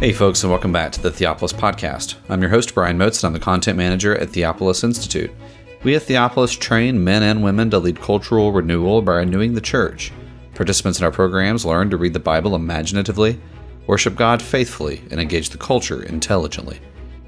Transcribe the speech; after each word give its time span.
Hey, 0.00 0.12
folks, 0.12 0.44
and 0.44 0.52
welcome 0.52 0.70
back 0.70 0.92
to 0.92 1.02
the 1.02 1.10
Theopolis 1.10 1.52
Podcast. 1.52 2.14
I'm 2.28 2.40
your 2.40 2.52
host, 2.52 2.72
Brian 2.72 2.96
Moats, 2.96 3.20
and 3.20 3.26
I'm 3.26 3.32
the 3.32 3.44
content 3.44 3.76
manager 3.76 4.16
at 4.16 4.28
Theopolis 4.28 4.84
Institute. 4.84 5.32
We 5.82 5.96
at 5.96 6.02
Theopolis 6.02 6.56
train 6.56 7.02
men 7.02 7.24
and 7.24 7.42
women 7.42 7.68
to 7.70 7.80
lead 7.80 8.00
cultural 8.00 8.52
renewal 8.52 9.02
by 9.02 9.14
renewing 9.14 9.54
the 9.54 9.60
church. 9.60 10.12
Participants 10.54 11.00
in 11.00 11.04
our 11.04 11.10
programs 11.10 11.66
learn 11.66 11.90
to 11.90 11.96
read 11.96 12.12
the 12.12 12.20
Bible 12.20 12.54
imaginatively, 12.54 13.40
worship 13.88 14.14
God 14.14 14.40
faithfully, 14.40 15.02
and 15.10 15.20
engage 15.20 15.50
the 15.50 15.58
culture 15.58 16.04
intelligently. 16.04 16.78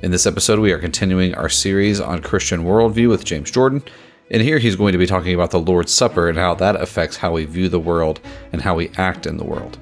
In 0.02 0.12
this 0.12 0.24
episode, 0.24 0.60
we 0.60 0.70
are 0.70 0.78
continuing 0.78 1.34
our 1.34 1.48
series 1.48 2.00
on 2.00 2.22
Christian 2.22 2.62
worldview 2.62 3.08
with 3.08 3.24
James 3.24 3.50
Jordan, 3.50 3.82
and 4.30 4.40
here 4.40 4.60
he's 4.60 4.76
going 4.76 4.92
to 4.92 4.98
be 4.98 5.08
talking 5.08 5.34
about 5.34 5.50
the 5.50 5.58
Lord's 5.58 5.92
Supper 5.92 6.28
and 6.28 6.38
how 6.38 6.54
that 6.54 6.80
affects 6.80 7.16
how 7.16 7.32
we 7.32 7.46
view 7.46 7.68
the 7.68 7.80
world 7.80 8.20
and 8.52 8.62
how 8.62 8.76
we 8.76 8.92
act 8.96 9.26
in 9.26 9.38
the 9.38 9.44
world 9.44 9.76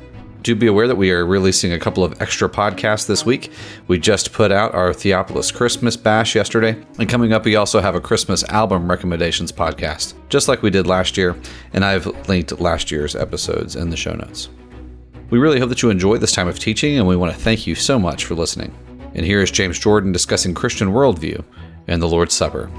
do 0.49 0.55
be 0.55 0.67
aware 0.67 0.89
that 0.89 0.97
we 0.97 1.11
are 1.11 1.27
releasing 1.27 1.75
a 1.75 1.79
couple 1.79 2.03
of 2.03 2.23
extra 2.23 2.49
podcasts 2.49 3.07
this 3.07 3.27
week. 3.27 3.53
We 3.87 3.99
just 3.99 4.33
put 4.33 4.51
out 4.51 4.75
our 4.75 4.95
Theopolis 4.95 5.53
Christmas 5.53 5.95
Bash 5.95 6.35
yesterday, 6.35 6.83
and 6.99 7.07
coming 7.07 7.35
up, 7.35 7.45
we 7.45 7.57
also 7.57 7.81
have 7.81 7.95
a 7.95 8.01
Christmas 8.01 8.45
album 8.45 8.91
recommendations 8.91 9.53
podcast, 9.53 10.15
just 10.31 10.49
like 10.49 10.63
we 10.63 10.71
did 10.71 10.87
last 10.87 11.19
year, 11.19 11.37
and 11.75 11.85
I've 11.85 12.07
linked 12.31 12.59
last 12.61 12.91
year's 12.91 13.15
episodes 13.15 13.77
in 13.77 13.91
the 13.91 13.97
show 13.97 14.15
notes. 14.15 14.49
We 15.29 15.39
really 15.39 15.61
hope 15.61 15.69
that 15.69 15.83
you 15.83 15.91
enjoyed 15.91 16.23
this 16.23 16.33
time 16.33 16.49
of 16.49 16.59
teaching, 16.59 16.97
and 16.97 17.07
we 17.07 17.15
want 17.15 17.35
to 17.35 17.39
thank 17.39 17.67
you 17.67 17.75
so 17.75 17.99
much 17.99 18.25
for 18.25 18.35
listening. 18.35 18.75
And 19.15 19.27
here 19.27 19.43
is 19.43 19.51
James 19.51 19.79
Jordan 19.79 20.13
discussing 20.13 20.55
Christian 20.55 20.93
worldview 20.93 21.45
and 21.89 22.01
the 22.01 22.09
Lord's 22.09 22.33
Supper. 22.33 22.71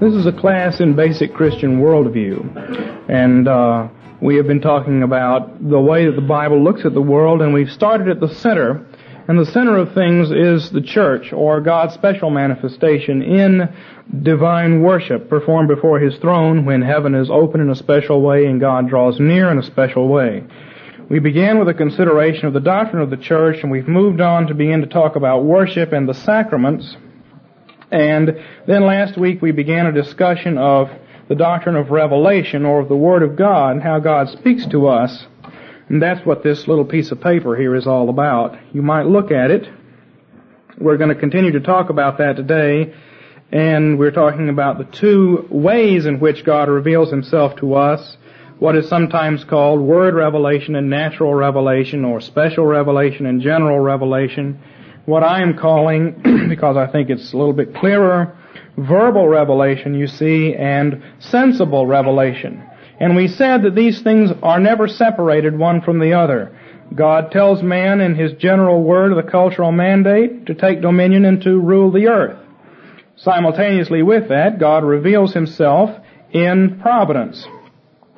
This 0.00 0.12
is 0.12 0.26
a 0.26 0.32
class 0.32 0.80
in 0.80 0.96
basic 0.96 1.32
Christian 1.32 1.80
worldview. 1.80 3.08
And 3.08 3.46
uh, 3.46 3.88
we 4.20 4.34
have 4.36 4.46
been 4.48 4.60
talking 4.60 5.04
about 5.04 5.68
the 5.68 5.80
way 5.80 6.06
that 6.06 6.16
the 6.16 6.26
Bible 6.26 6.62
looks 6.62 6.84
at 6.84 6.94
the 6.94 7.00
world, 7.00 7.40
and 7.40 7.54
we've 7.54 7.70
started 7.70 8.08
at 8.08 8.18
the 8.18 8.34
center. 8.34 8.84
And 9.28 9.38
the 9.38 9.46
center 9.46 9.78
of 9.78 9.94
things 9.94 10.32
is 10.32 10.70
the 10.70 10.82
church, 10.82 11.32
or 11.32 11.60
God's 11.60 11.94
special 11.94 12.30
manifestation 12.30 13.22
in 13.22 13.72
divine 14.22 14.82
worship 14.82 15.28
performed 15.28 15.68
before 15.68 16.00
His 16.00 16.18
throne 16.18 16.66
when 16.66 16.82
heaven 16.82 17.14
is 17.14 17.30
open 17.30 17.60
in 17.60 17.70
a 17.70 17.76
special 17.76 18.20
way 18.20 18.46
and 18.46 18.60
God 18.60 18.88
draws 18.88 19.20
near 19.20 19.48
in 19.48 19.58
a 19.58 19.62
special 19.62 20.08
way. 20.08 20.42
We 21.08 21.20
began 21.20 21.60
with 21.60 21.68
a 21.68 21.74
consideration 21.74 22.46
of 22.46 22.52
the 22.52 22.60
doctrine 22.60 23.00
of 23.00 23.10
the 23.10 23.16
church, 23.16 23.58
and 23.62 23.70
we've 23.70 23.86
moved 23.86 24.20
on 24.20 24.48
to 24.48 24.54
begin 24.54 24.80
to 24.80 24.88
talk 24.88 25.14
about 25.14 25.44
worship 25.44 25.92
and 25.92 26.08
the 26.08 26.14
sacraments. 26.14 26.96
And 27.94 28.40
then 28.66 28.84
last 28.84 29.16
week 29.16 29.40
we 29.40 29.52
began 29.52 29.86
a 29.86 29.92
discussion 29.92 30.58
of 30.58 30.90
the 31.28 31.36
doctrine 31.36 31.76
of 31.76 31.92
revelation 31.92 32.64
or 32.64 32.80
of 32.80 32.88
the 32.88 32.96
Word 32.96 33.22
of 33.22 33.36
God 33.36 33.70
and 33.70 33.82
how 33.82 34.00
God 34.00 34.28
speaks 34.30 34.66
to 34.66 34.88
us. 34.88 35.26
And 35.88 36.02
that's 36.02 36.26
what 36.26 36.42
this 36.42 36.66
little 36.66 36.84
piece 36.84 37.12
of 37.12 37.20
paper 37.20 37.54
here 37.54 37.76
is 37.76 37.86
all 37.86 38.08
about. 38.08 38.58
You 38.72 38.82
might 38.82 39.06
look 39.06 39.30
at 39.30 39.52
it. 39.52 39.68
We're 40.76 40.96
going 40.96 41.10
to 41.10 41.20
continue 41.20 41.52
to 41.52 41.60
talk 41.60 41.88
about 41.88 42.18
that 42.18 42.34
today. 42.34 42.92
And 43.52 43.96
we're 43.96 44.10
talking 44.10 44.48
about 44.48 44.78
the 44.78 44.98
two 44.98 45.46
ways 45.48 46.04
in 46.04 46.18
which 46.18 46.44
God 46.44 46.68
reveals 46.68 47.10
Himself 47.12 47.54
to 47.58 47.74
us. 47.74 48.16
What 48.58 48.74
is 48.74 48.88
sometimes 48.88 49.44
called 49.44 49.80
word 49.80 50.14
revelation 50.14 50.74
and 50.74 50.90
natural 50.90 51.32
revelation 51.32 52.04
or 52.04 52.20
special 52.20 52.66
revelation 52.66 53.26
and 53.26 53.40
general 53.40 53.78
revelation 53.78 54.60
what 55.06 55.22
I 55.22 55.42
am 55.42 55.56
calling, 55.58 56.46
because 56.48 56.76
I 56.76 56.90
think 56.90 57.10
it's 57.10 57.32
a 57.32 57.36
little 57.36 57.52
bit 57.52 57.74
clearer, 57.74 58.36
verbal 58.76 59.28
revelation, 59.28 59.94
you 59.94 60.06
see, 60.06 60.54
and 60.54 61.02
sensible 61.18 61.86
revelation. 61.86 62.62
And 63.00 63.16
we 63.16 63.28
said 63.28 63.62
that 63.62 63.74
these 63.74 64.02
things 64.02 64.30
are 64.42 64.60
never 64.60 64.88
separated 64.88 65.58
one 65.58 65.82
from 65.82 65.98
the 65.98 66.12
other. 66.14 66.56
God 66.94 67.32
tells 67.32 67.62
man 67.62 68.00
in 68.00 68.14
his 68.14 68.32
general 68.34 68.82
word 68.82 69.12
of 69.12 69.24
the 69.24 69.30
cultural 69.30 69.72
mandate 69.72 70.46
to 70.46 70.54
take 70.54 70.80
dominion 70.80 71.24
and 71.24 71.42
to 71.42 71.58
rule 71.58 71.90
the 71.90 72.06
earth. 72.06 72.38
Simultaneously 73.16 74.02
with 74.02 74.28
that, 74.28 74.58
God 74.60 74.84
reveals 74.84 75.32
himself 75.34 75.90
in 76.32 76.78
providence, 76.80 77.46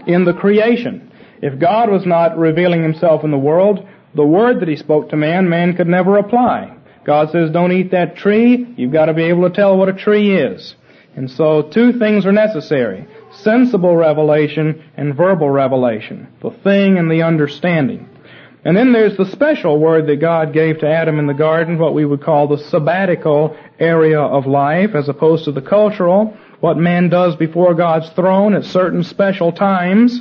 in 0.07 0.25
the 0.25 0.33
creation. 0.33 1.13
If 1.43 1.59
God 1.59 1.91
was 1.91 2.07
not 2.07 2.39
revealing 2.39 2.83
himself 2.83 3.25
in 3.25 3.31
the 3.31 3.39
world, 3.39 3.87
the 4.15 4.27
word 4.27 4.61
that 4.61 4.69
he 4.69 4.77
spoke 4.77 5.11
to 5.11 5.17
man, 5.17 5.49
man 5.49 5.77
could 5.77 5.87
never 5.87 6.17
apply. 6.19 6.76
God 7.07 7.31
says, 7.31 7.51
don't 7.51 7.71
eat 7.71 7.93
that 7.93 8.17
tree. 8.17 8.75
You've 8.77 8.93
got 8.93 9.07
to 9.07 9.15
be 9.15 9.23
able 9.23 9.49
to 9.49 9.55
tell 9.55 9.79
what 9.79 9.89
a 9.89 9.93
tree 9.93 10.37
is. 10.37 10.75
And 11.15 11.31
so 11.31 11.63
two 11.63 11.99
things 11.99 12.27
are 12.27 12.33
necessary. 12.33 13.07
Sensible 13.33 13.95
revelation 13.95 14.85
and 14.97 15.15
verbal 15.15 15.49
revelation. 15.49 16.27
The 16.43 16.51
thing 16.51 16.99
and 16.99 17.09
the 17.09 17.23
understanding. 17.23 18.09
And 18.65 18.77
then 18.77 18.93
there's 18.93 19.17
the 19.17 19.31
special 19.31 19.79
word 19.79 20.09
that 20.09 20.17
God 20.17 20.53
gave 20.53 20.81
to 20.81 20.89
Adam 20.89 21.21
in 21.21 21.29
the 21.29 21.35
garden, 21.35 21.79
what 21.79 21.95
we 21.95 22.05
would 22.05 22.25
call 22.25 22.49
the 22.49 22.59
sabbatical 22.59 23.57
area 23.79 24.21
of 24.21 24.47
life, 24.47 24.97
as 24.97 25.09
opposed 25.09 25.45
to 25.45 25.53
the 25.53 25.63
cultural, 25.63 26.37
what 26.59 26.77
man 26.77 27.09
does 27.09 27.37
before 27.37 27.75
God's 27.75 28.11
throne 28.11 28.55
at 28.55 28.65
certain 28.65 29.05
special 29.05 29.53
times. 29.53 30.21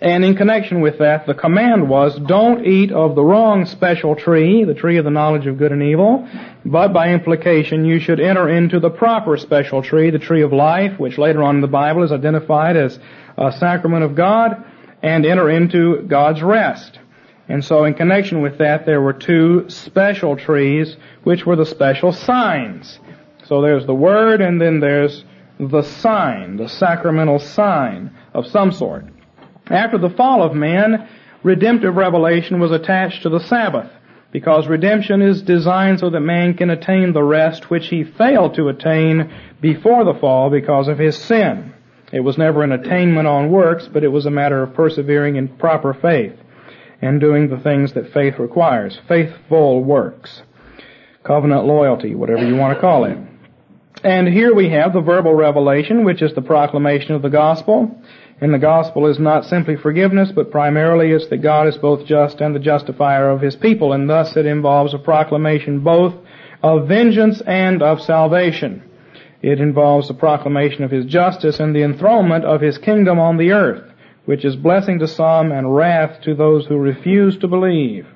And 0.00 0.24
in 0.24 0.36
connection 0.36 0.80
with 0.80 0.98
that, 0.98 1.26
the 1.26 1.34
command 1.34 1.88
was, 1.88 2.16
don't 2.20 2.64
eat 2.64 2.92
of 2.92 3.16
the 3.16 3.24
wrong 3.24 3.66
special 3.66 4.14
tree, 4.14 4.62
the 4.62 4.74
tree 4.74 4.96
of 4.98 5.04
the 5.04 5.10
knowledge 5.10 5.46
of 5.46 5.58
good 5.58 5.72
and 5.72 5.82
evil, 5.82 6.28
but 6.64 6.92
by 6.92 7.08
implication 7.08 7.84
you 7.84 7.98
should 7.98 8.20
enter 8.20 8.48
into 8.48 8.78
the 8.78 8.90
proper 8.90 9.36
special 9.36 9.82
tree, 9.82 10.10
the 10.10 10.18
tree 10.18 10.42
of 10.42 10.52
life, 10.52 11.00
which 11.00 11.18
later 11.18 11.42
on 11.42 11.56
in 11.56 11.60
the 11.60 11.66
Bible 11.66 12.04
is 12.04 12.12
identified 12.12 12.76
as 12.76 12.98
a 13.36 13.50
sacrament 13.52 14.04
of 14.04 14.14
God, 14.14 14.64
and 15.02 15.26
enter 15.26 15.50
into 15.50 16.02
God's 16.02 16.42
rest. 16.42 16.98
And 17.48 17.64
so 17.64 17.84
in 17.84 17.94
connection 17.94 18.42
with 18.42 18.58
that, 18.58 18.86
there 18.86 19.00
were 19.00 19.12
two 19.12 19.68
special 19.68 20.36
trees, 20.36 20.96
which 21.24 21.46
were 21.46 21.56
the 21.56 21.66
special 21.66 22.12
signs. 22.12 23.00
So 23.46 23.62
there's 23.62 23.86
the 23.86 23.94
Word, 23.94 24.40
and 24.40 24.60
then 24.60 24.80
there's 24.80 25.24
the 25.58 25.82
sign, 25.82 26.56
the 26.56 26.68
sacramental 26.68 27.38
sign 27.38 28.14
of 28.34 28.46
some 28.46 28.70
sort. 28.70 29.04
After 29.70 29.98
the 29.98 30.10
fall 30.10 30.42
of 30.42 30.54
man, 30.54 31.08
redemptive 31.42 31.96
revelation 31.96 32.60
was 32.60 32.70
attached 32.70 33.22
to 33.22 33.28
the 33.28 33.40
Sabbath 33.40 33.90
because 34.30 34.66
redemption 34.66 35.22
is 35.22 35.42
designed 35.42 36.00
so 36.00 36.10
that 36.10 36.20
man 36.20 36.54
can 36.54 36.70
attain 36.70 37.12
the 37.12 37.22
rest 37.22 37.70
which 37.70 37.88
he 37.88 38.04
failed 38.04 38.54
to 38.54 38.68
attain 38.68 39.32
before 39.60 40.04
the 40.04 40.18
fall 40.18 40.50
because 40.50 40.88
of 40.88 40.98
his 40.98 41.16
sin. 41.16 41.72
It 42.12 42.20
was 42.20 42.38
never 42.38 42.62
an 42.62 42.72
attainment 42.72 43.26
on 43.26 43.50
works, 43.50 43.88
but 43.90 44.04
it 44.04 44.08
was 44.08 44.26
a 44.26 44.30
matter 44.30 44.62
of 44.62 44.74
persevering 44.74 45.36
in 45.36 45.48
proper 45.48 45.92
faith 45.92 46.34
and 47.00 47.20
doing 47.20 47.48
the 47.48 47.58
things 47.58 47.92
that 47.92 48.12
faith 48.12 48.38
requires. 48.38 48.98
Faithful 49.06 49.82
works. 49.84 50.42
Covenant 51.22 51.66
loyalty, 51.66 52.14
whatever 52.14 52.44
you 52.44 52.56
want 52.56 52.74
to 52.74 52.80
call 52.80 53.04
it. 53.04 53.18
And 54.02 54.28
here 54.28 54.54
we 54.54 54.70
have 54.70 54.92
the 54.92 55.00
verbal 55.00 55.34
revelation, 55.34 56.04
which 56.04 56.22
is 56.22 56.32
the 56.34 56.42
proclamation 56.42 57.12
of 57.12 57.22
the 57.22 57.30
gospel. 57.30 58.00
And 58.40 58.54
the 58.54 58.58
gospel 58.58 59.06
is 59.06 59.18
not 59.18 59.46
simply 59.46 59.76
forgiveness, 59.76 60.30
but 60.32 60.52
primarily 60.52 61.10
it's 61.10 61.26
that 61.28 61.42
God 61.42 61.66
is 61.66 61.76
both 61.76 62.06
just 62.06 62.40
and 62.40 62.54
the 62.54 62.60
justifier 62.60 63.30
of 63.30 63.40
his 63.40 63.56
people, 63.56 63.92
and 63.92 64.08
thus 64.08 64.36
it 64.36 64.46
involves 64.46 64.94
a 64.94 64.98
proclamation 64.98 65.80
both 65.80 66.14
of 66.62 66.86
vengeance 66.86 67.40
and 67.40 67.82
of 67.82 68.00
salvation. 68.00 68.82
It 69.42 69.60
involves 69.60 70.08
the 70.08 70.14
proclamation 70.14 70.84
of 70.84 70.90
his 70.90 71.04
justice 71.04 71.58
and 71.58 71.74
the 71.74 71.82
enthronement 71.82 72.44
of 72.44 72.60
his 72.60 72.78
kingdom 72.78 73.18
on 73.18 73.38
the 73.38 73.52
earth, 73.52 73.84
which 74.24 74.44
is 74.44 74.56
blessing 74.56 74.98
to 75.00 75.08
some 75.08 75.50
and 75.50 75.74
wrath 75.74 76.20
to 76.22 76.34
those 76.34 76.66
who 76.66 76.76
refuse 76.76 77.38
to 77.38 77.48
believe. 77.48 78.06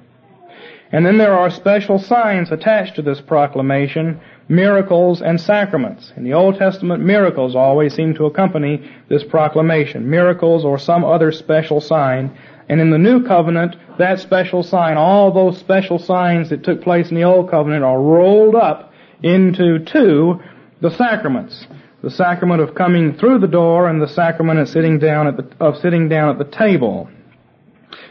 And 0.93 1.06
then 1.06 1.19
there 1.19 1.32
are 1.32 1.50
special 1.50 1.99
signs 1.99 2.53
attached 2.53 2.97
to 2.97 3.03
this 3.03 3.21
proclamation, 3.21 4.21
miracles 4.48 5.22
and 5.22 5.41
sacraments. 5.41 6.12
In 6.16 6.25
the 6.25 6.34
Old 6.34 6.56
Testament, 6.56 7.02
miracles 7.02 7.55
always 7.55 7.94
seem 7.94 8.14
to 8.14 8.26
accompany 8.26 8.90
this 9.08 9.25
proclamation. 9.25 10.08
Miracles 10.08 10.64
or 10.64 10.78
some 10.78 11.05
other 11.05 11.32
special 11.32 11.81
sign. 11.81 12.37
And 12.69 12.81
in 12.81 12.90
the 12.90 12.99
New 12.99 13.25
Covenant, 13.25 13.76
that 13.99 14.20
special 14.20 14.62
sign, 14.62 14.96
all 14.96 15.32
those 15.32 15.58
special 15.58 15.99
signs 15.99 16.50
that 16.50 16.64
took 16.64 16.82
place 16.82 17.11
in 17.11 17.17
the 17.17 17.25
Old 17.25 17.50
Covenant 17.50 17.84
are 17.84 18.00
rolled 18.00 18.55
up 18.55 18.93
into 19.22 19.84
two, 19.84 20.40
the 20.81 20.90
sacraments. 20.90 21.67
The 22.02 22.11
sacrament 22.11 22.61
of 22.61 22.75
coming 22.75 23.17
through 23.17 23.38
the 23.38 23.46
door 23.46 23.88
and 23.88 24.02
the 24.02 24.08
sacrament 24.08 24.58
of 24.58 24.69
sitting 24.69 24.99
down 24.99 25.28
at 25.28 25.37
the, 25.37 25.64
of 25.64 25.76
sitting 25.76 26.08
down 26.08 26.31
at 26.31 26.38
the 26.38 26.56
table. 26.56 27.08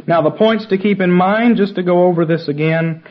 Now 0.07 0.21
the 0.21 0.31
points 0.31 0.65
to 0.67 0.77
keep 0.77 1.01
in 1.01 1.11
mind, 1.11 1.57
just 1.57 1.75
to 1.75 1.83
go 1.83 2.05
over 2.05 2.25
this 2.25 2.47
again. 2.47 3.03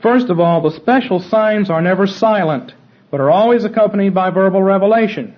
First 0.00 0.28
of 0.30 0.38
all, 0.38 0.60
the 0.60 0.76
special 0.76 1.20
signs 1.20 1.70
are 1.70 1.82
never 1.82 2.06
silent, 2.06 2.72
but 3.10 3.20
are 3.20 3.30
always 3.30 3.64
accompanied 3.64 4.14
by 4.14 4.30
verbal 4.30 4.62
revelation. 4.62 5.34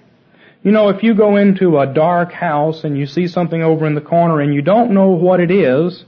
You 0.63 0.73
know, 0.73 0.91
if 0.91 1.03
you 1.03 1.15
go 1.15 1.37
into 1.37 1.79
a 1.79 1.87
dark 1.87 2.33
house 2.33 2.85
and 2.85 2.99
you 2.99 3.07
see 3.07 3.27
something 3.27 3.63
over 3.63 3.87
in 3.87 3.95
the 3.95 4.03
corner 4.03 4.41
and 4.41 4.53
you 4.55 4.61
don't 4.61 4.93
know 4.93 5.09
what 5.09 5.41
it 5.41 5.51
is, 5.51 6.05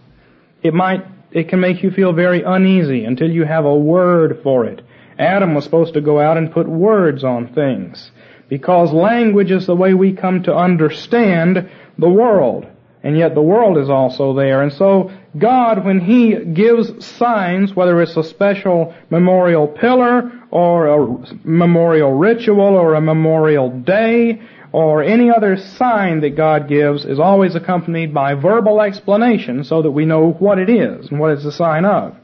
it 0.62 0.74
might, 0.74 1.06
it 1.30 1.48
can 1.48 1.60
make 1.60 1.82
you 1.82 1.90
feel 1.90 2.12
very 2.12 2.42
uneasy 2.42 3.06
until 3.06 3.30
you 3.30 3.44
have 3.44 3.64
a 3.64 3.74
word 3.74 4.40
for 4.42 4.66
it. 4.66 4.82
Adam 5.18 5.54
was 5.54 5.64
supposed 5.64 5.94
to 5.94 6.02
go 6.02 6.20
out 6.20 6.36
and 6.36 6.52
put 6.52 6.68
words 6.68 7.24
on 7.24 7.54
things 7.54 8.10
because 8.50 8.92
language 8.92 9.50
is 9.50 9.66
the 9.66 9.74
way 9.74 9.94
we 9.94 10.12
come 10.12 10.42
to 10.42 10.54
understand 10.54 11.70
the 11.96 12.08
world. 12.08 12.66
And 13.02 13.16
yet 13.16 13.34
the 13.34 13.42
world 13.42 13.78
is 13.78 13.90
also 13.90 14.34
there. 14.34 14.62
And 14.62 14.72
so 14.72 15.10
God, 15.36 15.84
when 15.84 16.00
He 16.00 16.36
gives 16.36 17.04
signs, 17.04 17.74
whether 17.74 18.00
it's 18.00 18.16
a 18.16 18.24
special 18.24 18.94
memorial 19.10 19.66
pillar 19.66 20.30
or 20.50 20.86
a 20.86 21.36
memorial 21.44 22.12
ritual 22.12 22.60
or 22.60 22.94
a 22.94 23.00
memorial 23.00 23.70
day 23.70 24.40
or 24.72 25.02
any 25.02 25.30
other 25.30 25.56
sign 25.56 26.20
that 26.20 26.36
God 26.36 26.68
gives 26.68 27.04
is 27.04 27.18
always 27.18 27.54
accompanied 27.54 28.14
by 28.14 28.34
verbal 28.34 28.80
explanation 28.80 29.64
so 29.64 29.82
that 29.82 29.90
we 29.90 30.06
know 30.06 30.32
what 30.32 30.58
it 30.58 30.70
is 30.70 31.08
and 31.10 31.20
what 31.20 31.32
it's 31.32 31.44
a 31.44 31.52
sign 31.52 31.84
of. 31.84 32.16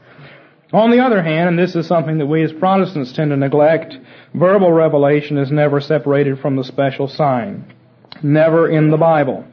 On 0.71 0.91
the 0.91 0.99
other 0.99 1.23
hand, 1.23 1.49
and 1.49 1.59
this 1.59 1.75
is 1.75 1.87
something 1.87 2.19
that 2.19 2.27
we 2.27 2.43
as 2.43 2.53
Protestants 2.53 3.11
tend 3.11 3.31
to 3.31 3.37
neglect, 3.37 3.97
verbal 4.35 4.71
revelation 4.71 5.37
is 5.37 5.51
never 5.51 5.81
separated 5.81 6.39
from 6.39 6.55
the 6.55 6.63
special 6.63 7.07
sign. 7.07 7.73
Never 8.21 8.69
in 8.69 8.91
the 8.91 8.97
Bible. 8.97 9.45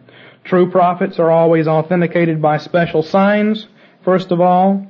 True 0.47 0.71
prophets 0.71 1.19
are 1.19 1.31
always 1.31 1.67
authenticated 1.67 2.41
by 2.41 2.59
special 2.59 3.03
signs, 3.03 3.67
first 4.05 4.31
of 4.31 4.41
all. 4.41 4.87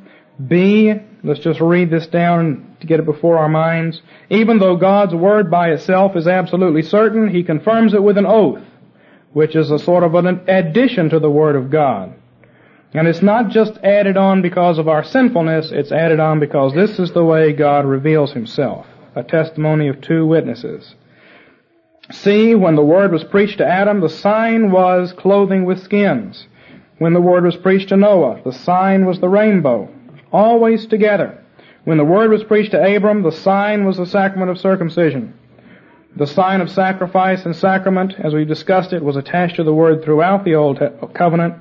B, 0.47 0.93
let's 1.25 1.41
just 1.41 1.61
read 1.61 1.88
this 1.88 2.06
down 2.06 2.76
to 2.81 2.87
get 2.87 3.00
it 3.00 3.06
before 3.06 3.38
our 3.38 3.49
minds. 3.49 4.03
Even 4.29 4.58
though 4.58 4.76
God's 4.76 5.14
word 5.14 5.50
by 5.50 5.70
itself 5.70 6.14
is 6.14 6.29
absolutely 6.29 6.82
certain, 6.82 7.29
He 7.29 7.43
confirms 7.43 7.94
it 7.94 8.03
with 8.03 8.19
an 8.19 8.26
oath, 8.26 8.62
which 9.32 9.56
is 9.56 9.70
a 9.70 9.79
sort 9.79 10.05
of 10.05 10.14
an 10.14 10.26
addition 10.47 11.08
to 11.08 11.19
the 11.19 11.31
word 11.31 11.56
of 11.56 11.70
God. 11.70 12.14
And 12.93 13.08
it's 13.08 13.23
not 13.23 13.49
just 13.49 13.79
added 13.82 14.19
on 14.19 14.43
because 14.43 14.79
of 14.79 14.88
our 14.88 15.05
sinfulness, 15.05 15.70
it's 15.73 15.93
added 15.93 16.20
on 16.20 16.38
because 16.38 16.75
this 16.75 16.99
is 16.99 17.12
the 17.12 17.25
way 17.25 17.55
God 17.55 17.87
reveals 17.87 18.32
Himself. 18.32 18.87
A 19.14 19.23
testimony 19.23 19.88
of 19.88 20.03
two 20.03 20.26
witnesses. 20.26 20.94
See, 22.11 22.55
when 22.55 22.76
the 22.76 22.85
word 22.85 23.12
was 23.12 23.25
preached 23.25 23.58
to 23.58 23.67
Adam, 23.67 24.00
the 24.00 24.08
sign 24.08 24.70
was 24.70 25.12
clothing 25.12 25.64
with 25.64 25.82
skins. 25.82 26.47
When 26.99 27.12
the 27.12 27.20
word 27.20 27.44
was 27.44 27.56
preached 27.56 27.88
to 27.88 27.97
Noah, 27.97 28.41
the 28.44 28.53
sign 28.53 29.06
was 29.06 29.20
the 29.20 29.29
rainbow. 29.29 29.88
Always 30.32 30.87
together. 30.87 31.43
When 31.85 31.99
the 31.99 32.05
word 32.05 32.31
was 32.31 32.44
preached 32.44 32.70
to 32.73 32.97
Abram, 32.97 33.23
the 33.23 33.32
sign 33.32 33.85
was 33.85 33.97
the 33.97 34.06
sacrament 34.06 34.50
of 34.50 34.58
circumcision. 34.58 35.35
The 36.17 36.26
sign 36.26 36.61
of 36.61 36.70
sacrifice 36.70 37.44
and 37.44 37.55
sacrament, 37.55 38.14
as 38.19 38.32
we 38.32 38.44
discussed 38.44 38.93
it, 38.93 39.05
was 39.05 39.17
attached 39.17 39.56
to 39.56 39.64
the 39.64 39.75
word 39.75 40.03
throughout 40.03 40.44
the 40.44 40.55
Old 40.55 40.81
Covenant. 41.12 41.55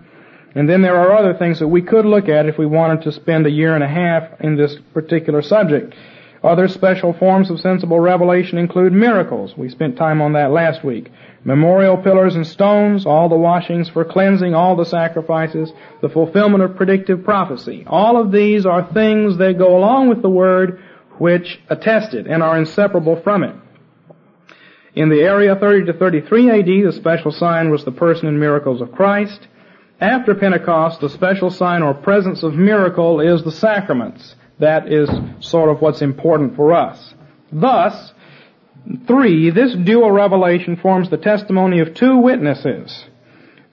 And 0.56 0.70
then 0.70 0.82
there 0.82 0.96
are 0.96 1.12
other 1.12 1.34
things 1.34 1.60
that 1.60 1.68
we 1.68 1.82
could 1.82 2.06
look 2.06 2.30
at 2.30 2.46
if 2.46 2.58
we 2.58 2.66
wanted 2.66 3.02
to 3.02 3.12
spend 3.12 3.46
a 3.46 3.52
year 3.52 3.76
and 3.76 3.84
a 3.84 3.88
half 3.88 4.40
in 4.40 4.56
this 4.56 4.78
particular 4.94 5.42
subject. 5.42 5.94
Other 6.46 6.68
special 6.68 7.12
forms 7.14 7.50
of 7.50 7.60
sensible 7.60 8.00
revelation 8.00 8.60
include 8.60 8.94
miracles. 8.94 9.58
We 9.58 9.68
spent 9.68 9.98
time 9.98 10.22
on 10.22 10.34
that 10.34 10.52
last 10.52 10.84
week. 10.84 11.12
Memorial 11.44 11.98
pillars 11.98 12.36
and 12.36 12.46
stones, 12.46 13.04
all 13.04 13.30
the 13.30 13.36
washings 13.36 13.90
for 13.90 14.06
cleansing, 14.06 14.54
all 14.54 14.76
the 14.76 14.86
sacrifices, 14.86 15.74
the 16.04 16.10
fulfillment 16.10 16.64
of 16.64 16.76
predictive 16.76 17.24
prophecy. 17.24 17.84
All 17.88 18.22
of 18.22 18.32
these 18.32 18.64
are 18.64 18.94
things 18.94 19.38
that 19.40 19.58
go 19.58 19.76
along 19.76 20.10
with 20.10 20.22
the 20.22 20.30
Word 20.30 20.84
which 21.18 21.60
attest 21.68 22.14
it 22.14 22.28
and 22.28 22.44
are 22.44 22.60
inseparable 22.60 23.20
from 23.24 23.44
it. 23.44 23.56
In 24.94 25.10
the 25.10 25.22
area 25.22 25.56
30 25.56 25.88
to 25.88 25.94
33 25.94 26.52
AD, 26.52 26.66
the 26.66 26.94
special 26.94 27.32
sign 27.32 27.72
was 27.72 27.84
the 27.84 27.92
person 27.92 28.28
and 28.28 28.40
miracles 28.40 28.82
of 28.82 28.92
Christ. 28.92 29.48
After 30.00 30.36
Pentecost, 30.36 31.02
the 31.02 31.10
special 31.10 31.50
sign 31.50 31.82
or 31.82 31.96
presence 31.96 32.44
of 32.44 32.54
miracle 32.54 33.20
is 33.20 33.44
the 33.44 33.52
sacraments. 33.52 34.36
That 34.60 34.92
is 34.92 35.10
sort 35.40 35.70
of 35.70 35.82
what's 35.82 36.02
important 36.02 36.56
for 36.56 36.74
us. 36.74 37.14
Thus, 37.52 38.14
three, 39.08 39.50
this 39.52 39.76
dual 39.76 40.12
revelation 40.12 40.78
forms 40.78 41.10
the 41.10 41.18
testimony 41.18 41.80
of 41.80 41.94
two 41.94 42.18
witnesses. 42.18 43.06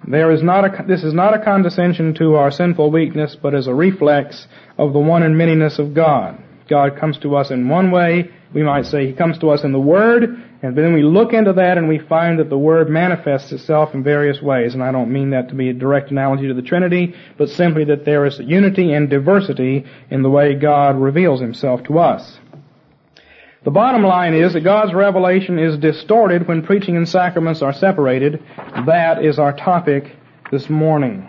There 0.07 0.33
is 0.33 0.43
not 0.43 0.65
a, 0.65 0.85
this 0.87 1.05
is 1.05 1.15
not 1.15 1.35
a 1.35 1.45
condescension 1.45 2.15
to 2.15 2.35
our 2.35 2.51
sinful 2.51 2.91
weakness, 2.91 3.37
but 3.41 3.55
is 3.55 3.69
a 3.69 3.75
reflex 3.75 4.47
of 4.77 4.93
the 4.93 4.99
one 4.99 5.23
and 5.23 5.37
manyness 5.37 5.79
of 5.79 5.95
God. 5.95 6.43
God 6.73 6.99
comes 6.99 7.19
to 7.19 7.37
us 7.37 7.51
in 7.51 7.69
one 7.69 7.91
way. 7.91 8.31
We 8.55 8.63
might 8.63 8.87
say 8.87 9.07
He 9.07 9.13
comes 9.13 9.39
to 9.41 9.51
us 9.51 9.63
in 9.63 9.73
the 9.73 9.79
Word, 9.79 10.23
and 10.63 10.75
then 10.75 10.95
we 10.95 11.03
look 11.03 11.35
into 11.35 11.53
that 11.53 11.77
and 11.77 11.87
we 11.87 11.99
find 11.99 12.39
that 12.39 12.49
the 12.49 12.57
Word 12.57 12.89
manifests 12.89 13.53
itself 13.53 13.93
in 13.93 14.03
various 14.03 14.41
ways. 14.41 14.73
And 14.73 14.83
I 14.83 14.91
don't 14.91 15.13
mean 15.13 15.31
that 15.31 15.51
to 15.51 15.55
be 15.55 15.69
a 15.69 15.75
direct 15.75 16.11
analogy 16.11 16.49
to 16.49 16.55
the 16.55 16.63
Trinity, 16.63 17.15
but 17.37 17.51
simply 17.51 17.85
that 17.85 18.07
there 18.07 18.25
is 18.25 18.39
unity 18.39 18.95
and 18.95 19.11
diversity 19.11 19.85
in 20.09 20.23
the 20.23 20.31
way 20.31 20.55
God 20.55 20.99
reveals 20.99 21.43
Himself 21.43 21.83
to 21.85 21.99
us. 21.99 22.39
The 23.65 23.71
bottom 23.71 24.03
line 24.03 24.33
is 24.33 24.55
that 24.55 24.65
God's 24.65 24.95
revelation 24.95 25.59
is 25.59 25.77
distorted 25.77 26.49
when 26.49 26.63
preaching 26.63 26.97
and 26.97 27.07
sacraments 27.07 27.61
are 27.61 27.75
separated. 27.75 28.43
That 28.87 29.23
is 29.23 29.39
our 29.39 29.53
topic 29.53 30.17
this 30.51 30.71
morning. 30.71 31.29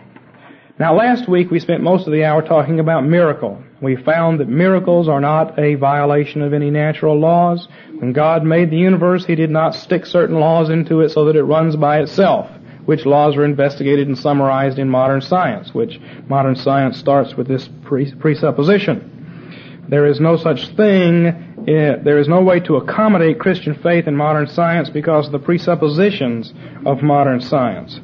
Now 0.79 0.95
last 0.95 1.27
week 1.27 1.51
we 1.51 1.59
spent 1.59 1.83
most 1.83 2.07
of 2.07 2.13
the 2.13 2.23
hour 2.23 2.41
talking 2.41 2.79
about 2.79 3.05
miracle. 3.05 3.61
We 3.83 3.97
found 3.97 4.39
that 4.39 4.47
miracles 4.47 5.09
are 5.09 5.19
not 5.19 5.59
a 5.59 5.75
violation 5.75 6.41
of 6.41 6.53
any 6.53 6.71
natural 6.71 7.19
laws. 7.19 7.67
When 7.99 8.13
God 8.13 8.45
made 8.45 8.69
the 8.69 8.77
universe, 8.77 9.25
He 9.25 9.35
did 9.35 9.49
not 9.49 9.75
stick 9.75 10.05
certain 10.05 10.39
laws 10.39 10.69
into 10.69 11.01
it 11.01 11.09
so 11.09 11.25
that 11.25 11.35
it 11.35 11.43
runs 11.43 11.75
by 11.75 11.99
itself, 11.99 12.49
which 12.85 13.05
laws 13.05 13.35
are 13.35 13.43
investigated 13.43 14.07
and 14.07 14.17
summarized 14.17 14.79
in 14.79 14.89
modern 14.89 15.19
science, 15.19 15.73
which 15.73 15.99
modern 16.29 16.55
science 16.55 16.97
starts 16.97 17.35
with 17.35 17.49
this 17.49 17.69
presupposition. 17.83 19.83
There 19.89 20.05
is 20.05 20.21
no 20.21 20.37
such 20.37 20.69
thing, 20.77 21.65
eh, 21.67 21.97
there 22.01 22.19
is 22.19 22.29
no 22.29 22.41
way 22.41 22.61
to 22.61 22.77
accommodate 22.77 23.37
Christian 23.37 23.75
faith 23.75 24.07
in 24.07 24.15
modern 24.15 24.47
science 24.47 24.89
because 24.89 25.25
of 25.25 25.33
the 25.33 25.39
presuppositions 25.39 26.53
of 26.85 27.03
modern 27.03 27.41
science. 27.41 27.99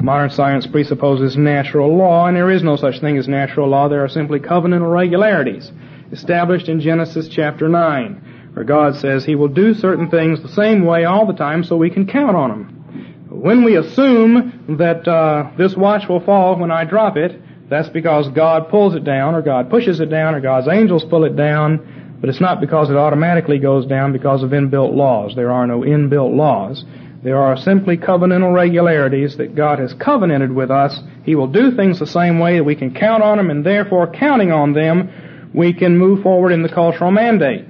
Modern 0.00 0.30
science 0.30 0.64
presupposes 0.66 1.36
natural 1.36 1.96
law, 1.96 2.26
and 2.26 2.36
there 2.36 2.50
is 2.50 2.62
no 2.62 2.76
such 2.76 3.00
thing 3.00 3.18
as 3.18 3.26
natural 3.26 3.68
law. 3.68 3.88
There 3.88 4.04
are 4.04 4.08
simply 4.08 4.38
covenantal 4.38 4.92
regularities 4.92 5.72
established 6.12 6.68
in 6.68 6.80
Genesis 6.80 7.28
chapter 7.28 7.68
9, 7.68 8.50
where 8.52 8.64
God 8.64 8.94
says 8.96 9.24
He 9.24 9.34
will 9.34 9.48
do 9.48 9.74
certain 9.74 10.08
things 10.08 10.40
the 10.40 10.48
same 10.48 10.84
way 10.84 11.04
all 11.04 11.26
the 11.26 11.32
time 11.32 11.64
so 11.64 11.76
we 11.76 11.90
can 11.90 12.06
count 12.06 12.36
on 12.36 12.50
them. 12.50 13.26
When 13.28 13.64
we 13.64 13.76
assume 13.76 14.76
that 14.78 15.06
uh, 15.06 15.50
this 15.58 15.76
watch 15.76 16.08
will 16.08 16.20
fall 16.20 16.56
when 16.56 16.70
I 16.70 16.84
drop 16.84 17.16
it, 17.16 17.40
that's 17.68 17.88
because 17.88 18.28
God 18.28 18.68
pulls 18.70 18.94
it 18.94 19.04
down, 19.04 19.34
or 19.34 19.42
God 19.42 19.68
pushes 19.68 19.98
it 20.00 20.10
down, 20.10 20.34
or 20.34 20.40
God's 20.40 20.68
angels 20.68 21.04
pull 21.04 21.24
it 21.24 21.36
down, 21.36 22.16
but 22.20 22.30
it's 22.30 22.40
not 22.40 22.60
because 22.60 22.88
it 22.88 22.96
automatically 22.96 23.58
goes 23.58 23.84
down 23.84 24.12
because 24.12 24.42
of 24.42 24.50
inbuilt 24.50 24.94
laws. 24.94 25.34
There 25.34 25.50
are 25.52 25.66
no 25.66 25.80
inbuilt 25.80 26.36
laws. 26.36 26.84
There 27.22 27.38
are 27.38 27.56
simply 27.56 27.96
covenantal 27.96 28.54
regularities 28.54 29.36
that 29.38 29.56
God 29.56 29.80
has 29.80 29.92
covenanted 29.92 30.52
with 30.52 30.70
us. 30.70 30.98
He 31.24 31.34
will 31.34 31.48
do 31.48 31.74
things 31.74 31.98
the 31.98 32.06
same 32.06 32.38
way 32.38 32.56
that 32.56 32.64
we 32.64 32.76
can 32.76 32.94
count 32.94 33.24
on 33.24 33.38
them, 33.38 33.50
and 33.50 33.66
therefore, 33.66 34.12
counting 34.12 34.52
on 34.52 34.72
them, 34.72 35.50
we 35.52 35.72
can 35.72 35.98
move 35.98 36.22
forward 36.22 36.52
in 36.52 36.62
the 36.62 36.68
cultural 36.68 37.10
mandate. 37.10 37.66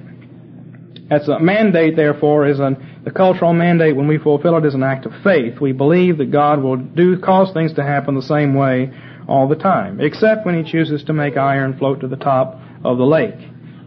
That's 1.09 1.27
a 1.27 1.39
mandate, 1.39 1.95
therefore, 1.95 2.47
is 2.47 2.59
an, 2.59 3.01
the 3.03 3.11
cultural 3.11 3.53
mandate 3.53 3.95
when 3.95 4.07
we 4.07 4.19
fulfill 4.19 4.57
it 4.57 4.65
is 4.65 4.75
an 4.75 4.83
act 4.83 5.07
of 5.07 5.13
faith. 5.23 5.59
We 5.59 5.71
believe 5.71 6.19
that 6.19 6.31
God 6.31 6.61
will 6.61 6.77
do, 6.77 7.17
cause 7.17 7.51
things 7.51 7.73
to 7.73 7.83
happen 7.83 8.13
the 8.13 8.21
same 8.21 8.53
way 8.53 8.93
all 9.27 9.47
the 9.47 9.55
time, 9.55 9.99
except 9.99 10.45
when 10.45 10.63
He 10.63 10.71
chooses 10.71 11.03
to 11.05 11.13
make 11.13 11.37
iron 11.37 11.75
float 11.79 12.01
to 12.01 12.07
the 12.07 12.15
top 12.17 12.59
of 12.85 12.99
the 12.99 13.05
lake 13.05 13.39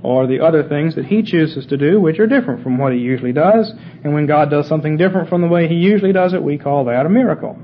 or 0.02 0.26
the 0.26 0.40
other 0.40 0.68
things 0.68 0.96
that 0.96 1.06
he 1.06 1.22
chooses 1.22 1.66
to 1.66 1.76
do, 1.76 2.00
which 2.00 2.18
are 2.18 2.26
different 2.26 2.62
from 2.62 2.78
what 2.78 2.92
he 2.92 2.98
usually 2.98 3.32
does. 3.32 3.72
And 4.02 4.12
when 4.14 4.26
God 4.26 4.50
does 4.50 4.66
something 4.66 4.96
different 4.96 5.28
from 5.28 5.40
the 5.40 5.48
way 5.48 5.68
he 5.68 5.76
usually 5.76 6.12
does 6.12 6.34
it, 6.34 6.42
we 6.42 6.58
call 6.58 6.84
that 6.86 7.06
a 7.06 7.08
miracle. 7.08 7.56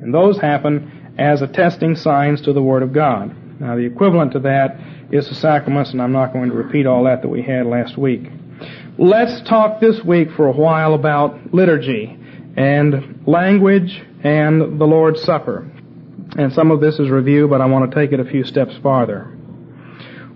And 0.00 0.12
those 0.12 0.38
happen 0.38 1.14
as 1.18 1.42
attesting 1.42 1.94
signs 1.96 2.40
to 2.42 2.52
the 2.52 2.62
Word 2.62 2.82
of 2.82 2.92
God. 2.92 3.34
Now, 3.60 3.76
the 3.76 3.84
equivalent 3.84 4.32
to 4.32 4.40
that 4.40 4.80
is 5.12 5.28
the 5.28 5.34
sacraments, 5.34 5.92
and 5.92 6.00
I'm 6.00 6.12
not 6.12 6.32
going 6.32 6.50
to 6.50 6.56
repeat 6.56 6.86
all 6.86 7.04
that 7.04 7.22
that 7.22 7.28
we 7.28 7.42
had 7.42 7.66
last 7.66 7.98
week. 7.98 8.22
Let's 8.98 9.40
talk 9.48 9.80
this 9.80 10.02
week 10.04 10.30
for 10.32 10.46
a 10.46 10.52
while 10.52 10.94
about 10.94 11.52
liturgy 11.52 12.18
and 12.56 13.22
language 13.26 14.02
and 14.24 14.80
the 14.80 14.86
Lord's 14.86 15.22
Supper. 15.22 15.70
And 16.36 16.52
some 16.52 16.70
of 16.70 16.80
this 16.80 16.98
is 16.98 17.10
review, 17.10 17.48
but 17.48 17.60
I 17.60 17.66
want 17.66 17.90
to 17.90 17.94
take 17.94 18.12
it 18.12 18.20
a 18.20 18.24
few 18.24 18.44
steps 18.44 18.76
farther. 18.82 19.36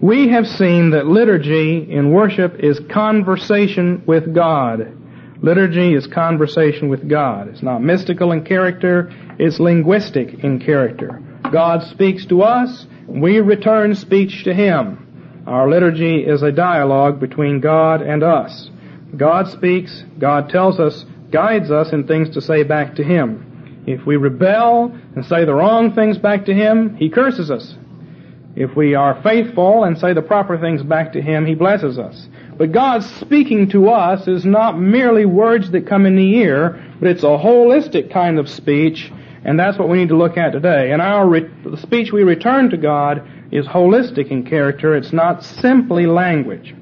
We 0.04 0.28
have 0.28 0.46
seen 0.46 0.90
that 0.90 1.06
liturgy 1.06 1.90
in 1.90 2.12
worship 2.12 2.56
is 2.58 2.78
conversation 2.92 4.02
with 4.04 4.34
God. 4.34 4.94
Liturgy 5.40 5.94
is 5.94 6.06
conversation 6.06 6.90
with 6.90 7.08
God. 7.08 7.48
It's 7.48 7.62
not 7.62 7.82
mystical 7.82 8.32
in 8.32 8.44
character, 8.44 9.10
it's 9.38 9.58
linguistic 9.58 10.44
in 10.44 10.60
character. 10.60 11.22
God 11.50 11.84
speaks 11.84 12.26
to 12.26 12.42
us, 12.42 12.86
we 13.08 13.40
return 13.40 13.94
speech 13.94 14.44
to 14.44 14.52
Him. 14.52 15.42
Our 15.46 15.70
liturgy 15.70 16.16
is 16.16 16.42
a 16.42 16.52
dialogue 16.52 17.18
between 17.18 17.60
God 17.60 18.02
and 18.02 18.22
us. 18.22 18.68
God 19.16 19.48
speaks, 19.48 20.04
God 20.18 20.50
tells 20.50 20.78
us, 20.78 21.06
guides 21.30 21.70
us 21.70 21.94
in 21.94 22.06
things 22.06 22.28
to 22.34 22.42
say 22.42 22.62
back 22.62 22.96
to 22.96 23.02
Him. 23.02 23.84
If 23.86 24.04
we 24.04 24.16
rebel 24.16 24.94
and 25.16 25.24
say 25.24 25.46
the 25.46 25.54
wrong 25.54 25.94
things 25.94 26.18
back 26.18 26.44
to 26.44 26.52
Him, 26.52 26.94
He 26.96 27.08
curses 27.08 27.50
us. 27.50 27.74
If 28.56 28.76
we 28.76 28.94
are 28.94 29.20
faithful 29.22 29.82
and 29.82 29.98
say 29.98 30.12
the 30.12 30.22
proper 30.22 30.56
things 30.58 30.82
back 30.82 31.12
to 31.14 31.22
Him, 31.22 31.44
He 31.44 31.54
blesses 31.54 31.98
us. 31.98 32.28
But 32.56 32.70
God 32.70 33.02
speaking 33.02 33.68
to 33.70 33.88
us 33.88 34.28
is 34.28 34.44
not 34.44 34.78
merely 34.78 35.24
words 35.24 35.70
that 35.72 35.88
come 35.88 36.06
in 36.06 36.14
the 36.14 36.36
ear, 36.36 36.80
but 37.00 37.08
it's 37.08 37.24
a 37.24 37.26
holistic 37.26 38.12
kind 38.12 38.38
of 38.38 38.48
speech, 38.48 39.10
And 39.46 39.58
that's 39.58 39.78
what 39.78 39.88
we 39.88 39.98
need 39.98 40.08
to 40.08 40.16
look 40.16 40.38
at 40.38 40.52
today. 40.52 40.92
And 40.92 41.02
our 41.02 41.28
re- 41.28 41.50
the 41.64 41.76
speech 41.76 42.12
we 42.12 42.22
return 42.22 42.70
to 42.70 42.76
God 42.76 43.28
is 43.50 43.66
holistic 43.66 44.28
in 44.28 44.46
character. 44.46 44.96
It's 44.96 45.12
not 45.12 45.44
simply 45.44 46.06
language. 46.06 46.74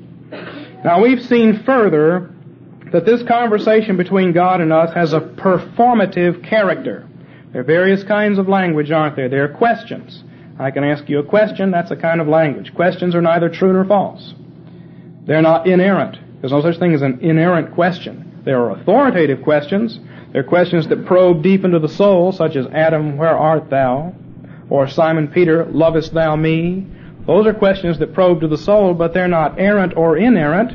Now 0.84 1.02
we've 1.02 1.22
seen 1.22 1.62
further 1.64 2.30
that 2.92 3.04
this 3.06 3.22
conversation 3.24 3.96
between 3.96 4.32
God 4.32 4.60
and 4.60 4.72
us 4.72 4.92
has 4.94 5.12
a 5.12 5.20
performative 5.20 6.44
character. 6.48 7.08
There 7.52 7.62
are 7.62 7.64
various 7.64 8.04
kinds 8.04 8.38
of 8.38 8.48
language, 8.48 8.90
aren't 8.90 9.16
there? 9.16 9.28
There 9.28 9.44
are 9.44 9.54
questions. 9.56 10.22
I 10.58 10.70
can 10.70 10.84
ask 10.84 11.08
you 11.08 11.18
a 11.18 11.24
question, 11.24 11.70
that's 11.70 11.90
a 11.90 11.96
kind 11.96 12.20
of 12.20 12.28
language. 12.28 12.74
Questions 12.74 13.14
are 13.14 13.22
neither 13.22 13.48
true 13.48 13.72
nor 13.72 13.84
false. 13.84 14.34
They're 15.24 15.42
not 15.42 15.66
inerrant. 15.66 16.18
There's 16.40 16.52
no 16.52 16.62
such 16.62 16.78
thing 16.78 16.94
as 16.94 17.02
an 17.02 17.20
inerrant 17.20 17.74
question. 17.74 18.42
There 18.44 18.60
are 18.60 18.72
authoritative 18.72 19.42
questions. 19.42 19.98
They're 20.32 20.42
questions 20.42 20.88
that 20.88 21.06
probe 21.06 21.42
deep 21.42 21.64
into 21.64 21.78
the 21.78 21.88
soul, 21.88 22.32
such 22.32 22.56
as 22.56 22.66
Adam, 22.66 23.16
where 23.16 23.36
art 23.36 23.70
thou? 23.70 24.14
Or 24.68 24.88
Simon 24.88 25.28
Peter, 25.28 25.66
lovest 25.66 26.14
thou 26.14 26.34
me? 26.36 26.86
Those 27.26 27.46
are 27.46 27.54
questions 27.54 27.98
that 28.00 28.14
probe 28.14 28.40
to 28.40 28.48
the 28.48 28.58
soul, 28.58 28.94
but 28.94 29.14
they're 29.14 29.28
not 29.28 29.60
errant 29.60 29.96
or 29.96 30.16
inerrant. 30.16 30.72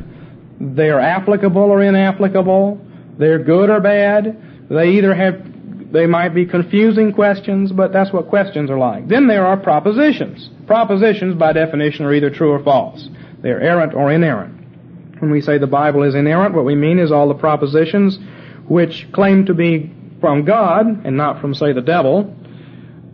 They're 0.60 1.00
applicable 1.00 1.62
or 1.62 1.82
inapplicable. 1.82 2.80
They're 3.18 3.44
good 3.44 3.70
or 3.70 3.82
bad. 3.82 4.70
They 4.70 4.92
either 4.92 5.14
have, 5.14 5.44
they 5.92 6.06
might 6.06 6.30
be 6.30 6.46
confusing 6.46 7.14
questions, 7.14 7.72
but 7.72 7.94
that's 7.94 8.12
what 8.12 8.28
questions 8.28 8.70
are 8.70 8.78
like. 8.78 9.08
Then 9.08 9.28
there 9.28 9.46
are 9.46 9.58
propositions. 9.58 10.50
Propositions, 10.66 11.36
by 11.36 11.54
definition, 11.54 12.06
are 12.06 12.14
either 12.14 12.30
true 12.30 12.52
or 12.52 12.64
false. 12.64 13.10
They're 13.42 13.62
errant 13.62 13.94
or 13.94 14.12
inerrant. 14.12 15.22
When 15.22 15.32
we 15.32 15.42
say 15.42 15.58
the 15.58 15.68
Bible 15.68 16.04
is 16.04 16.14
inerrant, 16.14 16.54
what 16.56 16.66
we 16.66 16.76
mean 16.76 17.00
is 17.00 17.12
all 17.12 17.28
the 17.28 17.34
propositions 17.34 18.20
which 18.68 19.08
claim 19.14 19.46
to 19.46 19.54
be 19.54 19.92
from 20.20 20.44
God 20.44 21.06
and 21.06 21.16
not 21.16 21.40
from, 21.40 21.54
say, 21.54 21.72
the 21.72 21.82
devil, 21.82 22.36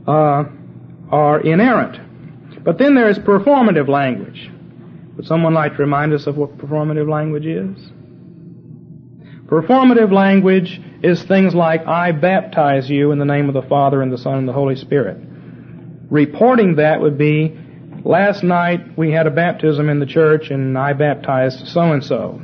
uh, 0.07 0.45
are 1.11 1.41
inerrant. 1.41 2.63
But 2.63 2.77
then 2.79 2.95
there 2.95 3.09
is 3.09 3.19
performative 3.19 3.87
language. 3.87 4.49
Would 5.15 5.27
someone 5.27 5.53
like 5.53 5.73
to 5.73 5.79
remind 5.79 6.13
us 6.13 6.25
of 6.25 6.37
what 6.37 6.57
performative 6.57 7.07
language 7.07 7.45
is? 7.45 7.77
Performative 9.45 10.11
language 10.11 10.81
is 11.03 11.21
things 11.23 11.53
like, 11.53 11.85
I 11.85 12.13
baptize 12.13 12.89
you 12.89 13.11
in 13.11 13.19
the 13.19 13.25
name 13.25 13.49
of 13.49 13.53
the 13.53 13.67
Father 13.67 14.01
and 14.01 14.11
the 14.11 14.17
Son 14.17 14.37
and 14.37 14.47
the 14.47 14.53
Holy 14.53 14.77
Spirit. 14.77 15.17
Reporting 16.09 16.77
that 16.77 17.01
would 17.01 17.17
be, 17.17 17.57
last 18.05 18.41
night 18.41 18.97
we 18.97 19.11
had 19.11 19.27
a 19.27 19.31
baptism 19.31 19.89
in 19.89 19.99
the 19.99 20.05
church 20.05 20.49
and 20.49 20.77
I 20.77 20.93
baptized 20.93 21.67
so 21.67 21.81
and 21.91 22.03
so 22.03 22.41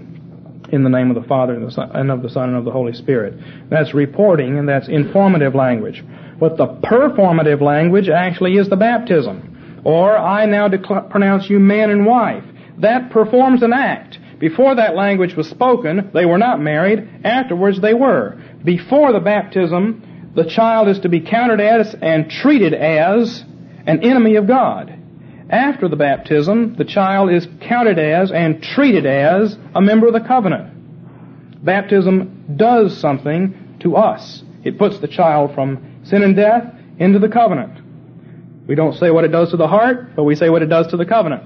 in 0.72 0.84
the 0.84 0.90
name 0.90 1.10
of 1.10 1.22
the 1.22 1.28
Father 1.28 1.54
and, 1.54 1.68
the 1.68 1.72
Son, 1.72 1.90
and 1.94 2.12
of 2.12 2.22
the 2.22 2.30
Son 2.30 2.50
and 2.50 2.58
of 2.58 2.66
the 2.66 2.72
Holy 2.72 2.94
Spirit. 2.94 3.34
That's 3.70 3.94
reporting 3.94 4.60
and 4.60 4.68
that's 4.68 4.90
informative 4.90 5.56
language. 5.56 6.04
But 6.40 6.58
the 6.58 6.68
performative 6.68 7.62
language 7.62 8.10
actually 8.10 8.58
is 8.58 8.70
the 8.70 8.76
baptism. 8.76 9.82
Or, 9.86 10.18
I 10.18 10.46
now 10.46 10.68
decl- 10.68 11.10
pronounce 11.10 11.50
you 11.50 11.60
man 11.60 11.90
and 11.90 12.06
wife. 12.06 12.44
That 12.80 13.12
performs 13.12 13.64
an 13.64 13.74
act. 13.74 14.18
Before 14.40 14.76
that 14.76 14.96
language 14.96 15.36
was 15.36 15.50
spoken, 15.50 16.12
they 16.14 16.26
were 16.26 16.38
not 16.38 16.62
married. 16.62 17.26
Afterwards, 17.26 17.82
they 17.82 17.94
were. 17.94 18.42
Before 18.64 19.14
the 19.14 19.20
baptism, 19.20 20.32
the 20.36 20.46
child 20.46 20.88
is 20.90 21.00
to 21.00 21.10
be 21.10 21.22
counted 21.22 21.60
as 21.60 21.96
and 22.02 22.30
treated 22.30 22.74
as 22.74 23.44
an 23.86 24.04
enemy 24.04 24.36
of 24.36 24.48
God. 24.48 24.94
After 25.50 25.88
the 25.88 25.96
baptism, 25.96 26.76
the 26.76 26.86
child 26.86 27.32
is 27.32 27.48
counted 27.62 27.98
as 27.98 28.32
and 28.32 28.62
treated 28.62 29.06
as 29.06 29.58
a 29.74 29.82
member 29.82 30.08
of 30.08 30.14
the 30.14 30.20
covenant. 30.20 31.64
Baptism 31.64 32.56
does 32.56 32.96
something 32.98 33.78
to 33.80 33.96
us. 33.96 34.44
It 34.64 34.78
puts 34.78 35.00
the 35.00 35.08
child 35.08 35.56
from 35.56 36.02
sin 36.04 36.22
and 36.22 36.36
death 36.36 36.76
into 37.00 37.20
the 37.20 37.30
covenant. 37.30 38.68
We 38.68 38.76
don't 38.76 38.96
say 38.96 39.10
what 39.10 39.24
it 39.24 39.30
does 39.30 39.50
to 39.52 39.58
the 39.58 39.68
heart, 39.68 40.16
but 40.16 40.24
we 40.26 40.36
say 40.36 40.50
what 40.50 40.62
it 40.62 40.68
does 40.68 40.88
to 40.88 40.98
the 40.98 41.06
covenant. 41.06 41.44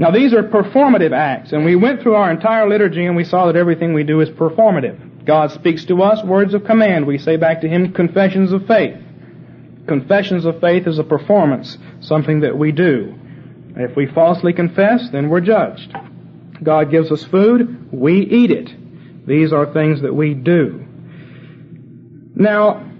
Now 0.00 0.10
these 0.10 0.32
are 0.32 0.42
performative 0.42 1.12
acts, 1.12 1.52
and 1.52 1.62
we 1.62 1.76
went 1.76 2.00
through 2.00 2.14
our 2.14 2.30
entire 2.30 2.66
liturgy 2.66 3.04
and 3.04 3.14
we 3.14 3.24
saw 3.24 3.44
that 3.46 3.56
everything 3.56 3.92
we 3.92 4.02
do 4.02 4.22
is 4.22 4.30
performative. 4.30 5.26
God 5.26 5.52
speaks 5.52 5.84
to 5.84 6.02
us 6.02 6.24
words 6.24 6.54
of 6.54 6.64
command. 6.64 7.06
We 7.06 7.18
say 7.18 7.36
back 7.36 7.60
to 7.60 7.68
Him 7.68 7.92
confessions 7.92 8.50
of 8.50 8.66
faith. 8.66 8.96
Confessions 9.86 10.46
of 10.46 10.58
faith 10.58 10.86
is 10.86 10.98
a 10.98 11.04
performance, 11.04 11.76
something 12.00 12.40
that 12.40 12.56
we 12.56 12.72
do. 12.72 13.14
If 13.76 13.94
we 13.94 14.06
falsely 14.06 14.54
confess, 14.54 15.10
then 15.10 15.28
we're 15.28 15.42
judged. 15.42 15.94
God 16.62 16.90
gives 16.90 17.12
us 17.12 17.22
food, 17.24 17.92
we 17.92 18.22
eat 18.22 18.50
it. 18.50 19.26
These 19.26 19.52
are 19.52 19.70
things 19.70 20.00
that 20.00 20.14
we 20.14 20.32
do. 20.32 20.82
Now, 22.34 22.90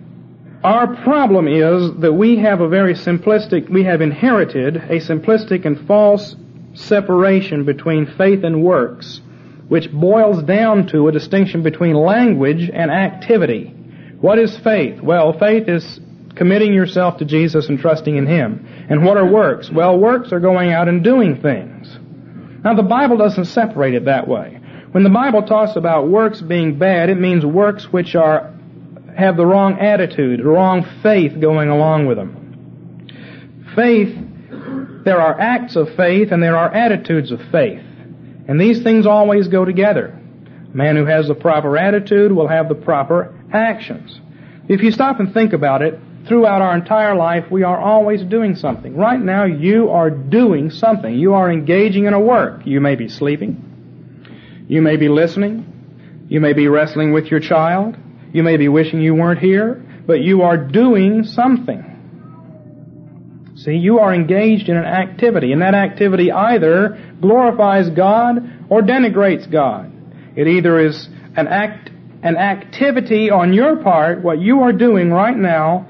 our 0.63 0.97
problem 1.03 1.49
is 1.49 1.99
that 2.01 2.13
we 2.13 2.37
have 2.41 2.61
a 2.61 2.69
very 2.69 2.93
simplistic, 2.93 3.71
we 3.71 3.85
have 3.85 4.03
inherited 4.03 4.77
a 4.77 5.01
simplistic 5.01 5.65
and 5.65 5.87
false 5.87 6.37
separation 6.75 7.65
between 7.65 8.07
faith 8.17 8.45
and 8.45 8.63
works, 8.63 9.21
which 9.69 9.91
boils 9.93 10.43
down 10.45 10.87
to 10.89 11.09
a 11.09 11.13
distinction 11.13 11.63
between 11.63 11.95
language 11.95 12.71
and 12.73 12.91
activity. 12.91 13.75
What 14.21 14.39
is 14.39 14.57
faith? 14.59 15.01
Well, 15.01 15.39
faith 15.39 15.69
is 15.69 16.01
committing 16.37 16.73
yourself 16.73 17.19
to 17.19 17.25
Jesus 17.25 17.69
and 17.69 17.79
trusting 17.79 18.17
in 18.17 18.27
Him. 18.27 18.67
And 18.89 19.05
what 19.05 19.17
are 19.17 19.27
works? 19.27 19.71
Well, 19.71 19.99
works 19.99 20.33
are 20.33 20.41
going 20.41 20.73
out 20.73 20.89
and 20.89 21.03
doing 21.03 21.41
things. 21.41 21.89
Now, 22.65 22.75
the 22.75 22.83
Bible 22.83 23.17
doesn't 23.17 23.47
separate 23.47 23.95
it 23.95 24.05
that 24.05 24.29
way. 24.29 24.61
When 24.93 25.05
the 25.05 25.11
Bible 25.11 25.43
talks 25.43 25.77
about 25.77 26.09
works 26.09 26.41
being 26.41 26.79
bad, 26.79 27.11
it 27.11 27.19
means 27.19 27.47
works 27.47 27.85
which 27.93 28.15
are 28.15 28.53
have 29.17 29.37
the 29.37 29.47
wrong 29.47 29.79
attitude, 29.79 30.41
the 30.41 30.45
wrong 30.45 30.87
faith 31.03 31.39
going 31.41 31.69
along 31.69 32.07
with 32.07 32.17
them. 32.17 33.11
Faith, 33.75 34.17
there 35.05 35.21
are 35.21 35.39
acts 35.39 35.77
of 35.77 35.95
faith 35.97 36.33
and 36.33 36.43
there 36.43 36.57
are 36.57 36.73
attitudes 36.73 37.33
of 37.33 37.41
faith. 37.51 37.83
And 38.49 38.61
these 38.61 38.83
things 38.83 39.07
always 39.07 39.49
go 39.49 39.65
together. 39.65 40.19
A 40.73 40.77
man 40.77 40.97
who 40.97 41.05
has 41.07 41.29
the 41.29 41.35
proper 41.35 41.77
attitude 41.77 42.33
will 42.33 42.49
have 42.49 42.69
the 42.69 42.75
proper 42.75 43.35
actions. 43.53 44.21
If 44.69 44.83
you 44.83 44.93
stop 44.93 45.21
and 45.21 45.33
think 45.33 45.53
about 45.53 45.83
it, 45.83 45.99
throughout 46.27 46.63
our 46.63 46.77
entire 46.77 47.15
life, 47.15 47.51
we 47.51 47.63
are 47.63 47.79
always 47.79 48.23
doing 48.23 48.55
something. 48.55 48.97
Right 48.97 49.21
now, 49.21 49.45
you 49.45 49.91
are 49.91 50.11
doing 50.11 50.71
something. 50.71 51.15
You 51.15 51.35
are 51.35 51.51
engaging 51.51 52.07
in 52.07 52.15
a 52.15 52.21
work. 52.21 52.67
You 52.67 52.81
may 52.81 52.95
be 52.95 53.09
sleeping. 53.09 54.67
You 54.69 54.83
may 54.83 54.97
be 54.97 55.09
listening. 55.09 56.27
You 56.29 56.41
may 56.41 56.53
be 56.53 56.69
wrestling 56.69 57.13
with 57.13 57.27
your 57.27 57.41
child. 57.41 57.97
You 58.33 58.43
may 58.43 58.57
be 58.57 58.69
wishing 58.69 59.01
you 59.01 59.15
weren't 59.15 59.41
here, 59.41 59.85
but 60.07 60.21
you 60.21 60.43
are 60.43 60.57
doing 60.57 61.25
something. 61.25 61.90
See, 63.65 63.73
you 63.73 63.99
are 63.99 64.15
engaged 64.15 64.71
in 64.71 64.77
an 64.79 64.87
activity, 64.87 65.53
and 65.53 65.61
that 65.61 65.75
activity 65.75 66.33
either 66.33 66.99
glorifies 67.21 67.91
God 67.91 68.39
or 68.71 68.81
denigrates 68.81 69.51
God. 69.51 69.93
It 70.35 70.49
either 70.49 70.81
is 70.81 71.07
an 71.37 71.47
act, 71.47 71.91
an 72.23 72.39
activity 72.39 73.31
on 73.31 73.53
your 73.53 73.77
part, 73.77 74.23
what 74.23 74.41
you 74.41 74.63
are 74.63 74.73
doing 74.73 75.11
right 75.11 75.37
now 75.37 75.87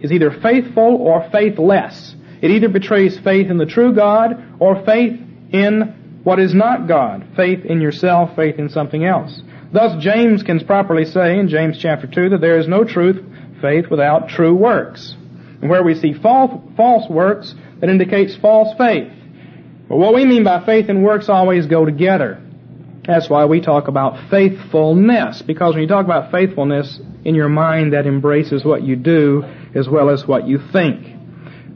is 0.00 0.12
either 0.12 0.30
faithful 0.30 0.96
or 0.96 1.26
faithless. 1.32 2.14
It 2.42 2.50
either 2.50 2.68
betrays 2.68 3.18
faith 3.20 3.50
in 3.50 3.56
the 3.56 3.64
true 3.64 3.94
God 3.94 4.60
or 4.60 4.84
faith 4.84 5.18
in 5.52 6.20
what 6.22 6.38
is 6.38 6.52
not 6.52 6.86
God. 6.86 7.28
Faith 7.34 7.64
in 7.64 7.80
yourself, 7.80 8.36
faith 8.36 8.58
in 8.58 8.68
something 8.68 9.06
else. 9.06 9.40
Thus 9.72 10.02
James 10.02 10.42
can 10.42 10.62
properly 10.66 11.06
say 11.06 11.38
in 11.38 11.48
James 11.48 11.78
chapter 11.78 12.06
2 12.06 12.28
that 12.30 12.42
there 12.42 12.58
is 12.58 12.68
no 12.68 12.84
truth, 12.84 13.24
faith 13.62 13.86
without 13.90 14.28
true 14.28 14.54
works. 14.54 15.16
And 15.60 15.70
where 15.70 15.82
we 15.82 15.94
see 15.94 16.12
false, 16.12 16.52
false 16.76 17.08
works, 17.08 17.54
that 17.80 17.90
indicates 17.90 18.36
false 18.36 18.76
faith. 18.76 19.12
But 19.88 19.96
what 19.96 20.14
we 20.14 20.24
mean 20.24 20.44
by 20.44 20.64
faith 20.64 20.88
and 20.88 21.04
works 21.04 21.28
always 21.28 21.66
go 21.66 21.84
together. 21.84 22.42
That's 23.06 23.30
why 23.30 23.44
we 23.44 23.60
talk 23.60 23.88
about 23.88 24.30
faithfulness, 24.30 25.42
because 25.42 25.74
when 25.74 25.82
you 25.82 25.88
talk 25.88 26.04
about 26.04 26.32
faithfulness, 26.32 27.00
in 27.26 27.34
your 27.34 27.48
mind 27.48 27.92
that 27.92 28.06
embraces 28.06 28.64
what 28.64 28.82
you 28.82 28.94
do 28.94 29.44
as 29.74 29.88
well 29.88 30.10
as 30.10 30.26
what 30.26 30.46
you 30.46 30.60
think. 30.72 31.04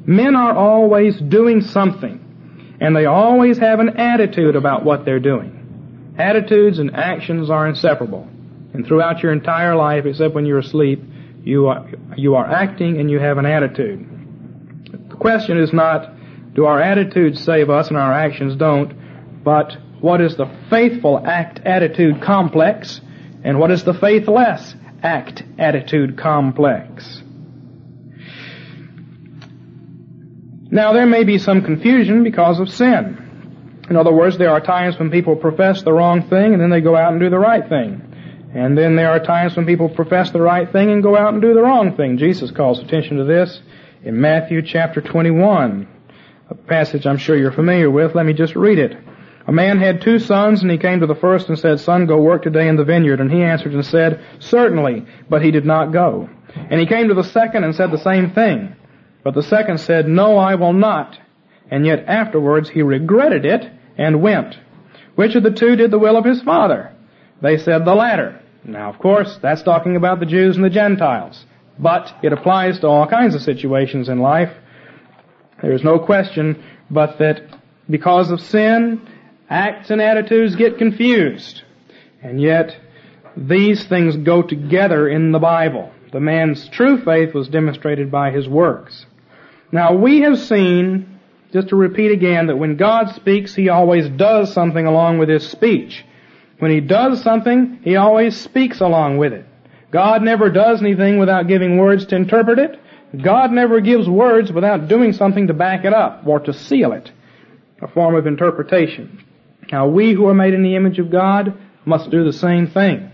Men 0.07 0.37
are 0.37 0.57
always 0.57 1.19
doing 1.19 1.61
something, 1.61 2.77
and 2.81 2.95
they 2.95 3.07
always 3.07 3.59
have 3.59 3.81
an 3.81 3.97
attitude 3.99 4.55
about 4.55 4.85
what 4.85 5.05
they're 5.05 5.19
doing. 5.19 6.15
Attitudes 6.19 6.79
and 6.79 6.95
actions 6.95 7.51
are 7.51 7.67
inseparable. 7.69 8.29
And 8.73 8.87
throughout 8.87 9.25
your 9.25 9.33
entire 9.33 9.75
life, 9.75 10.07
except 10.07 10.35
when 10.35 10.47
you're 10.47 10.59
asleep, 10.59 11.03
you 11.43 11.69
are, 11.69 11.89
you 12.17 12.35
are 12.35 12.47
acting 12.47 12.99
and 12.99 13.11
you 13.11 13.19
have 13.19 13.39
an 13.39 13.47
attitude. 13.47 14.07
The 15.09 15.17
question 15.17 15.59
is 15.59 15.73
not, 15.73 16.15
do 16.55 16.67
our 16.67 16.81
attitudes 16.81 17.43
save 17.45 17.71
us 17.71 17.89
and 17.89 17.97
our 17.97 18.13
actions 18.13 18.57
don't, 18.57 19.45
but 19.45 19.77
what 20.01 20.21
is 20.21 20.37
the 20.37 20.51
faithful 20.69 21.23
act 21.25 21.61
attitude 21.65 22.23
complex 22.23 23.01
and 23.45 23.59
what 23.59 23.71
is 23.71 23.85
the 23.85 23.95
faithless 23.95 24.75
act 25.03 25.43
attitude 25.59 26.19
complex? 26.19 27.23
Now 30.71 30.93
there 30.93 31.07
may 31.07 31.25
be 31.25 31.39
some 31.39 31.63
confusion 31.63 32.23
because 32.23 32.61
of 32.61 32.69
sin. 32.69 33.27
In 33.91 33.97
other 33.97 34.13
words, 34.13 34.39
there 34.39 34.51
are 34.51 34.61
times 34.61 34.99
when 34.99 35.11
people 35.11 35.35
profess 35.35 35.83
the 35.83 35.93
wrong 35.93 36.29
thing 36.29 36.53
and 36.53 36.61
then 36.61 36.71
they 36.71 36.81
go 36.81 36.97
out 36.97 37.11
and 37.11 37.21
do 37.21 37.29
the 37.29 37.39
right 37.39 37.69
thing. 37.69 38.10
And 38.55 38.77
then 38.77 38.97
there 38.97 39.11
are 39.11 39.21
times 39.21 39.57
when 39.57 39.67
people 39.67 39.89
profess 39.89 40.31
the 40.33 40.41
right 40.41 40.71
thing 40.71 40.91
and 40.91 41.03
go 41.03 41.17
out 41.17 41.33
and 41.33 41.43
do 41.43 41.55
the 41.55 41.63
wrong 41.63 41.97
thing. 41.97 42.19
Jesus 42.19 42.51
calls 42.51 42.81
attention 42.81 43.19
to 43.19 43.25
this 43.25 43.61
in 44.03 44.21
Matthew 44.21 44.63
chapter 44.63 45.01
21, 45.01 45.87
a 46.49 46.55
passage 46.55 47.07
I'm 47.07 47.19
sure 47.19 47.37
you're 47.37 47.53
familiar 47.53 47.91
with. 47.91 48.15
Let 48.15 48.27
me 48.27 48.33
just 48.33 48.57
read 48.57 48.79
it. 48.79 48.97
A 49.47 49.53
man 49.53 49.79
had 49.79 50.01
two 50.01 50.19
sons, 50.19 50.63
and 50.63 50.71
he 50.71 50.79
came 50.79 51.01
to 51.01 51.07
the 51.07 51.15
first 51.15 51.49
and 51.49 51.59
said, 51.59 51.81
Son, 51.81 52.07
go 52.07 52.21
work 52.21 52.43
today 52.43 52.69
in 52.69 52.77
the 52.77 52.85
vineyard. 52.85 53.21
And 53.21 53.31
he 53.31 53.43
answered 53.43 53.73
and 53.73 53.85
said, 53.85 54.25
Certainly, 54.39 55.07
but 55.29 55.43
he 55.43 55.51
did 55.51 55.65
not 55.65 55.93
go. 55.93 56.29
And 56.55 56.81
he 56.81 56.87
came 56.87 57.09
to 57.09 57.15
the 57.15 57.25
second 57.25 57.65
and 57.65 57.75
said 57.75 57.91
the 57.91 57.99
same 57.99 58.31
thing. 58.31 58.75
But 59.23 59.35
the 59.35 59.43
second 59.43 59.79
said, 59.79 60.09
No, 60.09 60.37
I 60.39 60.57
will 60.57 60.73
not. 60.73 61.19
And 61.71 61.87
yet 61.87 62.05
afterwards 62.07 62.69
he 62.69 62.83
regretted 62.83 63.45
it 63.45 63.71
and 63.97 64.23
went. 64.23 64.57
Which 65.15 65.35
of 65.35 65.43
the 65.43 65.53
two 65.53 65.77
did 65.77 65.91
the 65.91 65.99
will 65.99 66.17
of 66.17 66.25
his 66.25 66.43
father? 66.43 66.93
They 67.43 67.59
said 67.59 67.85
the 67.85 67.95
latter. 67.95 68.41
Now, 68.65 68.91
of 68.91 68.99
course, 68.99 69.39
that's 69.41 69.63
talking 69.63 69.97
about 69.97 70.21
the 70.21 70.27
Jews 70.27 70.57
and 70.57 70.65
the 70.65 70.71
Gentiles. 70.71 71.45
But 71.79 72.13
it 72.23 72.33
applies 72.33 72.81
to 72.81 72.89
all 72.89 73.07
kinds 73.07 73.35
of 73.35 73.43
situations 73.43 74.09
in 74.09 74.21
life. 74.21 74.53
There 75.63 75.73
is 75.73 75.83
no 75.83 75.99
question 75.99 76.63
but 76.91 77.19
that 77.19 77.43
because 77.89 78.31
of 78.31 78.41
sin, 78.41 79.09
acts 79.49 79.91
and 79.91 80.01
attitudes 80.01 80.57
get 80.57 80.79
confused. 80.79 81.63
And 82.23 82.41
yet, 82.41 82.77
these 83.37 83.87
things 83.87 84.17
go 84.17 84.43
together 84.43 85.09
in 85.09 85.33
the 85.33 85.39
Bible. 85.39 85.93
The 86.13 86.21
man's 86.21 86.69
true 86.69 87.03
faith 87.03 87.35
was 87.35 87.49
demonstrated 87.49 88.11
by 88.11 88.31
his 88.31 88.49
works. 88.49 89.07
Now, 89.73 89.95
we 89.95 90.21
have 90.23 90.39
seen, 90.39 91.21
just 91.53 91.69
to 91.69 91.77
repeat 91.77 92.11
again, 92.11 92.49
that 92.49 92.57
when 92.57 92.77
God 92.77 93.15
speaks, 93.15 93.55
He 93.55 93.69
always 93.69 94.09
does 94.09 94.53
something 94.53 94.85
along 94.85 95.19
with 95.19 95.29
His 95.29 95.49
speech. 95.49 96.05
When 96.61 96.71
He 96.71 96.81
does 96.81 97.23
something, 97.23 97.81
He 97.83 97.97
always 97.97 98.41
speaks 98.41 98.81
along 98.81 99.19
with 99.19 99.33
it. 99.33 99.45
God 99.91 100.23
never 100.23 100.51
does 100.51 100.81
anything 100.81 101.19
without 101.19 101.49
giving 101.49 101.77
words 101.79 102.07
to 102.07 102.17
interpret 102.17 102.59
it. 102.59 102.81
God 103.21 103.51
never 103.51 103.81
gives 103.81 104.09
words 104.09 104.53
without 104.53 104.87
doing 104.87 105.13
something 105.13 105.49
to 105.49 105.55
back 105.55 105.85
it 105.85 105.93
up 105.93 106.25
or 106.27 106.39
to 106.41 106.53
seal 106.53 106.93
it. 106.93 107.11
A 107.83 107.89
form 107.89 108.15
of 108.15 108.27
interpretation. 108.27 109.25
Now 109.73 109.89
we 109.89 110.13
who 110.13 110.27
are 110.27 110.35
made 110.35 110.55
in 110.55 110.63
the 110.63 110.77
image 110.77 110.99
of 110.99 111.11
God 111.11 111.59
must 111.85 112.11
do 112.11 112.25
the 112.25 112.33
same 112.33 112.69
thing. 112.69 113.11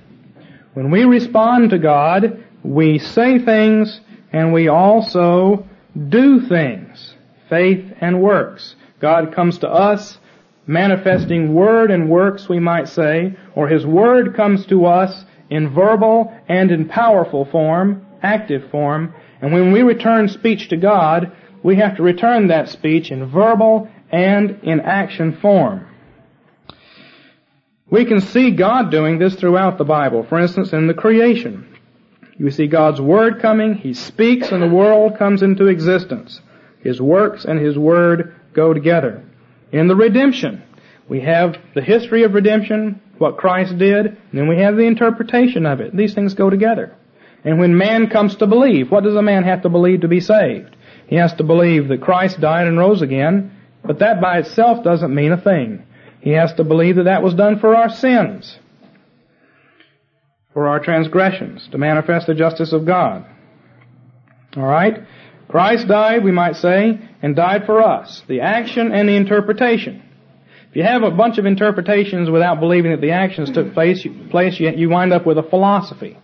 When 0.74 0.90
we 0.90 1.04
respond 1.04 1.70
to 1.70 1.78
God, 1.78 2.44
we 2.62 2.98
say 2.98 3.38
things 3.38 4.00
and 4.32 4.52
we 4.52 4.68
also 4.68 5.66
do 6.08 6.46
things. 6.46 7.14
Faith 7.48 7.92
and 8.00 8.20
works. 8.20 8.74
God 9.00 9.34
comes 9.34 9.58
to 9.58 9.68
us 9.68 10.18
manifesting 10.66 11.54
word 11.54 11.90
and 11.90 12.10
works, 12.10 12.48
we 12.48 12.58
might 12.58 12.88
say, 12.88 13.36
or 13.54 13.68
His 13.68 13.86
word 13.86 14.34
comes 14.34 14.66
to 14.66 14.86
us 14.86 15.24
in 15.48 15.72
verbal 15.72 16.32
and 16.48 16.70
in 16.70 16.88
powerful 16.88 17.44
form, 17.44 18.06
active 18.22 18.70
form, 18.70 19.14
and 19.40 19.52
when 19.52 19.72
we 19.72 19.82
return 19.82 20.28
speech 20.28 20.68
to 20.68 20.76
God, 20.76 21.32
we 21.62 21.76
have 21.76 21.96
to 21.96 22.02
return 22.02 22.48
that 22.48 22.68
speech 22.68 23.10
in 23.10 23.26
verbal 23.26 23.88
and 24.10 24.60
in 24.62 24.80
action 24.80 25.36
form. 25.40 25.86
We 27.88 28.04
can 28.04 28.20
see 28.20 28.50
God 28.50 28.90
doing 28.90 29.18
this 29.18 29.36
throughout 29.36 29.78
the 29.78 29.84
Bible. 29.84 30.24
For 30.24 30.38
instance, 30.38 30.72
in 30.72 30.86
the 30.86 30.94
creation. 30.94 31.72
You 32.38 32.50
see 32.50 32.66
God's 32.66 33.00
Word 33.00 33.40
coming, 33.40 33.74
He 33.74 33.94
speaks 33.94 34.50
and 34.50 34.62
the 34.62 34.68
world 34.68 35.16
comes 35.16 35.42
into 35.42 35.66
existence. 35.66 36.40
His 36.80 37.00
works 37.00 37.44
and 37.44 37.58
His 37.58 37.78
Word 37.78 38.34
go 38.52 38.74
together. 38.74 39.24
In 39.72 39.88
the 39.88 39.96
redemption, 39.96 40.62
we 41.08 41.20
have 41.20 41.56
the 41.74 41.82
history 41.82 42.24
of 42.24 42.34
redemption, 42.34 43.00
what 43.18 43.36
Christ 43.36 43.78
did, 43.78 44.06
and 44.06 44.18
then 44.32 44.48
we 44.48 44.58
have 44.58 44.76
the 44.76 44.86
interpretation 44.86 45.66
of 45.66 45.80
it. 45.80 45.96
These 45.96 46.14
things 46.14 46.34
go 46.34 46.50
together. 46.50 46.94
And 47.44 47.58
when 47.58 47.76
man 47.76 48.08
comes 48.08 48.36
to 48.36 48.46
believe, 48.46 48.90
what 48.90 49.04
does 49.04 49.14
a 49.14 49.22
man 49.22 49.44
have 49.44 49.62
to 49.62 49.68
believe 49.68 50.00
to 50.00 50.08
be 50.08 50.20
saved? 50.20 50.76
He 51.06 51.16
has 51.16 51.32
to 51.34 51.44
believe 51.44 51.88
that 51.88 52.02
Christ 52.02 52.40
died 52.40 52.66
and 52.66 52.78
rose 52.78 53.02
again, 53.02 53.52
but 53.84 54.00
that 54.00 54.20
by 54.20 54.38
itself 54.38 54.82
doesn't 54.82 55.14
mean 55.14 55.32
a 55.32 55.40
thing. 55.40 55.84
He 56.20 56.30
has 56.30 56.52
to 56.54 56.64
believe 56.64 56.96
that 56.96 57.04
that 57.04 57.22
was 57.22 57.34
done 57.34 57.60
for 57.60 57.76
our 57.76 57.88
sins, 57.88 58.58
for 60.52 60.66
our 60.66 60.80
transgressions, 60.80 61.68
to 61.70 61.78
manifest 61.78 62.26
the 62.26 62.34
justice 62.34 62.72
of 62.72 62.84
God. 62.84 63.24
Alright? 64.56 65.04
Christ 65.48 65.88
died, 65.88 66.24
we 66.24 66.32
might 66.32 66.56
say, 66.56 66.98
and 67.22 67.36
died 67.36 67.66
for 67.66 67.82
us. 67.82 68.22
The 68.28 68.40
action 68.40 68.92
and 68.92 69.08
the 69.08 69.16
interpretation. 69.16 70.02
If 70.70 70.76
you 70.76 70.82
have 70.82 71.02
a 71.02 71.10
bunch 71.10 71.38
of 71.38 71.46
interpretations 71.46 72.28
without 72.28 72.60
believing 72.60 72.90
that 72.90 73.00
the 73.00 73.12
actions 73.12 73.50
took 73.50 73.72
place, 73.72 74.04
you, 74.04 74.28
place, 74.30 74.58
you 74.58 74.88
wind 74.88 75.12
up 75.12 75.24
with 75.24 75.38
a 75.38 75.42
philosophy. 75.42 76.18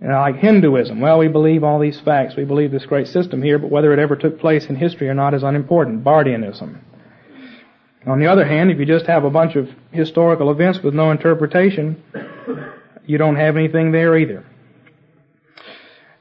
You 0.00 0.08
know, 0.08 0.14
like 0.14 0.36
Hinduism. 0.36 1.00
Well, 1.00 1.18
we 1.18 1.28
believe 1.28 1.62
all 1.62 1.78
these 1.78 2.00
facts. 2.00 2.34
We 2.36 2.44
believe 2.44 2.72
this 2.72 2.84
great 2.84 3.06
system 3.06 3.40
here, 3.40 3.58
but 3.58 3.70
whether 3.70 3.92
it 3.92 4.00
ever 4.00 4.16
took 4.16 4.40
place 4.40 4.66
in 4.66 4.74
history 4.74 5.08
or 5.08 5.14
not 5.14 5.32
is 5.32 5.44
unimportant. 5.44 6.02
Barthianism. 6.02 6.80
On 8.06 8.18
the 8.18 8.26
other 8.26 8.44
hand, 8.44 8.72
if 8.72 8.80
you 8.80 8.84
just 8.84 9.06
have 9.06 9.22
a 9.22 9.30
bunch 9.30 9.54
of 9.54 9.68
historical 9.92 10.50
events 10.50 10.80
with 10.82 10.92
no 10.92 11.12
interpretation, 11.12 12.02
you 13.06 13.16
don't 13.16 13.36
have 13.36 13.56
anything 13.56 13.92
there 13.92 14.18
either. 14.18 14.44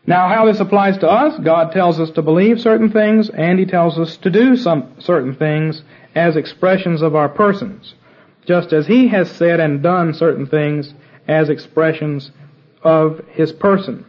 Now, 0.05 0.29
how 0.29 0.45
this 0.45 0.59
applies 0.59 0.97
to 0.99 1.09
us, 1.09 1.39
God 1.43 1.71
tells 1.71 1.99
us 1.99 2.09
to 2.11 2.21
believe 2.21 2.59
certain 2.59 2.91
things, 2.91 3.29
and 3.29 3.59
He 3.59 3.65
tells 3.65 3.99
us 3.99 4.17
to 4.17 4.31
do 4.31 4.55
some 4.55 4.95
certain 4.99 5.35
things 5.35 5.83
as 6.15 6.35
expressions 6.35 7.01
of 7.01 7.15
our 7.15 7.29
persons, 7.29 7.93
just 8.45 8.73
as 8.73 8.87
He 8.87 9.09
has 9.09 9.31
said 9.31 9.59
and 9.59 9.83
done 9.83 10.13
certain 10.13 10.47
things 10.47 10.93
as 11.27 11.49
expressions 11.49 12.31
of 12.83 13.21
His 13.29 13.51
person. 13.51 14.05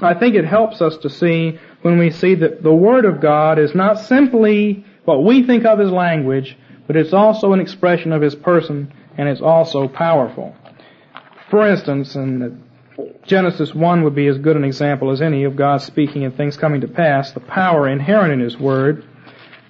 I 0.00 0.12
think 0.14 0.34
it 0.34 0.44
helps 0.44 0.82
us 0.82 0.98
to 0.98 1.08
see 1.08 1.58
when 1.80 1.98
we 1.98 2.10
see 2.10 2.34
that 2.34 2.62
the 2.62 2.74
Word 2.74 3.06
of 3.06 3.20
God 3.20 3.58
is 3.58 3.74
not 3.74 3.98
simply 3.98 4.84
what 5.06 5.24
we 5.24 5.42
think 5.46 5.64
of 5.64 5.80
as 5.80 5.90
language, 5.90 6.56
but 6.86 6.96
it's 6.96 7.14
also 7.14 7.52
an 7.54 7.60
expression 7.60 8.12
of 8.12 8.20
His 8.20 8.34
person, 8.34 8.92
and 9.16 9.26
it's 9.26 9.40
also 9.40 9.88
powerful. 9.88 10.54
For 11.48 11.66
instance, 11.66 12.14
in 12.14 12.63
Genesis 13.26 13.74
1 13.74 14.04
would 14.04 14.14
be 14.14 14.26
as 14.26 14.38
good 14.38 14.56
an 14.56 14.64
example 14.64 15.10
as 15.10 15.20
any 15.20 15.44
of 15.44 15.56
God 15.56 15.82
speaking 15.82 16.24
and 16.24 16.36
things 16.36 16.56
coming 16.56 16.82
to 16.82 16.88
pass, 16.88 17.32
the 17.32 17.40
power 17.40 17.88
inherent 17.88 18.32
in 18.32 18.40
His 18.40 18.58
Word. 18.58 19.04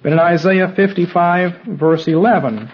But 0.03 0.13
in 0.13 0.19
Isaiah 0.19 0.73
55 0.75 1.61
verse 1.65 2.07
11, 2.07 2.69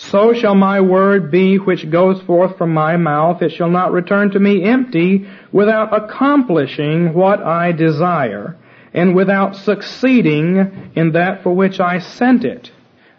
so 0.00 0.32
shall 0.32 0.54
my 0.54 0.80
word 0.80 1.32
be 1.32 1.56
which 1.56 1.90
goes 1.90 2.22
forth 2.22 2.56
from 2.56 2.72
my 2.72 2.96
mouth. 2.96 3.42
It 3.42 3.50
shall 3.50 3.68
not 3.68 3.90
return 3.90 4.30
to 4.30 4.38
me 4.38 4.62
empty 4.62 5.28
without 5.50 5.92
accomplishing 5.92 7.14
what 7.14 7.42
I 7.42 7.72
desire 7.72 8.56
and 8.94 9.16
without 9.16 9.56
succeeding 9.56 10.92
in 10.94 11.12
that 11.12 11.42
for 11.42 11.52
which 11.52 11.80
I 11.80 11.98
sent 11.98 12.44
it. 12.44 12.70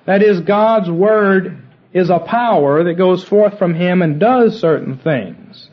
That 0.05 0.23
is, 0.23 0.39
God's 0.39 0.89
Word 0.89 1.61
is 1.93 2.09
a 2.09 2.19
power 2.19 2.83
that 2.83 2.95
goes 2.95 3.23
forth 3.23 3.57
from 3.57 3.73
Him 3.73 4.01
and 4.01 4.19
does 4.19 4.59
certain 4.59 4.97
things. 4.97 5.69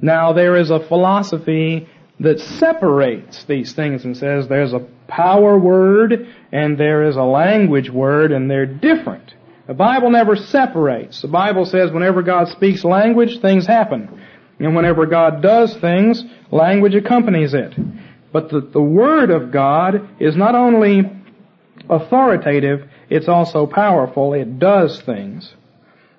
Now 0.00 0.32
there 0.32 0.56
is 0.56 0.70
a 0.70 0.80
philosophy 0.80 1.88
that 2.20 2.40
separates 2.40 3.44
these 3.44 3.72
things 3.72 4.04
and 4.04 4.16
says 4.16 4.48
there's 4.48 4.72
a 4.72 4.86
power 5.08 5.58
word 5.58 6.28
and 6.52 6.78
there 6.78 7.04
is 7.04 7.16
a 7.16 7.22
language 7.22 7.90
word 7.90 8.32
and 8.32 8.50
they're 8.50 8.66
different. 8.66 9.34
The 9.66 9.74
Bible 9.74 10.10
never 10.10 10.36
separates. 10.36 11.22
The 11.22 11.28
Bible 11.28 11.66
says 11.66 11.90
whenever 11.92 12.22
God 12.22 12.48
speaks 12.48 12.84
language, 12.84 13.40
things 13.40 13.66
happen. 13.66 14.20
And 14.58 14.76
whenever 14.76 15.06
God 15.06 15.42
does 15.42 15.76
things, 15.76 16.22
language 16.50 16.94
accompanies 16.94 17.54
it. 17.54 17.74
But 18.32 18.48
the, 18.48 18.60
the 18.60 18.82
Word 18.82 19.30
of 19.30 19.50
God 19.50 20.08
is 20.20 20.36
not 20.36 20.54
only 20.54 21.02
authoritative, 21.88 22.88
it's 23.12 23.28
also 23.28 23.66
powerful. 23.66 24.32
It 24.32 24.58
does 24.58 25.02
things. 25.02 25.54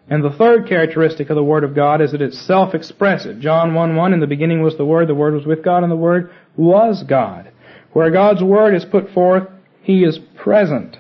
And 0.10 0.23
the 0.23 0.29
third 0.29 0.67
characteristic 0.67 1.32
of 1.32 1.36
the 1.36 1.43
Word 1.43 1.63
of 1.63 1.73
God 1.73 2.01
is 2.01 2.12
that 2.12 2.21
it's 2.21 2.39
self-expressive. 2.39 3.39
John 3.39 3.73
1 3.73 3.95
1, 3.95 4.13
in 4.13 4.19
the 4.19 4.27
beginning 4.27 4.62
was 4.62 4.77
the 4.77 4.86
Word, 4.86 5.08
the 5.08 5.15
Word 5.15 5.34
was 5.34 5.45
with 5.45 5.63
God, 5.63 5.82
and 5.82 5.91
the 5.91 5.95
Word 5.95 6.32
was 6.56 7.01
God. 7.01 7.51
Where 7.93 8.12
God's 8.12 8.43
Word 8.43 8.75
is 8.75 8.86
put 8.86 9.10
forth, 9.10 9.47
He 9.82 10.03
is 10.03 10.19
present. 10.36 10.97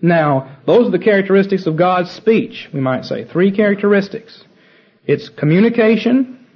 Now, 0.00 0.56
those 0.66 0.88
are 0.88 0.92
the 0.92 0.98
characteristics 0.98 1.66
of 1.66 1.76
God's 1.76 2.10
speech, 2.10 2.70
we 2.72 2.80
might 2.80 3.04
say. 3.04 3.24
Three 3.24 3.52
characteristics. 3.54 4.44
It's 5.04 5.28
communication, 5.28 6.46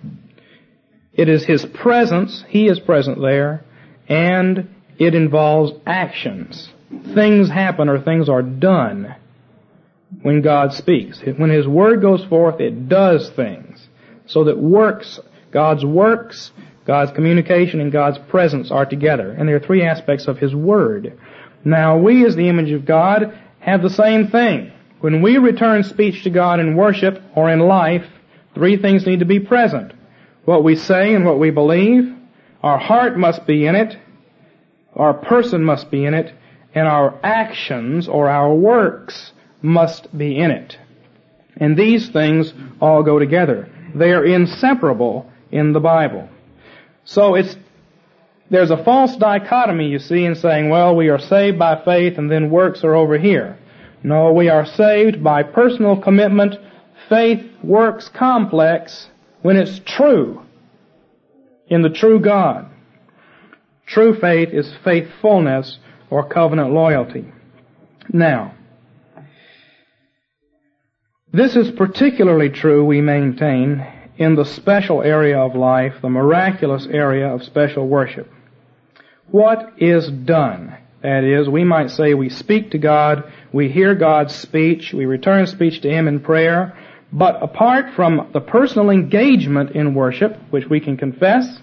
it 1.12 1.28
is 1.28 1.44
His 1.44 1.66
presence, 1.66 2.42
He 2.48 2.68
is 2.68 2.80
present 2.80 3.20
there, 3.20 3.64
and 4.08 4.68
it 4.98 5.14
involves 5.14 5.72
actions. 5.84 6.70
Things 7.14 7.48
happen 7.48 7.88
or 7.88 8.00
things 8.00 8.28
are 8.28 8.42
done 8.42 9.14
when 10.22 10.42
God 10.42 10.72
speaks. 10.72 11.20
When 11.20 11.50
His 11.50 11.66
Word 11.66 12.00
goes 12.00 12.24
forth, 12.24 12.60
it 12.60 12.88
does 12.88 13.28
things. 13.30 13.88
So 14.26 14.44
that 14.44 14.58
works, 14.58 15.20
God's 15.50 15.84
works, 15.84 16.52
God's 16.84 17.12
communication, 17.12 17.80
and 17.80 17.90
God's 17.90 18.18
presence 18.28 18.70
are 18.70 18.86
together. 18.86 19.30
And 19.30 19.48
there 19.48 19.56
are 19.56 19.60
three 19.60 19.82
aspects 19.82 20.28
of 20.28 20.38
His 20.38 20.54
Word. 20.54 21.18
Now, 21.64 21.98
we 21.98 22.24
as 22.24 22.36
the 22.36 22.48
image 22.48 22.70
of 22.70 22.84
God 22.84 23.36
have 23.58 23.82
the 23.82 23.90
same 23.90 24.28
thing. 24.28 24.72
When 25.00 25.22
we 25.22 25.38
return 25.38 25.82
speech 25.82 26.22
to 26.24 26.30
God 26.30 26.60
in 26.60 26.76
worship 26.76 27.20
or 27.34 27.50
in 27.50 27.58
life, 27.60 28.06
three 28.54 28.76
things 28.76 29.06
need 29.06 29.18
to 29.18 29.26
be 29.26 29.40
present. 29.40 29.92
What 30.44 30.62
we 30.62 30.76
say 30.76 31.14
and 31.14 31.24
what 31.24 31.40
we 31.40 31.50
believe, 31.50 32.14
our 32.62 32.78
heart 32.78 33.18
must 33.18 33.46
be 33.46 33.66
in 33.66 33.74
it, 33.74 33.96
our 34.94 35.12
person 35.12 35.64
must 35.64 35.90
be 35.90 36.04
in 36.04 36.14
it, 36.14 36.32
and 36.76 36.86
our 36.86 37.18
actions 37.22 38.06
or 38.06 38.28
our 38.28 38.54
works 38.54 39.32
must 39.62 40.16
be 40.16 40.38
in 40.38 40.50
it. 40.50 40.78
And 41.56 41.74
these 41.74 42.10
things 42.10 42.52
all 42.82 43.02
go 43.02 43.18
together. 43.18 43.68
They 43.94 44.12
are 44.12 44.24
inseparable 44.24 45.32
in 45.50 45.72
the 45.72 45.80
Bible. 45.80 46.28
So 47.04 47.34
it's, 47.34 47.56
there's 48.50 48.70
a 48.70 48.84
false 48.84 49.16
dichotomy, 49.16 49.88
you 49.88 49.98
see, 49.98 50.26
in 50.26 50.34
saying, 50.34 50.68
well, 50.68 50.94
we 50.94 51.08
are 51.08 51.18
saved 51.18 51.58
by 51.58 51.82
faith 51.82 52.18
and 52.18 52.30
then 52.30 52.50
works 52.50 52.84
are 52.84 52.94
over 52.94 53.18
here. 53.18 53.58
No, 54.02 54.32
we 54.34 54.50
are 54.50 54.66
saved 54.66 55.24
by 55.24 55.44
personal 55.44 55.96
commitment, 55.96 56.56
faith, 57.08 57.42
works 57.62 58.10
complex, 58.10 59.08
when 59.40 59.56
it's 59.56 59.80
true, 59.86 60.42
in 61.68 61.80
the 61.80 61.88
true 61.88 62.20
God. 62.20 62.68
True 63.86 64.20
faith 64.20 64.50
is 64.52 64.70
faithfulness 64.84 65.78
or 66.10 66.28
covenant 66.28 66.72
loyalty. 66.72 67.32
Now, 68.12 68.54
this 71.32 71.56
is 71.56 71.70
particularly 71.72 72.50
true, 72.50 72.84
we 72.84 73.00
maintain, 73.00 73.86
in 74.16 74.36
the 74.36 74.44
special 74.44 75.02
area 75.02 75.38
of 75.38 75.54
life, 75.54 75.94
the 76.00 76.08
miraculous 76.08 76.86
area 76.86 77.28
of 77.28 77.42
special 77.44 77.86
worship. 77.86 78.32
What 79.30 79.74
is 79.78 80.08
done? 80.08 80.76
That 81.02 81.24
is, 81.24 81.48
we 81.48 81.64
might 81.64 81.90
say 81.90 82.14
we 82.14 82.30
speak 82.30 82.70
to 82.70 82.78
God, 82.78 83.30
we 83.52 83.68
hear 83.68 83.94
God's 83.94 84.34
speech, 84.34 84.92
we 84.92 85.04
return 85.04 85.46
speech 85.46 85.82
to 85.82 85.90
Him 85.90 86.08
in 86.08 86.20
prayer, 86.20 86.76
but 87.12 87.42
apart 87.42 87.94
from 87.94 88.30
the 88.32 88.40
personal 88.40 88.90
engagement 88.90 89.72
in 89.72 89.94
worship, 89.94 90.36
which 90.50 90.66
we 90.68 90.80
can 90.80 90.96
confess, 90.96 91.60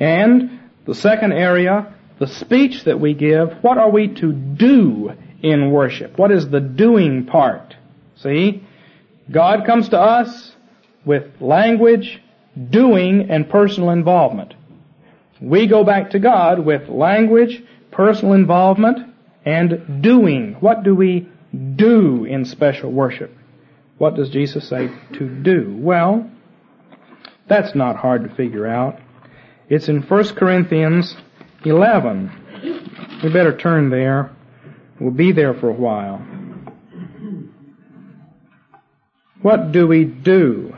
and 0.00 0.60
the 0.86 0.94
second 0.94 1.32
area, 1.32 1.94
the 2.18 2.26
speech 2.26 2.84
that 2.84 3.00
we 3.00 3.14
give, 3.14 3.52
what 3.62 3.78
are 3.78 3.90
we 3.90 4.08
to 4.14 4.32
do 4.32 5.12
in 5.42 5.70
worship? 5.70 6.18
What 6.18 6.32
is 6.32 6.48
the 6.48 6.60
doing 6.60 7.26
part? 7.26 7.76
See? 8.16 8.66
God 9.30 9.66
comes 9.66 9.88
to 9.90 9.98
us 9.98 10.52
with 11.04 11.24
language, 11.40 12.20
doing, 12.70 13.28
and 13.30 13.48
personal 13.48 13.90
involvement. 13.90 14.54
We 15.40 15.66
go 15.66 15.84
back 15.84 16.10
to 16.10 16.18
God 16.18 16.64
with 16.64 16.88
language, 16.88 17.62
personal 17.90 18.34
involvement, 18.34 19.14
and 19.44 20.02
doing. 20.02 20.56
What 20.60 20.82
do 20.82 20.94
we 20.94 21.28
do 21.76 22.24
in 22.24 22.44
special 22.44 22.90
worship? 22.90 23.32
What 23.98 24.14
does 24.14 24.30
Jesus 24.30 24.68
say 24.68 24.90
to 25.14 25.28
do? 25.28 25.76
Well, 25.78 26.30
that's 27.48 27.74
not 27.74 27.96
hard 27.96 28.28
to 28.28 28.34
figure 28.34 28.66
out. 28.66 28.98
It's 29.68 29.88
in 29.88 30.02
1 30.02 30.34
Corinthians 30.34 31.16
11. 31.66 33.20
We 33.22 33.32
better 33.32 33.56
turn 33.56 33.90
there. 33.90 34.30
We'll 35.00 35.10
be 35.10 35.32
there 35.32 35.54
for 35.54 35.68
a 35.68 35.74
while. 35.74 36.18
What 39.42 39.72
do 39.72 39.86
we 39.86 40.04
do? 40.04 40.74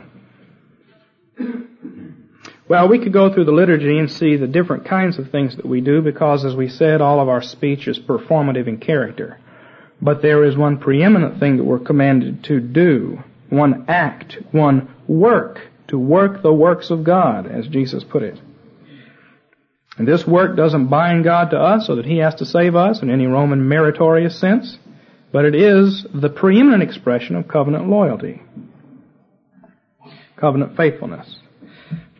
Well, 2.67 2.87
we 2.87 2.99
could 2.99 3.13
go 3.13 3.33
through 3.33 3.45
the 3.45 3.51
liturgy 3.51 3.97
and 3.97 4.11
see 4.11 4.35
the 4.35 4.45
different 4.45 4.85
kinds 4.85 5.17
of 5.17 5.31
things 5.31 5.55
that 5.55 5.65
we 5.65 5.81
do 5.81 6.01
because, 6.01 6.45
as 6.45 6.55
we 6.55 6.69
said, 6.69 7.01
all 7.01 7.19
of 7.19 7.27
our 7.27 7.41
speech 7.41 7.87
is 7.87 7.97
performative 7.97 8.67
in 8.67 8.77
character. 8.77 9.39
But 10.01 10.21
there 10.21 10.43
is 10.43 10.55
one 10.55 10.77
preeminent 10.77 11.39
thing 11.39 11.57
that 11.57 11.63
we're 11.63 11.79
commanded 11.79 12.43
to 12.45 12.59
do, 12.59 13.23
one 13.49 13.85
act, 13.87 14.37
one 14.51 14.93
work, 15.07 15.59
to 15.87 15.97
work 15.97 16.43
the 16.43 16.53
works 16.53 16.91
of 16.91 17.03
God, 17.03 17.47
as 17.47 17.67
Jesus 17.67 18.03
put 18.03 18.21
it. 18.21 18.39
And 19.99 20.07
this 20.07 20.25
work 20.25 20.55
doesn't 20.55 20.87
bind 20.87 21.25
God 21.25 21.51
to 21.51 21.59
us 21.59 21.85
so 21.85 21.97
that 21.97 22.05
He 22.05 22.19
has 22.19 22.35
to 22.35 22.45
save 22.45 22.73
us 22.73 23.01
in 23.01 23.09
any 23.09 23.27
Roman 23.27 23.67
meritorious 23.67 24.39
sense, 24.39 24.79
but 25.33 25.43
it 25.43 25.53
is 25.53 26.07
the 26.13 26.29
preeminent 26.29 26.81
expression 26.81 27.35
of 27.35 27.49
covenant 27.49 27.89
loyalty, 27.89 28.41
covenant 30.37 30.77
faithfulness. 30.77 31.39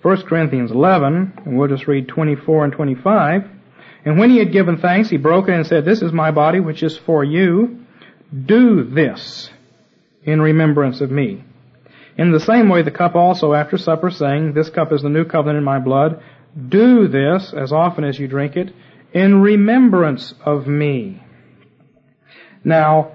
1 0.02 0.22
Corinthians 0.24 0.72
11, 0.72 1.42
and 1.46 1.58
we'll 1.58 1.70
just 1.70 1.88
read 1.88 2.10
24 2.10 2.66
and 2.66 2.74
25. 2.74 3.50
And 4.04 4.20
when 4.20 4.30
he 4.30 4.40
had 4.40 4.52
given 4.52 4.78
thanks, 4.78 5.10
he 5.10 5.18
broke 5.18 5.48
it 5.48 5.54
and 5.54 5.66
said, 5.66 5.86
This 5.86 6.02
is 6.02 6.12
my 6.12 6.32
body, 6.32 6.60
which 6.60 6.84
is 6.84 6.98
for 6.98 7.24
you. 7.24 7.86
Do 8.46 8.84
this 8.84 9.50
in 10.24 10.42
remembrance 10.42 11.00
of 11.00 11.12
me. 11.12 11.46
In 12.18 12.34
the 12.34 12.40
same 12.42 12.68
way, 12.68 12.82
the 12.82 12.92
cup 12.92 13.16
also 13.16 13.54
after 13.54 13.78
supper, 13.78 14.12
saying, 14.12 14.54
This 14.54 14.70
cup 14.70 14.92
is 14.92 15.02
the 15.02 15.10
new 15.10 15.24
covenant 15.24 15.60
in 15.60 15.64
my 15.64 15.80
blood. 15.80 16.22
Do 16.68 17.08
this 17.08 17.54
as 17.54 17.72
often 17.72 18.04
as 18.04 18.20
you 18.20 18.28
drink 18.28 18.56
it 18.56 18.74
in 19.14 19.42
remembrance 19.42 20.34
of 20.46 20.68
me. 20.68 21.24
Now, 22.64 23.14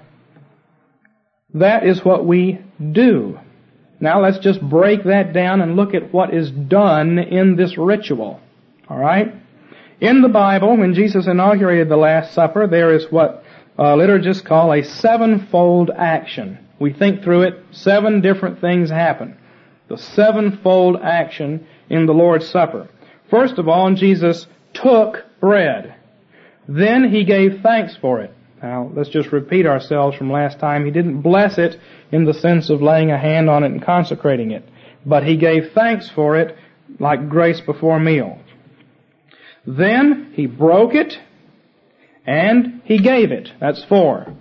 that 1.54 1.86
is 1.86 2.04
what 2.04 2.24
we 2.24 2.60
do. 2.92 3.38
Now 4.00 4.20
let's 4.20 4.38
just 4.38 4.60
break 4.60 5.04
that 5.04 5.32
down 5.32 5.60
and 5.60 5.76
look 5.76 5.94
at 5.94 6.12
what 6.12 6.34
is 6.34 6.50
done 6.50 7.18
in 7.18 7.56
this 7.56 7.78
ritual. 7.78 8.40
Alright? 8.90 9.34
In 10.00 10.20
the 10.20 10.28
Bible, 10.28 10.76
when 10.76 10.94
Jesus 10.94 11.26
inaugurated 11.26 11.88
the 11.88 11.96
Last 11.96 12.34
Supper, 12.34 12.66
there 12.66 12.92
is 12.92 13.10
what 13.10 13.44
uh, 13.78 13.94
liturgists 13.94 14.44
call 14.44 14.72
a 14.72 14.82
sevenfold 14.82 15.90
action. 15.90 16.58
We 16.78 16.92
think 16.92 17.22
through 17.22 17.42
it, 17.42 17.64
seven 17.70 18.20
different 18.20 18.60
things 18.60 18.90
happen. 18.90 19.36
The 19.88 19.96
sevenfold 19.96 21.00
action 21.02 21.66
in 21.88 22.06
the 22.06 22.12
Lord's 22.12 22.48
Supper. 22.48 22.88
First 23.30 23.58
of 23.58 23.68
all, 23.68 23.92
Jesus 23.94 24.46
took 24.72 25.24
bread. 25.40 25.94
Then 26.68 27.10
he 27.10 27.24
gave 27.24 27.60
thanks 27.62 27.96
for 27.96 28.20
it. 28.20 28.32
Now, 28.62 28.90
let's 28.94 29.10
just 29.10 29.32
repeat 29.32 29.66
ourselves 29.66 30.16
from 30.16 30.32
last 30.32 30.58
time. 30.58 30.84
He 30.84 30.90
didn't 30.90 31.20
bless 31.20 31.58
it 31.58 31.78
in 32.10 32.24
the 32.24 32.34
sense 32.34 32.70
of 32.70 32.80
laying 32.80 33.10
a 33.10 33.18
hand 33.18 33.50
on 33.50 33.62
it 33.62 33.72
and 33.72 33.82
consecrating 33.82 34.52
it, 34.52 34.66
but 35.04 35.24
he 35.24 35.36
gave 35.36 35.72
thanks 35.74 36.08
for 36.08 36.36
it 36.36 36.56
like 36.98 37.28
grace 37.28 37.60
before 37.60 38.00
meal. 38.00 38.38
Then 39.66 40.32
he 40.34 40.46
broke 40.46 40.94
it 40.94 41.18
and 42.26 42.80
he 42.84 42.98
gave 42.98 43.32
it. 43.32 43.50
That's 43.60 43.84
four. 43.84 44.34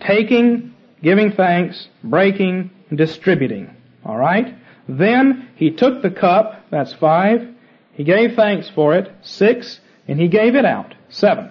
Taking, 0.00 0.74
giving 1.02 1.32
thanks, 1.32 1.88
breaking, 2.02 2.70
distributing. 2.94 3.74
Alright? 4.04 4.54
Then 4.88 5.48
he 5.56 5.70
took 5.70 6.00
the 6.00 6.10
cup, 6.10 6.66
that's 6.70 6.94
five, 6.94 7.55
he 7.96 8.04
gave 8.04 8.34
thanks 8.34 8.68
for 8.68 8.94
it, 8.94 9.10
six, 9.22 9.80
and 10.06 10.20
he 10.20 10.28
gave 10.28 10.54
it 10.54 10.66
out, 10.66 10.94
seven. 11.08 11.50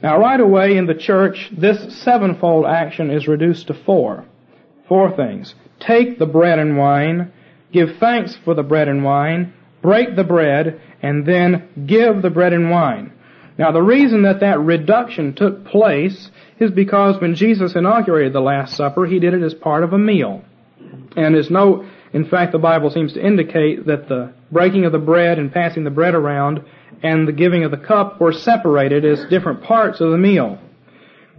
Now 0.00 0.18
right 0.18 0.40
away 0.40 0.76
in 0.76 0.86
the 0.86 0.94
church, 0.94 1.50
this 1.50 2.02
sevenfold 2.02 2.66
action 2.66 3.10
is 3.10 3.26
reduced 3.26 3.66
to 3.66 3.74
four. 3.74 4.24
Four 4.88 5.16
things. 5.16 5.54
Take 5.80 6.18
the 6.20 6.26
bread 6.26 6.60
and 6.60 6.78
wine, 6.78 7.32
give 7.72 7.96
thanks 7.98 8.36
for 8.44 8.54
the 8.54 8.62
bread 8.62 8.86
and 8.86 9.02
wine, 9.02 9.52
break 9.82 10.14
the 10.14 10.24
bread, 10.24 10.80
and 11.02 11.26
then 11.26 11.86
give 11.86 12.22
the 12.22 12.30
bread 12.30 12.52
and 12.52 12.70
wine. 12.70 13.12
Now 13.58 13.72
the 13.72 13.82
reason 13.82 14.22
that 14.22 14.40
that 14.40 14.60
reduction 14.60 15.34
took 15.34 15.64
place 15.64 16.30
is 16.60 16.70
because 16.70 17.20
when 17.20 17.34
Jesus 17.34 17.74
inaugurated 17.74 18.32
the 18.32 18.40
Last 18.40 18.76
Supper, 18.76 19.04
he 19.04 19.18
did 19.18 19.34
it 19.34 19.42
as 19.42 19.54
part 19.54 19.82
of 19.82 19.92
a 19.92 19.98
meal. 19.98 20.44
And 21.16 21.34
there's 21.34 21.50
no 21.50 21.88
in 22.14 22.24
fact, 22.24 22.52
the 22.52 22.58
Bible 22.58 22.90
seems 22.90 23.12
to 23.14 23.26
indicate 23.26 23.86
that 23.86 24.08
the 24.08 24.32
breaking 24.52 24.84
of 24.84 24.92
the 24.92 25.00
bread 25.00 25.40
and 25.40 25.52
passing 25.52 25.82
the 25.82 25.90
bread 25.90 26.14
around 26.14 26.64
and 27.02 27.26
the 27.26 27.32
giving 27.32 27.64
of 27.64 27.72
the 27.72 27.76
cup 27.76 28.20
were 28.20 28.32
separated 28.32 29.04
as 29.04 29.24
different 29.24 29.64
parts 29.64 30.00
of 30.00 30.12
the 30.12 30.16
meal. 30.16 30.60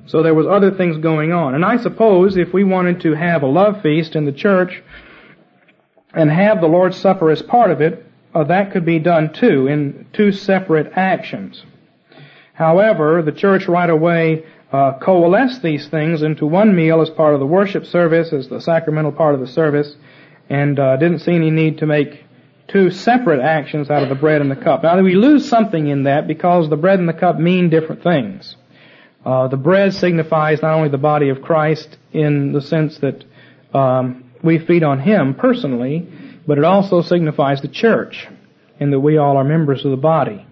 So 0.07 0.21
there 0.21 0.33
was 0.33 0.45
other 0.45 0.71
things 0.71 0.97
going 0.97 1.31
on. 1.31 1.55
And 1.55 1.63
I 1.63 1.77
suppose 1.77 2.35
if 2.35 2.53
we 2.53 2.65
wanted 2.65 2.99
to 3.01 3.13
have 3.13 3.41
a 3.41 3.47
love 3.47 3.81
feast 3.81 4.17
in 4.17 4.25
the 4.25 4.33
church 4.33 4.83
and 6.13 6.29
have 6.29 6.59
the 6.59 6.67
Lord's 6.67 6.97
Supper 6.97 7.31
as 7.31 7.41
part 7.41 7.71
of 7.71 7.79
it, 7.79 8.05
uh, 8.33 8.43
that 8.43 8.73
could 8.73 8.85
be 8.85 8.99
done 8.99 9.31
too 9.31 9.67
in 9.67 10.05
two 10.11 10.33
separate 10.33 10.91
actions. 10.97 11.63
However, 12.53 13.21
the 13.21 13.31
church 13.31 13.69
right 13.69 13.89
away 13.89 14.43
uh, 14.73 14.99
coalesced 14.99 15.61
these 15.61 15.87
things 15.87 16.21
into 16.21 16.45
one 16.45 16.75
meal 16.75 17.01
as 17.01 17.09
part 17.09 17.33
of 17.33 17.39
the 17.39 17.45
worship 17.45 17.85
service, 17.85 18.33
as 18.33 18.49
the 18.49 18.59
sacramental 18.59 19.13
part 19.13 19.35
of 19.35 19.39
the 19.39 19.47
service, 19.47 19.95
and 20.49 20.79
uh, 20.79 20.97
didn't 20.97 21.19
see 21.19 21.33
any 21.33 21.51
need 21.51 21.79
to 21.79 21.85
make 21.85 22.23
two 22.67 22.89
separate 22.91 23.41
actions 23.41 23.89
out 23.89 24.03
of 24.03 24.09
the 24.09 24.15
bread 24.15 24.41
and 24.41 24.49
the 24.49 24.55
cup. 24.55 24.83
Now 24.83 24.99
we 25.01 25.15
lose 25.15 25.47
something 25.47 25.87
in 25.87 26.03
that 26.03 26.27
because 26.27 26.69
the 26.69 26.77
bread 26.77 26.99
and 26.99 27.07
the 27.07 27.13
cup 27.13 27.37
mean 27.37 27.69
different 27.69 28.03
things. 28.03 28.55
Uh, 29.25 29.47
the 29.47 29.57
bread 29.57 29.93
signifies 29.93 30.61
not 30.61 30.73
only 30.75 30.89
the 30.89 30.97
body 30.97 31.29
of 31.29 31.41
Christ 31.41 31.97
in 32.13 32.51
the 32.51 32.61
sense 32.61 32.99
that 32.99 33.23
um, 33.73 34.31
we 34.43 34.59
feed 34.59 34.83
on 34.83 34.99
Him 34.99 35.33
personally, 35.33 36.07
but 36.45 36.57
it 36.57 36.63
also 36.63 37.01
signifies 37.01 37.61
the 37.61 37.67
church, 37.67 38.27
and 38.79 38.93
that 38.93 38.99
we 38.99 39.17
all 39.17 39.37
are 39.37 39.43
members 39.43 39.83
of 39.83 39.91
the 39.91 39.97
body. 39.97 40.45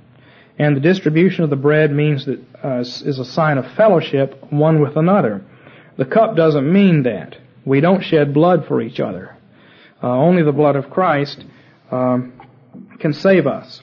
And 0.57 0.75
the 0.75 0.81
distribution 0.81 1.43
of 1.43 1.49
the 1.49 1.55
bread 1.55 1.91
means 1.91 2.25
that 2.25 2.39
uh, 2.63 2.79
is 2.79 3.19
a 3.19 3.25
sign 3.25 3.57
of 3.57 3.71
fellowship 3.73 4.51
one 4.51 4.81
with 4.81 4.97
another. 4.97 5.43
The 5.97 6.05
cup 6.05 6.35
doesn't 6.35 6.71
mean 6.71 7.03
that. 7.03 7.37
We 7.65 7.79
don't 7.79 8.03
shed 8.03 8.33
blood 8.33 8.65
for 8.67 8.81
each 8.81 8.99
other. 8.99 9.32
Uh, 10.03 10.09
only 10.09 10.43
the 10.43 10.51
blood 10.51 10.75
of 10.75 10.89
Christ 10.89 11.45
um, 11.89 12.33
can 12.99 13.13
save 13.13 13.47
us. 13.47 13.81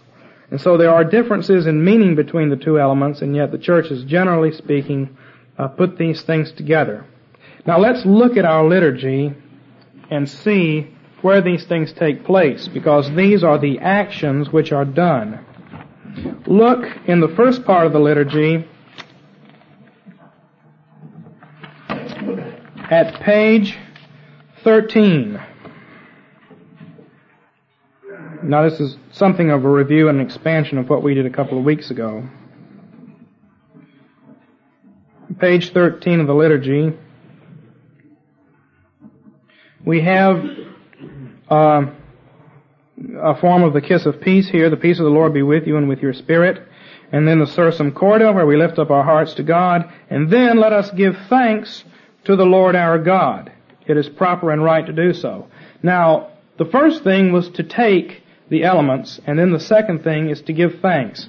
And 0.50 0.60
so 0.60 0.76
there 0.76 0.92
are 0.92 1.04
differences 1.04 1.66
in 1.66 1.82
meaning 1.82 2.14
between 2.14 2.50
the 2.50 2.56
two 2.56 2.78
elements, 2.78 3.22
and 3.22 3.34
yet 3.34 3.52
the 3.52 3.58
church 3.58 3.90
is 3.90 4.04
generally 4.04 4.52
speaking 4.52 5.16
uh, 5.56 5.68
put 5.68 5.96
these 5.96 6.22
things 6.22 6.52
together. 6.52 7.06
Now 7.66 7.78
let's 7.78 8.04
look 8.04 8.36
at 8.36 8.44
our 8.44 8.66
liturgy 8.68 9.32
and 10.10 10.28
see 10.28 10.94
where 11.22 11.40
these 11.40 11.64
things 11.66 11.92
take 11.92 12.24
place, 12.24 12.68
because 12.68 13.10
these 13.14 13.44
are 13.44 13.58
the 13.58 13.78
actions 13.78 14.50
which 14.50 14.72
are 14.72 14.84
done. 14.84 15.44
Look 16.46 16.84
in 17.06 17.20
the 17.20 17.28
first 17.28 17.64
part 17.64 17.86
of 17.86 17.92
the 17.92 18.00
liturgy 18.00 18.66
at 22.90 23.20
page 23.22 23.78
13. 24.64 25.40
Now 28.42 28.68
this 28.68 28.80
is 28.80 28.96
something 29.12 29.50
of 29.50 29.64
a 29.64 29.68
review 29.68 30.08
and 30.08 30.18
an 30.18 30.26
expansion 30.26 30.78
of 30.78 30.88
what 30.88 31.02
we 31.02 31.14
did 31.14 31.26
a 31.26 31.30
couple 31.30 31.58
of 31.58 31.64
weeks 31.64 31.90
ago. 31.90 32.26
Page 35.38 35.72
13 35.72 36.20
of 36.20 36.26
the 36.26 36.34
liturgy, 36.34 36.92
we 39.84 40.00
have 40.00 40.44
uh, 41.50 41.82
a 43.18 43.34
form 43.40 43.62
of 43.62 43.74
the 43.74 43.80
kiss 43.80 44.06
of 44.06 44.20
peace 44.20 44.48
here. 44.48 44.70
The 44.70 44.76
peace 44.76 44.98
of 44.98 45.04
the 45.04 45.10
Lord 45.10 45.34
be 45.34 45.42
with 45.42 45.66
you 45.66 45.76
and 45.76 45.88
with 45.88 46.00
your 46.00 46.14
spirit. 46.14 46.66
And 47.12 47.28
then 47.28 47.40
the 47.40 47.46
sursum 47.46 47.92
corda, 47.92 48.32
where 48.32 48.46
we 48.46 48.56
lift 48.56 48.78
up 48.78 48.90
our 48.90 49.04
hearts 49.04 49.34
to 49.34 49.42
God. 49.42 49.92
And 50.08 50.30
then 50.30 50.58
let 50.58 50.72
us 50.72 50.90
give 50.92 51.16
thanks 51.28 51.84
to 52.24 52.36
the 52.36 52.44
Lord 52.44 52.74
our 52.74 52.98
God. 52.98 53.52
It 53.86 53.96
is 53.96 54.08
proper 54.08 54.50
and 54.50 54.62
right 54.62 54.86
to 54.86 54.92
do 54.92 55.12
so. 55.12 55.48
Now, 55.82 56.30
the 56.58 56.66
first 56.66 57.04
thing 57.04 57.32
was 57.32 57.48
to 57.50 57.62
take 57.62 58.22
the 58.50 58.64
elements, 58.64 59.20
and 59.26 59.38
then 59.38 59.52
the 59.52 59.60
second 59.60 60.02
thing 60.02 60.28
is 60.28 60.42
to 60.42 60.52
give 60.52 60.80
thanks. 60.82 61.28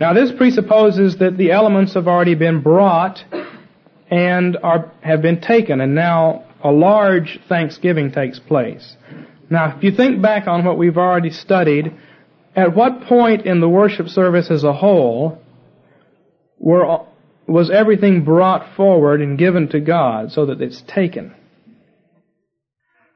Now 0.00 0.12
this 0.14 0.32
presupposes 0.32 1.18
that 1.18 1.36
the 1.36 1.52
elements 1.52 1.94
have 1.94 2.08
already 2.08 2.34
been 2.34 2.62
brought 2.62 3.22
and 4.10 4.56
are, 4.62 4.90
have 5.02 5.22
been 5.22 5.40
taken, 5.40 5.80
and 5.80 5.94
now 5.94 6.44
a 6.64 6.70
large 6.70 7.38
thanksgiving 7.48 8.10
takes 8.10 8.38
place. 8.38 8.96
Now, 9.50 9.76
if 9.76 9.82
you 9.82 9.92
think 9.92 10.20
back 10.20 10.46
on 10.46 10.64
what 10.64 10.76
we've 10.76 10.98
already 10.98 11.30
studied, 11.30 11.94
at 12.54 12.74
what 12.74 13.02
point 13.02 13.46
in 13.46 13.60
the 13.60 13.68
worship 13.68 14.08
service 14.08 14.50
as 14.50 14.64
a 14.64 14.72
whole 14.72 15.38
were, 16.58 17.04
was 17.46 17.70
everything 17.70 18.24
brought 18.24 18.74
forward 18.76 19.20
and 19.20 19.38
given 19.38 19.68
to 19.68 19.80
God 19.80 20.32
so 20.32 20.46
that 20.46 20.60
it's 20.60 20.82
taken? 20.82 21.34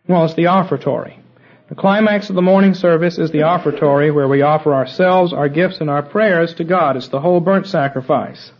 Well, 0.08 0.24
it's 0.24 0.34
the 0.34 0.46
offertory. 0.46 1.21
The 1.72 1.80
climax 1.80 2.28
of 2.28 2.34
the 2.34 2.42
morning 2.42 2.74
service 2.74 3.16
is 3.16 3.30
the 3.30 3.44
offertory 3.44 4.10
where 4.10 4.28
we 4.28 4.42
offer 4.42 4.74
ourselves, 4.74 5.32
our 5.32 5.48
gifts, 5.48 5.80
and 5.80 5.88
our 5.88 6.02
prayers 6.02 6.52
to 6.56 6.64
God. 6.64 6.98
It's 6.98 7.08
the 7.08 7.22
whole 7.22 7.40
burnt 7.40 7.66
sacrifice. 7.66 8.52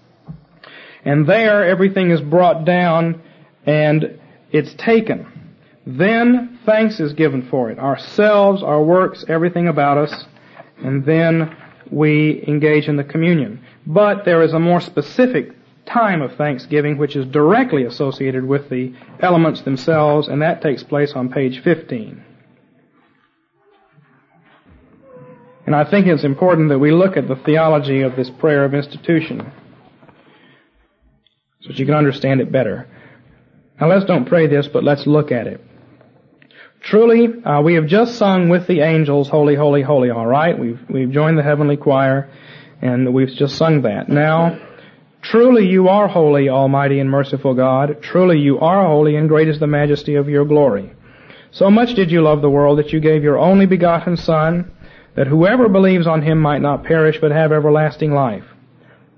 And 1.05 1.27
there 1.27 1.63
everything 1.63 2.11
is 2.11 2.23
brought 2.23 2.65
down 2.65 3.21
and 3.67 4.19
it's 4.51 4.73
taken. 4.79 5.27
Then 5.87 6.59
thanks 6.65 7.01
is 7.01 7.13
given 7.13 7.51
for 7.51 7.71
it. 7.71 7.79
Ourselves, 7.79 8.63
our 8.63 8.83
works, 8.83 9.27
everything 9.29 9.69
about 9.69 9.99
us. 9.99 10.25
And 10.79 11.05
then 11.05 11.55
we 11.91 12.43
engage 12.49 12.89
in 12.89 12.97
the 12.97 13.05
communion. 13.05 13.63
But 13.87 14.25
there 14.25 14.43
is 14.43 14.55
a 14.55 14.59
more 14.59 14.81
specific 14.81 15.55
time 15.85 16.23
of 16.23 16.37
thanksgiving 16.37 16.97
which 16.97 17.15
is 17.15 17.27
directly 17.27 17.85
associated 17.85 18.47
with 18.47 18.71
the 18.71 18.95
elements 19.21 19.61
themselves, 19.61 20.29
and 20.29 20.41
that 20.41 20.63
takes 20.63 20.83
place 20.83 21.13
on 21.13 21.29
page 21.29 21.63
15. 21.63 22.25
And 25.73 25.81
I 25.81 25.91
think 25.91 26.07
it's 26.07 26.23
important 26.23 26.69
that 26.69 26.79
we 26.79 26.93
look 26.93 27.17
at 27.17 27.29
the 27.29 27.35
theology 27.35 28.03
of 28.03 28.15
this 28.15 28.29
prayer 28.29 28.67
of 28.67 28.75
institution 28.75 29.51
so 31.63 31.69
that 31.69 31.79
you 31.79 31.87
can 31.87 31.95
understand 31.95 32.43
it 32.43 32.53
better. 32.53 32.87
Now 33.81 33.89
let's 33.89 34.05
don't 34.05 34.29
pray 34.29 34.49
this, 34.49 34.69
but 34.71 34.85
let's 34.85 35.07
look 35.07 35.33
at 35.33 35.47
it. 35.47 35.65
Truly, 36.83 37.43
uh, 37.43 37.63
we 37.63 37.73
have 37.77 37.87
just 37.87 38.19
sung 38.19 38.51
with 38.51 38.67
the 38.67 38.81
angels, 38.81 39.31
Holy, 39.31 39.55
Holy, 39.55 39.81
Holy, 39.81 40.11
alright? 40.11 40.59
We've, 40.59 40.79
we've 40.91 41.11
joined 41.11 41.39
the 41.39 41.43
heavenly 41.43 41.79
choir, 41.79 42.31
and 42.83 43.15
we've 43.15 43.35
just 43.35 43.57
sung 43.57 43.81
that. 43.81 44.11
Now, 44.11 44.59
truly 45.23 45.69
you 45.69 45.89
are 45.89 46.07
holy, 46.07 46.51
almighty 46.51 47.01
and 47.01 47.09
merciful 47.09 47.55
God. 47.55 48.03
Truly 48.03 48.41
you 48.41 48.59
are 48.59 48.87
holy, 48.87 49.17
and 49.17 49.27
great 49.27 49.49
is 49.49 49.59
the 49.59 49.67
majesty 49.67 50.17
of 50.17 50.29
your 50.29 50.45
glory. 50.45 50.93
So 51.51 51.71
much 51.71 51.95
did 51.95 52.11
you 52.11 52.21
love 52.21 52.43
the 52.43 52.51
world 52.51 52.79
that 52.79 52.93
you 52.93 53.01
gave 53.01 53.23
your 53.23 53.39
only 53.39 53.65
begotten 53.65 54.19
Son, 54.19 54.71
that 55.15 55.27
whoever 55.27 55.69
believes 55.69 56.07
on 56.07 56.23
him 56.23 56.41
might 56.41 56.63
not 56.63 56.85
perish 56.85 57.19
but 57.21 57.31
have 57.31 57.53
everlasting 57.53 58.13
life. 58.13 58.45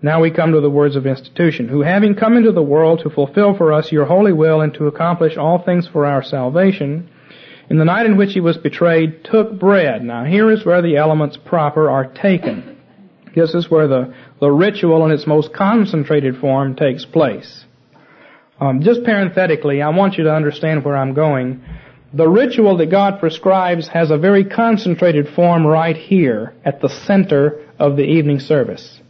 Now 0.02 0.20
we 0.20 0.30
come 0.30 0.52
to 0.52 0.60
the 0.60 0.70
words 0.70 0.96
of 0.96 1.06
institution, 1.06 1.68
who 1.68 1.80
having 1.80 2.14
come 2.14 2.36
into 2.36 2.52
the 2.52 2.62
world 2.62 3.00
to 3.02 3.10
fulfill 3.10 3.56
for 3.56 3.72
us 3.72 3.90
your 3.90 4.04
holy 4.04 4.32
will 4.32 4.60
and 4.60 4.74
to 4.74 4.86
accomplish 4.86 5.36
all 5.36 5.62
things 5.62 5.88
for 5.88 6.04
our 6.04 6.22
salvation, 6.22 7.08
in 7.70 7.78
the 7.78 7.86
night 7.86 8.04
in 8.04 8.18
which 8.18 8.34
he 8.34 8.40
was 8.40 8.58
betrayed, 8.58 9.24
took 9.24 9.58
bread. 9.58 10.04
Now 10.04 10.24
here 10.24 10.50
is 10.50 10.66
where 10.66 10.82
the 10.82 10.96
elements 10.96 11.38
proper 11.38 11.90
are 11.90 12.04
taken. 12.06 12.76
This 13.34 13.54
is 13.54 13.70
where 13.70 13.88
the, 13.88 14.14
the 14.40 14.50
ritual 14.50 15.04
in 15.06 15.10
its 15.10 15.26
most 15.26 15.54
concentrated 15.54 16.36
form 16.36 16.76
takes 16.76 17.04
place. 17.04 17.64
Um, 18.60 18.82
just 18.82 19.04
parenthetically, 19.04 19.82
I 19.82 19.88
want 19.88 20.18
you 20.18 20.24
to 20.24 20.34
understand 20.34 20.84
where 20.84 20.96
I'm 20.96 21.14
going. 21.14 21.64
The 22.14 22.28
ritual 22.28 22.76
that 22.76 22.90
God 22.90 23.18
prescribes 23.18 23.88
has 23.88 24.12
a 24.12 24.16
very 24.16 24.44
concentrated 24.44 25.30
form 25.30 25.66
right 25.66 25.96
here 25.96 26.54
at 26.64 26.80
the 26.80 26.88
center 26.88 27.66
of 27.76 27.96
the 27.96 28.04
evening 28.04 28.38
service. 28.38 29.00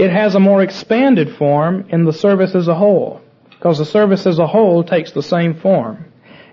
It 0.00 0.10
has 0.10 0.34
a 0.34 0.40
more 0.40 0.60
expanded 0.60 1.36
form 1.36 1.86
in 1.90 2.04
the 2.04 2.12
service 2.12 2.56
as 2.56 2.66
a 2.66 2.74
whole, 2.74 3.20
because 3.50 3.78
the 3.78 3.84
service 3.84 4.26
as 4.26 4.40
a 4.40 4.48
whole 4.48 4.82
takes 4.82 5.12
the 5.12 5.22
same 5.22 5.60
form. 5.60 6.06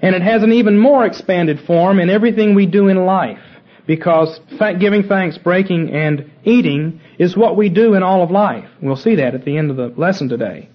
And 0.04 0.16
it 0.16 0.22
has 0.22 0.44
an 0.44 0.54
even 0.54 0.78
more 0.78 1.04
expanded 1.04 1.60
form 1.62 2.00
in 2.00 2.12
everything 2.12 2.54
we 2.54 2.68
do 2.68 2.88
in 2.88 3.08
life, 3.08 3.42
because 3.88 4.40
giving 4.80 5.08
thanks, 5.08 5.40
breaking, 5.40 5.92
and 5.92 6.30
eating 6.44 7.02
is 7.18 7.36
what 7.36 7.58
we 7.58 7.70
do 7.70 7.96
in 7.96 8.04
all 8.04 8.22
of 8.22 8.30
life. 8.30 8.70
We'll 8.84 8.98
see 8.98 9.16
that 9.16 9.34
at 9.34 9.46
the 9.46 9.58
end 9.58 9.72
of 9.72 9.78
the 9.78 9.88
lesson 10.00 10.30
today. 10.30 10.70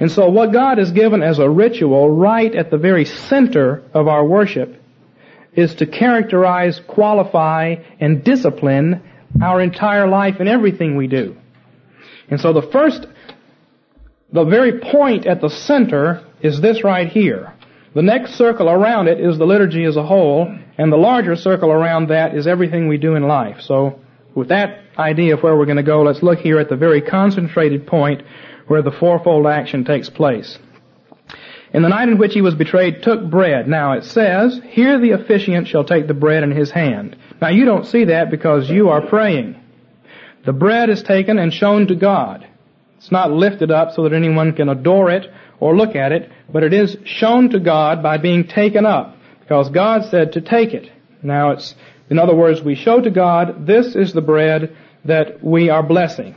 And 0.00 0.10
so 0.10 0.28
what 0.28 0.52
God 0.52 0.78
has 0.78 0.90
given 0.90 1.22
as 1.22 1.38
a 1.38 1.48
ritual 1.48 2.10
right 2.10 2.54
at 2.54 2.70
the 2.70 2.78
very 2.78 3.04
center 3.04 3.82
of 3.92 4.08
our 4.08 4.24
worship 4.24 4.80
is 5.54 5.74
to 5.76 5.86
characterize, 5.86 6.80
qualify, 6.86 7.76
and 8.00 8.24
discipline 8.24 9.02
our 9.40 9.60
entire 9.60 10.08
life 10.08 10.36
and 10.40 10.48
everything 10.48 10.96
we 10.96 11.06
do. 11.06 11.36
And 12.28 12.40
so 12.40 12.52
the 12.52 12.62
first, 12.62 13.06
the 14.32 14.44
very 14.44 14.80
point 14.80 15.26
at 15.26 15.40
the 15.40 15.50
center 15.50 16.24
is 16.40 16.60
this 16.60 16.82
right 16.82 17.08
here. 17.08 17.52
The 17.94 18.02
next 18.02 18.34
circle 18.34 18.68
around 18.68 19.06
it 19.06 19.20
is 19.20 19.38
the 19.38 19.44
liturgy 19.44 19.84
as 19.84 19.96
a 19.96 20.04
whole, 20.04 20.52
and 20.76 20.92
the 20.92 20.96
larger 20.96 21.36
circle 21.36 21.70
around 21.70 22.08
that 22.08 22.34
is 22.34 22.46
everything 22.48 22.88
we 22.88 22.98
do 22.98 23.14
in 23.14 23.28
life. 23.28 23.60
So 23.60 24.00
with 24.34 24.48
that 24.48 24.80
idea 24.98 25.34
of 25.34 25.42
where 25.42 25.56
we're 25.56 25.66
going 25.66 25.76
to 25.76 25.84
go, 25.84 26.02
let's 26.02 26.22
look 26.22 26.40
here 26.40 26.58
at 26.58 26.68
the 26.68 26.76
very 26.76 27.00
concentrated 27.00 27.86
point 27.86 28.22
where 28.66 28.82
the 28.82 28.92
fourfold 28.92 29.46
action 29.46 29.84
takes 29.84 30.08
place. 30.08 30.58
In 31.72 31.82
the 31.82 31.88
night 31.88 32.08
in 32.08 32.18
which 32.18 32.34
he 32.34 32.40
was 32.40 32.54
betrayed, 32.54 33.02
took 33.02 33.28
bread. 33.28 33.66
Now 33.66 33.92
it 33.92 34.04
says, 34.04 34.60
here 34.64 35.00
the 35.00 35.10
officiant 35.10 35.66
shall 35.66 35.84
take 35.84 36.06
the 36.06 36.14
bread 36.14 36.44
in 36.44 36.52
his 36.52 36.70
hand. 36.70 37.16
Now 37.42 37.48
you 37.48 37.64
don't 37.64 37.86
see 37.86 38.04
that 38.04 38.30
because 38.30 38.70
you 38.70 38.90
are 38.90 39.04
praying. 39.04 39.60
The 40.46 40.52
bread 40.52 40.88
is 40.88 41.02
taken 41.02 41.38
and 41.38 41.52
shown 41.52 41.88
to 41.88 41.96
God. 41.96 42.46
It's 42.98 43.10
not 43.10 43.32
lifted 43.32 43.70
up 43.70 43.92
so 43.92 44.04
that 44.04 44.12
anyone 44.12 44.52
can 44.52 44.68
adore 44.68 45.10
it 45.10 45.26
or 45.58 45.76
look 45.76 45.96
at 45.96 46.12
it, 46.12 46.30
but 46.50 46.62
it 46.62 46.72
is 46.72 46.96
shown 47.04 47.50
to 47.50 47.58
God 47.58 48.02
by 48.02 48.18
being 48.18 48.46
taken 48.46 48.86
up 48.86 49.16
because 49.40 49.68
God 49.70 50.04
said 50.10 50.32
to 50.32 50.40
take 50.40 50.74
it. 50.74 50.90
Now 51.22 51.50
it's, 51.50 51.74
in 52.08 52.18
other 52.18 52.34
words, 52.34 52.62
we 52.62 52.76
show 52.76 53.00
to 53.00 53.10
God, 53.10 53.66
this 53.66 53.96
is 53.96 54.12
the 54.12 54.20
bread 54.20 54.76
that 55.04 55.42
we 55.42 55.70
are 55.70 55.82
blessing. 55.82 56.36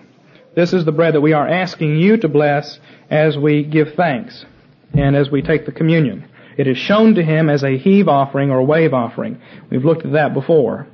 This 0.58 0.74
is 0.74 0.86
the 0.86 0.92
bread 0.92 1.14
that 1.14 1.22
we 1.22 1.34
are 1.34 1.48
asking 1.48 1.98
you 1.98 2.18
to 2.18 2.28
bless 2.28 2.80
as 3.12 3.38
we 3.38 3.62
give 3.62 3.94
thanks 3.94 4.44
and 4.92 5.16
as 5.16 5.30
we 5.30 5.44
take 5.44 5.68
the 5.68 5.72
communion. 5.72 6.28
It 6.58 6.66
is 6.66 6.80
shown 6.80 7.14
to 7.14 7.24
him 7.24 7.48
as 7.48 7.64
a 7.64 7.78
heave 7.78 8.08
offering 8.08 8.50
or 8.50 8.64
wave 8.64 8.92
offering. 8.92 9.40
We've 9.70 9.86
looked 9.86 10.04
at 10.04 10.14
that 10.14 10.34
before. 10.34 10.88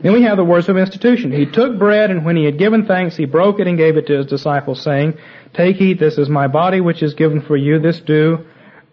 Then 0.00 0.14
we 0.14 0.22
have 0.22 0.38
the 0.38 0.44
words 0.44 0.70
of 0.70 0.78
institution. 0.78 1.30
He 1.30 1.44
took 1.44 1.78
bread 1.78 2.10
and 2.10 2.24
when 2.24 2.36
he 2.36 2.46
had 2.46 2.56
given 2.56 2.86
thanks, 2.86 3.18
he 3.18 3.26
broke 3.26 3.60
it 3.60 3.66
and 3.66 3.76
gave 3.76 3.98
it 3.98 4.06
to 4.06 4.16
his 4.16 4.26
disciples 4.28 4.80
saying, 4.80 5.18
Take, 5.52 5.78
eat, 5.82 6.00
this 6.00 6.16
is 6.16 6.30
my 6.30 6.46
body 6.46 6.80
which 6.80 7.02
is 7.02 7.12
given 7.12 7.42
for 7.42 7.58
you. 7.58 7.78
This 7.78 8.00
do 8.00 8.46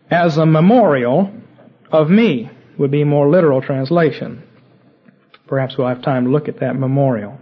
as 0.10 0.38
a 0.38 0.46
memorial 0.46 1.32
of 1.94 2.10
me 2.10 2.50
would 2.78 2.92
be 2.92 3.06
more 3.06 3.30
literal 3.30 3.62
translation. 3.62 4.44
Perhaps 5.48 5.78
we'll 5.78 5.88
have 5.88 6.02
time 6.02 6.26
to 6.26 6.30
look 6.30 6.50
at 6.50 6.60
that 6.60 6.76
memorial. 6.76 7.40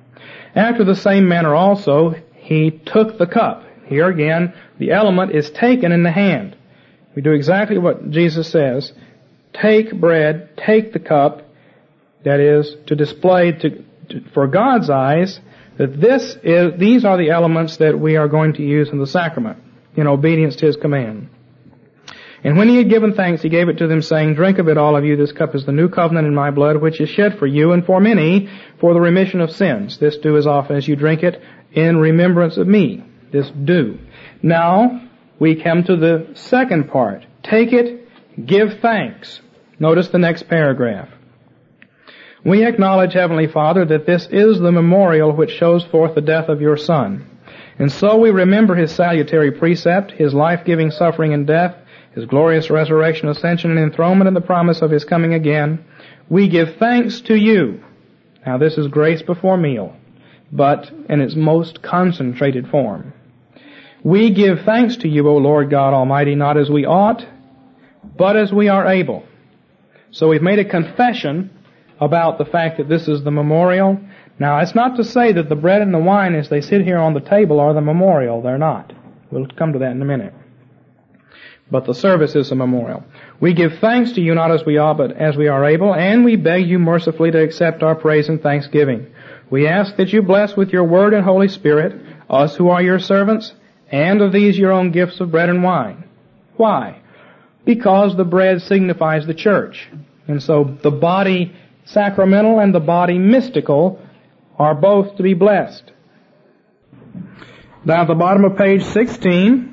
After 0.56 0.84
the 0.84 0.96
same 0.96 1.28
manner 1.28 1.54
also, 1.54 2.16
he 2.34 2.72
took 2.72 3.18
the 3.18 3.28
cup. 3.28 3.64
Here 3.86 4.08
again, 4.08 4.54
the 4.78 4.92
element 4.92 5.36
is 5.36 5.50
taken 5.50 5.92
in 5.92 6.04
the 6.04 6.12
hand. 6.12 6.56
We 7.16 7.22
do 7.22 7.32
exactly 7.32 7.78
what 7.78 8.10
Jesus 8.12 8.50
says. 8.50 8.94
Take 9.54 10.00
bread, 10.00 10.56
take 10.58 10.94
the 10.94 11.00
cup, 11.00 11.44
that 12.24 12.40
is, 12.40 12.76
to 12.88 12.96
display 12.96 13.52
to, 13.54 13.84
to, 14.10 14.30
for 14.34 14.48
God's 14.48 14.90
eyes 14.90 15.40
that 15.78 16.00
this 16.00 16.36
is, 16.44 16.78
these 16.78 17.06
are 17.06 17.18
the 17.18 17.30
elements 17.30 17.78
that 17.78 17.98
we 17.98 18.18
are 18.18 18.28
going 18.28 18.54
to 18.54 18.62
use 18.62 18.90
in 18.90 19.00
the 19.00 19.08
sacrament, 19.08 19.58
in 19.96 20.08
obedience 20.08 20.58
to 20.58 20.66
His 20.66 20.76
command. 20.76 21.30
And 22.44 22.58
when 22.58 22.70
he 22.70 22.78
had 22.78 22.90
given 22.90 23.14
thanks, 23.14 23.42
he 23.42 23.50
gave 23.50 23.68
it 23.68 23.80
to 23.80 23.88
them, 23.88 24.02
saying, 24.02 24.36
Drink 24.36 24.60
of 24.60 24.70
it, 24.70 24.78
all 24.78 24.96
of 24.96 25.04
you. 25.04 25.18
This 25.18 25.32
cup 25.32 25.56
is 25.56 25.66
the 25.66 25.72
new 25.74 25.90
covenant 25.90 26.28
in 26.28 26.34
my 26.34 26.52
blood, 26.52 26.78
which 26.78 27.02
is 27.02 27.10
shed 27.10 27.38
for 27.38 27.46
you 27.46 27.74
and 27.74 27.86
for 27.86 28.00
many 28.00 28.50
for 28.80 28.94
the 28.94 29.02
remission 29.02 29.42
of 29.42 29.52
sins. 29.52 29.98
This 29.98 30.18
do 30.18 30.38
as 30.38 30.48
often 30.48 30.78
as 30.78 30.88
you 30.88 30.96
drink 30.96 31.24
it 31.24 31.42
in 31.74 31.98
remembrance 31.98 32.58
of 32.58 32.68
me. 32.68 33.04
This 33.32 33.50
do. 33.50 34.00
Now, 34.42 35.02
we 35.38 35.62
come 35.62 35.84
to 35.84 35.96
the 35.98 36.30
second 36.36 36.90
part. 36.90 37.26
Take 37.44 37.74
it, 37.74 38.08
give 38.46 38.80
thanks. 38.82 39.42
Notice 39.80 40.08
the 40.10 40.20
next 40.20 40.44
paragraph. 40.44 41.10
We 42.44 42.66
acknowledge, 42.66 43.14
Heavenly 43.14 43.48
Father, 43.48 43.86
that 43.86 44.06
this 44.06 44.28
is 44.32 44.60
the 44.60 44.72
memorial 44.72 45.34
which 45.34 45.52
shows 45.52 45.84
forth 45.86 46.16
the 46.16 46.22
death 46.22 46.48
of 46.48 46.62
your 46.62 46.78
Son. 46.78 47.38
And 47.78 47.92
so 47.92 48.18
we 48.18 48.32
remember 48.32 48.76
His 48.76 48.94
salutary 48.94 49.52
precept, 49.52 50.12
His 50.12 50.34
life-giving 50.34 50.92
suffering 50.92 51.34
and 51.34 51.46
death, 51.46 51.76
His 52.16 52.26
glorious 52.26 52.70
resurrection, 52.70 53.30
ascension, 53.30 53.72
and 53.72 53.80
enthronement, 53.80 54.28
and 54.28 54.36
the 54.36 54.42
promise 54.42 54.82
of 54.82 54.92
His 54.92 55.06
coming 55.06 55.34
again. 55.34 55.86
We 56.30 56.48
give 56.50 56.76
thanks 56.78 57.22
to 57.22 57.36
you. 57.36 57.84
Now 58.46 58.58
this 58.58 58.78
is 58.78 58.88
grace 58.88 59.22
before 59.22 59.58
meal, 59.58 59.96
but 60.52 60.92
in 61.10 61.22
its 61.22 61.36
most 61.36 61.82
concentrated 61.82 62.68
form. 62.70 63.14
We 64.04 64.34
give 64.34 64.62
thanks 64.62 64.98
to 64.98 65.10
you, 65.10 65.28
O 65.28 65.38
Lord 65.38 65.70
God 65.70 65.94
Almighty, 65.94 66.36
not 66.36 66.58
as 66.58 66.70
we 66.70 66.86
ought, 66.86 67.26
but 68.18 68.38
as 68.38 68.54
we 68.54 68.70
are 68.70 68.88
able. 68.88 69.26
So 70.12 70.30
we've 70.30 70.42
made 70.42 70.60
a 70.60 70.66
confession 70.66 71.52
about 72.00 72.38
the 72.38 72.46
fact 72.46 72.78
that 72.78 72.88
this 72.88 73.08
is 73.08 73.24
the 73.24 73.32
memorial. 73.32 74.00
Now, 74.40 74.60
it's 74.60 74.74
not 74.74 74.96
to 74.96 75.04
say 75.04 75.34
that 75.34 75.50
the 75.50 75.56
bread 75.56 75.82
and 75.82 75.94
the 75.94 76.00
wine 76.00 76.34
as 76.34 76.50
they 76.50 76.62
sit 76.62 76.82
here 76.84 76.98
on 76.98 77.14
the 77.14 77.20
table 77.20 77.60
are 77.60 77.74
the 77.74 77.82
memorial. 77.82 78.42
They're 78.42 78.58
not. 78.58 78.94
We'll 79.32 79.48
come 79.48 79.74
to 79.74 79.80
that 79.80 79.92
in 79.92 80.02
a 80.02 80.06
minute. 80.06 80.34
But 81.72 81.86
the 81.86 81.94
service 81.94 82.36
is 82.36 82.52
a 82.52 82.56
memorial. 82.56 83.04
We 83.40 83.54
give 83.54 83.78
thanks 83.80 84.14
to 84.14 84.22
you 84.22 84.34
not 84.34 84.52
as 84.52 84.66
we 84.66 84.78
are, 84.78 84.96
but 84.96 85.12
as 85.12 85.38
we 85.38 85.48
are 85.48 85.66
able, 85.66 85.94
and 85.94 86.26
we 86.26 86.36
beg 86.36 86.68
you 86.68 86.80
mercifully 86.80 87.32
to 87.32 87.42
accept 87.42 87.84
our 87.84 87.96
praise 87.96 88.28
and 88.28 88.42
thanksgiving. 88.42 89.08
We 89.52 89.68
ask 89.68 89.96
that 89.98 90.12
you 90.12 90.22
bless 90.22 90.56
with 90.56 90.70
your 90.70 90.84
word 90.84 91.14
and 91.14 91.24
Holy 91.24 91.48
Spirit 91.48 92.02
us 92.30 92.56
who 92.56 92.70
are 92.70 92.82
your 92.82 93.00
servants, 93.00 93.54
and 93.92 94.22
of 94.22 94.32
these 94.32 94.58
your 94.58 94.72
own 94.72 94.92
gifts 94.92 95.20
of 95.20 95.32
bread 95.32 95.50
and 95.50 95.64
wine. 95.64 96.04
Why? 96.58 97.02
Because 97.66 98.16
the 98.16 98.26
bread 98.26 98.62
signifies 98.62 99.26
the 99.26 99.34
church. 99.34 99.90
And 100.28 100.42
so 100.42 100.78
the 100.84 100.92
body 100.92 101.56
sacramental 101.86 102.60
and 102.60 102.74
the 102.74 102.80
body 102.80 103.18
mystical 103.18 104.00
are 104.58 104.76
both 104.76 105.16
to 105.18 105.24
be 105.24 105.34
blessed. 105.34 105.92
Down 107.86 108.02
at 108.02 108.08
the 108.08 108.16
bottom 108.16 108.44
of 108.44 108.58
page 108.58 108.84
16, 108.84 109.69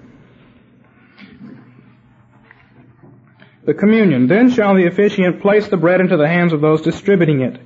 the 3.67 3.75
communion. 3.75 4.29
Then 4.29 4.51
shall 4.51 4.75
the 4.75 4.87
officiant 4.87 5.43
place 5.43 5.69
the 5.69 5.77
bread 5.77 6.01
into 6.01 6.17
the 6.17 6.29
hands 6.29 6.53
of 6.53 6.61
those 6.61 6.81
distributing 6.83 7.43
it. 7.43 7.61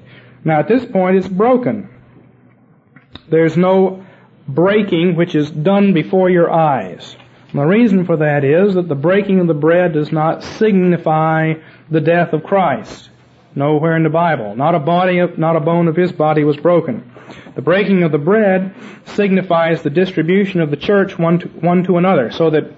Now 0.44 0.60
at 0.60 0.68
this 0.68 0.84
point 0.84 1.16
it's 1.16 1.28
broken. 1.28 1.88
There's 3.28 3.56
no 3.56 4.04
breaking 4.48 5.14
which 5.14 5.34
is 5.34 5.50
done 5.50 5.92
before 5.92 6.30
your 6.30 6.50
eyes. 6.50 7.16
And 7.52 7.60
the 7.60 7.66
reason 7.66 8.06
for 8.06 8.16
that 8.16 8.44
is 8.44 8.74
that 8.74 8.88
the 8.88 8.94
breaking 8.94 9.40
of 9.40 9.46
the 9.46 9.54
bread 9.54 9.92
does 9.92 10.10
not 10.10 10.42
signify 10.42 11.54
the 11.90 12.00
death 12.00 12.32
of 12.32 12.44
Christ. 12.44 13.10
Nowhere 13.54 13.96
in 13.96 14.04
the 14.04 14.10
Bible. 14.10 14.56
Not 14.56 14.74
a 14.74 14.78
body 14.78 15.18
of, 15.18 15.36
not 15.36 15.56
a 15.56 15.60
bone 15.60 15.88
of 15.88 15.96
his 15.96 16.12
body 16.12 16.44
was 16.44 16.56
broken. 16.56 17.12
The 17.54 17.62
breaking 17.62 18.04
of 18.04 18.12
the 18.12 18.18
bread 18.18 18.74
signifies 19.06 19.82
the 19.82 19.90
distribution 19.90 20.60
of 20.60 20.70
the 20.70 20.76
church 20.76 21.18
one 21.18 21.40
to, 21.40 21.48
one 21.48 21.84
to 21.84 21.96
another, 21.98 22.30
so 22.30 22.50
that 22.50 22.72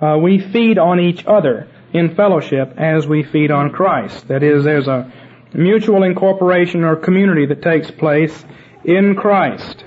uh, 0.00 0.18
we 0.18 0.38
feed 0.38 0.78
on 0.78 0.98
each 0.98 1.26
other 1.26 1.68
in 1.92 2.14
fellowship 2.14 2.74
as 2.76 3.06
we 3.06 3.22
feed 3.22 3.50
on 3.50 3.70
Christ. 3.70 4.28
That 4.28 4.42
is, 4.42 4.64
there's 4.64 4.88
a 4.88 5.12
mutual 5.54 6.02
incorporation 6.02 6.84
or 6.84 6.96
community 6.96 7.46
that 7.46 7.62
takes 7.62 7.90
place 7.90 8.44
in 8.84 9.14
Christ. 9.14 9.84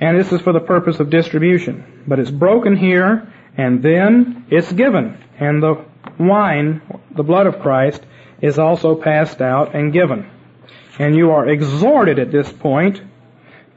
And 0.00 0.18
this 0.18 0.32
is 0.32 0.40
for 0.40 0.52
the 0.52 0.60
purpose 0.60 1.00
of 1.00 1.10
distribution. 1.10 2.04
But 2.06 2.18
it's 2.18 2.30
broken 2.30 2.76
here, 2.76 3.32
and 3.56 3.82
then 3.82 4.46
it's 4.50 4.72
given. 4.72 5.22
And 5.38 5.62
the 5.62 5.84
wine, 6.18 6.82
the 7.14 7.22
blood 7.22 7.46
of 7.46 7.60
Christ, 7.60 8.02
is 8.40 8.58
also 8.58 8.94
passed 8.94 9.40
out 9.40 9.74
and 9.74 9.92
given. 9.92 10.30
And 10.98 11.16
you 11.16 11.30
are 11.30 11.48
exhorted 11.48 12.18
at 12.18 12.30
this 12.30 12.52
point 12.52 13.02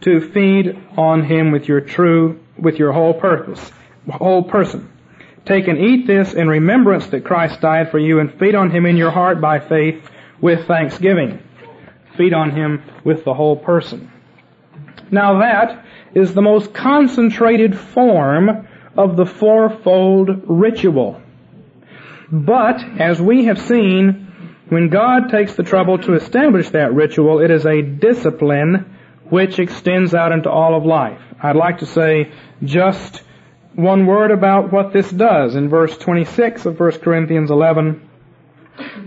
to 0.02 0.32
feed 0.32 0.78
on 0.96 1.24
him 1.24 1.52
with 1.52 1.68
your 1.68 1.82
true, 1.82 2.40
with 2.58 2.78
your 2.78 2.92
whole 2.92 3.14
purpose, 3.14 3.72
whole 4.10 4.44
person. 4.44 4.92
Take 5.48 5.70
and 5.70 5.80
eat 5.80 6.06
this 6.08 6.34
in 6.34 6.50
remembrance 6.50 7.08
that 7.08 7.24
Christ 7.24 7.62
died 7.62 7.90
for 7.90 8.00
you 8.00 8.20
and 8.20 8.38
feed 8.38 8.54
on 8.54 8.70
him 8.70 8.86
in 8.86 8.98
your 8.98 9.12
heart 9.12 9.40
by 9.40 9.60
faith 9.60 10.04
with 10.42 10.68
thanksgiving. 10.68 11.42
Feed 12.18 12.34
on 12.34 12.52
him 12.52 12.84
with 13.06 13.24
the 13.24 13.34
whole 13.34 13.56
person. 13.56 14.12
Now 15.10 15.40
that 15.40 15.86
is 16.14 16.34
the 16.34 16.42
most 16.42 16.74
concentrated 16.74 17.80
form 17.80 18.68
of 18.98 19.16
the 19.16 19.26
fourfold 19.26 20.44
ritual. 20.48 21.22
But, 22.30 22.84
as 23.00 23.22
we 23.22 23.46
have 23.46 23.58
seen, 23.58 24.56
when 24.68 24.90
God 24.90 25.30
takes 25.30 25.56
the 25.56 25.64
trouble 25.64 25.98
to 26.00 26.16
establish 26.16 26.72
that 26.72 26.94
ritual, 26.94 27.40
it 27.40 27.52
is 27.52 27.66
a 27.66 27.82
discipline 27.82 28.98
which 29.30 29.60
extends 29.60 30.14
out 30.14 30.34
into 30.34 30.50
all 30.50 30.76
of 30.76 30.86
life. 30.86 31.22
I'd 31.42 31.56
like 31.56 31.78
to 31.78 31.86
say 31.86 32.34
just 32.64 33.24
one 33.78 34.08
word 34.08 34.32
about 34.32 34.72
what 34.74 34.92
this 34.92 35.10
does 35.12 35.54
in 35.54 35.70
verse 35.70 35.96
26 36.00 36.66
of 36.66 36.80
1 36.80 36.92
Corinthians 37.00 37.52
11. 37.52 38.10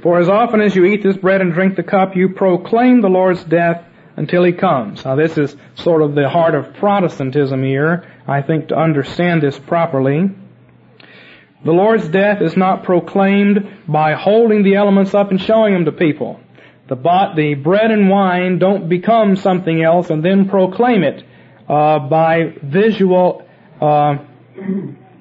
For 0.01 0.21
as 0.21 0.29
often 0.29 0.61
as 0.61 0.77
you 0.77 0.85
eat 0.85 1.03
this 1.03 1.17
bread 1.17 1.41
and 1.41 1.53
drink 1.53 1.75
the 1.75 1.83
cup, 1.83 2.15
you 2.15 2.29
proclaim 2.31 3.01
the 3.01 3.09
Lord's 3.09 3.43
death 3.43 3.85
until 4.17 4.45
he 4.45 4.53
comes. 4.53 5.05
Now 5.05 5.17
this 5.17 5.37
is 5.37 5.57
sort 5.75 6.03
of 6.03 6.15
the 6.15 6.29
heart 6.29 6.55
of 6.55 6.75
Protestantism 6.75 7.65
here, 7.65 8.09
I 8.29 8.43
think, 8.43 8.69
to 8.69 8.77
understand 8.77 9.43
this 9.43 9.59
properly. 9.59 10.31
The 11.65 11.73
Lord's 11.73 12.09
death 12.09 12.41
is 12.41 12.57
not 12.57 12.85
proclaimed 12.85 13.85
by 13.89 14.15
holding 14.15 14.63
the 14.63 14.77
elements 14.77 15.15
up 15.15 15.33
and 15.33 15.41
showing 15.41 15.75
them 15.75 15.85
to 15.87 15.93
people. 15.93 16.39
The, 16.87 16.95
the 17.35 17.55
bread 17.55 17.91
and 17.91 18.09
wine 18.09 18.61
don't 18.61 18.89
become 18.89 19.35
something 19.35 19.83
else 19.83 20.11
and 20.11 20.25
then 20.25 20.49
proclaim 20.49 21.03
it 21.03 21.25
uh, 21.69 21.99
by 21.99 22.55
visual, 22.63 23.47
uh, 23.81 24.19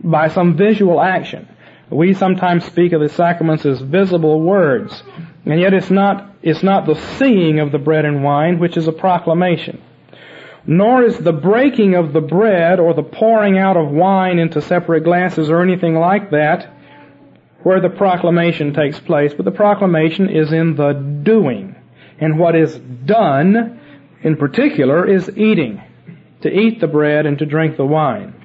by 0.04 0.28
some 0.30 0.58
visual 0.58 1.02
action. 1.02 1.48
We 1.90 2.14
sometimes 2.14 2.66
speak 2.66 2.94
of 2.94 3.02
the 3.02 3.10
sacraments 3.10 3.66
as 3.66 3.82
visible 3.82 4.42
words, 4.42 5.04
and 5.46 5.60
yet 5.60 5.74
it's 5.74 5.90
not 5.90 6.36
it's 6.42 6.64
not 6.64 6.86
the 6.86 6.96
seeing 7.18 7.60
of 7.60 7.72
the 7.72 7.80
bread 7.80 8.06
and 8.06 8.24
wine 8.24 8.60
which 8.60 8.78
is 8.78 8.88
a 8.88 8.94
proclamation 8.94 9.82
nor 10.66 11.04
is 11.04 11.18
the 11.18 11.34
breaking 11.34 11.96
of 11.96 12.14
the 12.14 12.22
bread 12.22 12.80
or 12.80 12.94
the 12.94 13.04
pouring 13.04 13.58
out 13.58 13.76
of 13.76 13.90
wine 13.90 14.38
into 14.40 14.62
separate 14.62 15.04
glasses 15.04 15.50
or 15.50 15.64
anything 15.64 15.96
like 15.96 16.30
that 16.32 16.72
where 17.64 17.82
the 17.82 17.90
proclamation 17.90 18.74
takes 18.74 19.00
place, 19.00 19.34
but 19.34 19.46
the 19.46 19.52
proclamation 19.52 20.30
is 20.30 20.52
in 20.54 20.76
the 20.76 20.94
doing. 20.94 21.76
And 22.20 22.38
what 22.38 22.56
is 22.56 22.78
done, 22.78 23.82
in 24.22 24.38
particular, 24.38 25.08
is 25.08 25.30
eating. 25.36 25.82
To 26.42 26.50
eat 26.50 26.80
the 26.80 26.88
bread 26.88 27.26
and 27.26 27.38
to 27.40 27.46
drink 27.46 27.76
the 27.76 27.86
wine. 27.86 28.39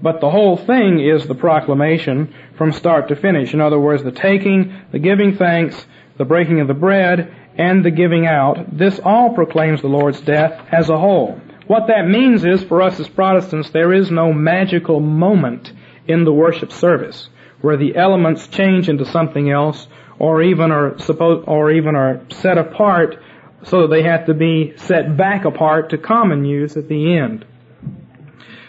But 0.00 0.20
the 0.20 0.30
whole 0.30 0.56
thing 0.56 1.00
is 1.00 1.26
the 1.26 1.34
proclamation 1.34 2.34
from 2.56 2.72
start 2.72 3.08
to 3.08 3.16
finish. 3.16 3.54
In 3.54 3.60
other 3.60 3.80
words, 3.80 4.02
the 4.02 4.12
taking, 4.12 4.74
the 4.92 4.98
giving 4.98 5.36
thanks, 5.36 5.86
the 6.18 6.24
breaking 6.24 6.60
of 6.60 6.68
the 6.68 6.74
bread, 6.74 7.34
and 7.56 7.84
the 7.84 7.90
giving 7.90 8.26
out, 8.26 8.76
this 8.76 9.00
all 9.02 9.34
proclaims 9.34 9.80
the 9.80 9.88
Lord's 9.88 10.20
death 10.20 10.66
as 10.70 10.90
a 10.90 10.98
whole. 10.98 11.40
What 11.66 11.88
that 11.88 12.06
means 12.06 12.44
is, 12.44 12.62
for 12.62 12.82
us 12.82 13.00
as 13.00 13.08
Protestants, 13.08 13.70
there 13.70 13.92
is 13.92 14.10
no 14.10 14.32
magical 14.32 15.00
moment 15.00 15.72
in 16.06 16.24
the 16.24 16.32
worship 16.32 16.70
service 16.70 17.28
where 17.60 17.76
the 17.76 17.96
elements 17.96 18.46
change 18.48 18.88
into 18.88 19.04
something 19.04 19.50
else 19.50 19.88
or 20.18 20.42
even 20.42 20.70
are 20.70 20.98
supposed, 20.98 21.48
or 21.48 21.70
even 21.70 21.96
are 21.96 22.20
set 22.30 22.58
apart 22.58 23.18
so 23.64 23.82
that 23.82 23.88
they 23.88 24.02
have 24.02 24.26
to 24.26 24.34
be 24.34 24.76
set 24.76 25.16
back 25.16 25.44
apart 25.44 25.90
to 25.90 25.98
common 25.98 26.44
use 26.44 26.76
at 26.76 26.88
the 26.88 27.16
end. 27.16 27.44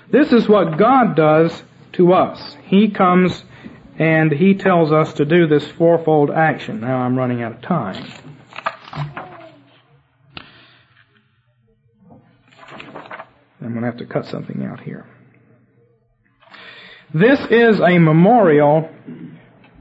This 0.10 0.32
is 0.32 0.48
what 0.48 0.78
God 0.78 1.16
does 1.16 1.64
to 1.94 2.14
us. 2.14 2.56
He 2.64 2.90
comes 2.90 3.44
and 4.00 4.32
He 4.32 4.56
tells 4.56 4.92
us 4.92 5.14
to 5.14 5.26
do 5.26 5.48
this 5.48 5.68
fourfold 5.72 6.32
action. 6.32 6.80
Now 6.82 7.00
I'm 7.00 7.18
running 7.18 7.42
out 7.42 7.54
of 7.54 7.62
time. 7.62 8.06
I'm 13.60 13.74
going 13.74 13.82
to 13.82 13.88
have 13.88 13.98
to 13.98 14.06
cut 14.06 14.26
something 14.28 14.64
out 14.64 14.80
here. 14.80 15.06
This 17.14 17.40
is 17.50 17.80
a 17.82 17.98
memorial 17.98 18.90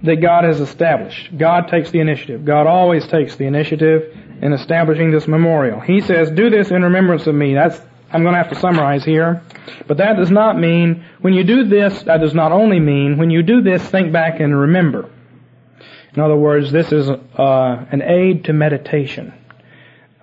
that 0.02 0.16
God 0.16 0.44
has 0.44 0.60
established. 0.60 1.36
God 1.36 1.68
takes 1.68 1.90
the 1.90 2.00
initiative. 2.00 2.44
God 2.44 2.66
always 2.66 3.06
takes 3.06 3.36
the 3.36 3.44
initiative 3.44 4.16
in 4.42 4.52
establishing 4.52 5.10
this 5.10 5.26
memorial. 5.28 5.80
He 5.80 6.00
says, 6.00 6.30
do 6.30 6.50
this 6.50 6.70
in 6.70 6.82
remembrance 6.82 7.26
of 7.26 7.34
me. 7.34 7.54
That's, 7.54 7.80
I'm 8.10 8.22
going 8.22 8.34
to 8.34 8.38
have 8.38 8.50
to 8.50 8.60
summarize 8.60 9.04
here. 9.04 9.42
But 9.86 9.98
that 9.98 10.16
does 10.16 10.30
not 10.30 10.58
mean, 10.58 11.04
when 11.20 11.34
you 11.34 11.44
do 11.44 11.64
this, 11.64 12.02
that 12.04 12.18
does 12.18 12.34
not 12.34 12.52
only 12.52 12.80
mean, 12.80 13.18
when 13.18 13.30
you 13.30 13.42
do 13.42 13.62
this, 13.62 13.82
think 13.88 14.12
back 14.12 14.40
and 14.40 14.58
remember. 14.58 15.10
In 16.14 16.22
other 16.22 16.36
words, 16.36 16.72
this 16.72 16.92
is 16.92 17.08
uh, 17.08 17.86
an 17.90 18.02
aid 18.02 18.44
to 18.44 18.52
meditation. 18.52 19.34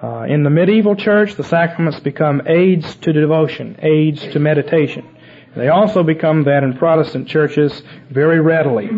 Uh, 0.01 0.23
in 0.23 0.43
the 0.43 0.49
medieval 0.49 0.95
church, 0.95 1.35
the 1.35 1.43
sacraments 1.43 1.99
become 1.99 2.41
aids 2.47 2.95
to 2.95 3.13
devotion, 3.13 3.77
aids 3.81 4.21
to 4.33 4.39
meditation. 4.39 5.07
They 5.55 5.69
also 5.69 6.03
become 6.03 6.43
that 6.45 6.63
in 6.63 6.77
Protestant 6.77 7.27
churches 7.27 7.83
very 8.09 8.41
readily. 8.41 8.89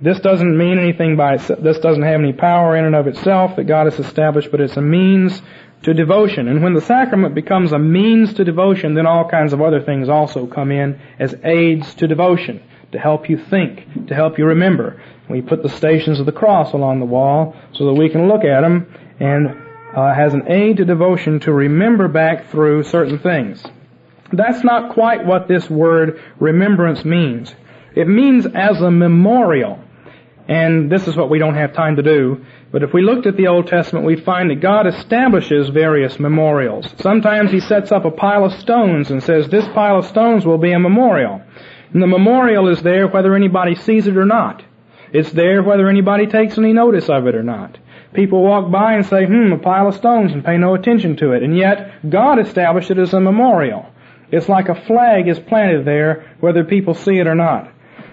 This 0.00 0.20
doesn't 0.20 0.56
mean 0.56 0.78
anything 0.78 1.16
by 1.16 1.34
itself. 1.34 1.60
This 1.60 1.78
doesn't 1.80 2.04
have 2.04 2.20
any 2.20 2.32
power 2.32 2.76
in 2.76 2.84
and 2.84 2.94
of 2.94 3.08
itself 3.08 3.56
that 3.56 3.64
God 3.64 3.86
has 3.86 3.98
established, 3.98 4.50
but 4.52 4.60
it's 4.60 4.76
a 4.76 4.80
means 4.80 5.42
to 5.82 5.94
devotion. 5.94 6.48
And 6.48 6.62
when 6.62 6.74
the 6.74 6.80
sacrament 6.80 7.34
becomes 7.34 7.72
a 7.72 7.78
means 7.78 8.34
to 8.34 8.44
devotion, 8.44 8.94
then 8.94 9.06
all 9.06 9.28
kinds 9.28 9.52
of 9.52 9.60
other 9.60 9.80
things 9.80 10.08
also 10.08 10.46
come 10.46 10.70
in 10.70 11.00
as 11.18 11.34
aids 11.44 11.94
to 11.96 12.08
devotion, 12.08 12.62
to 12.92 12.98
help 12.98 13.30
you 13.30 13.38
think, 13.38 14.08
to 14.08 14.14
help 14.14 14.38
you 14.38 14.46
remember. 14.46 15.00
We 15.28 15.42
put 15.42 15.62
the 15.62 15.68
stations 15.68 16.20
of 16.20 16.26
the 16.26 16.32
cross 16.32 16.72
along 16.72 17.00
the 17.00 17.06
wall 17.06 17.54
so 17.72 17.86
that 17.86 17.94
we 17.94 18.08
can 18.08 18.28
look 18.28 18.44
at 18.44 18.62
them 18.62 18.92
and 19.20 19.48
uh, 19.94 20.14
has 20.14 20.34
an 20.34 20.50
aid 20.50 20.78
to 20.78 20.84
devotion 20.84 21.40
to 21.40 21.52
remember 21.52 22.08
back 22.08 22.50
through 22.50 22.84
certain 22.84 23.18
things. 23.18 23.62
That's 24.32 24.64
not 24.64 24.92
quite 24.92 25.24
what 25.24 25.48
this 25.48 25.68
word 25.70 26.20
remembrance 26.38 27.04
means. 27.04 27.54
It 27.94 28.06
means 28.06 28.46
as 28.46 28.80
a 28.80 28.90
memorial. 28.90 29.80
And 30.46 30.90
this 30.90 31.06
is 31.06 31.16
what 31.16 31.30
we 31.30 31.38
don't 31.38 31.54
have 31.54 31.74
time 31.74 31.96
to 31.96 32.02
do. 32.02 32.44
But 32.70 32.82
if 32.82 32.92
we 32.92 33.02
looked 33.02 33.26
at 33.26 33.36
the 33.36 33.46
Old 33.46 33.66
Testament, 33.66 34.04
we 34.04 34.16
find 34.16 34.50
that 34.50 34.60
God 34.60 34.86
establishes 34.86 35.70
various 35.70 36.20
memorials. 36.20 36.92
Sometimes 36.98 37.50
He 37.50 37.60
sets 37.60 37.90
up 37.92 38.04
a 38.04 38.10
pile 38.10 38.44
of 38.44 38.52
stones 38.52 39.10
and 39.10 39.22
says, 39.22 39.48
this 39.48 39.66
pile 39.68 39.98
of 39.98 40.06
stones 40.06 40.44
will 40.44 40.58
be 40.58 40.72
a 40.72 40.78
memorial. 40.78 41.42
And 41.92 42.02
the 42.02 42.06
memorial 42.06 42.68
is 42.68 42.82
there 42.82 43.08
whether 43.08 43.34
anybody 43.34 43.74
sees 43.74 44.06
it 44.06 44.16
or 44.18 44.26
not. 44.26 44.62
It's 45.12 45.32
there 45.32 45.62
whether 45.62 45.88
anybody 45.88 46.26
takes 46.26 46.58
any 46.58 46.74
notice 46.74 47.08
of 47.08 47.26
it 47.26 47.34
or 47.34 47.42
not. 47.42 47.78
People 48.12 48.42
walk 48.42 48.70
by 48.70 48.94
and 48.94 49.06
say, 49.06 49.24
hmm, 49.24 49.52
a 49.52 49.58
pile 49.58 49.88
of 49.88 49.94
stones 49.94 50.32
and 50.32 50.44
pay 50.44 50.58
no 50.58 50.74
attention 50.74 51.16
to 51.16 51.32
it. 51.32 51.42
And 51.42 51.56
yet, 51.56 52.10
God 52.10 52.38
established 52.38 52.90
it 52.90 52.98
as 52.98 53.14
a 53.14 53.20
memorial. 53.20 53.86
It's 54.30 54.48
like 54.48 54.68
a 54.68 54.74
flag 54.74 55.28
is 55.28 55.38
planted 55.38 55.86
there 55.86 56.34
whether 56.40 56.64
people 56.64 56.92
see 56.92 57.18
it 57.18 57.26
or 57.26 57.34
not. 57.34 57.72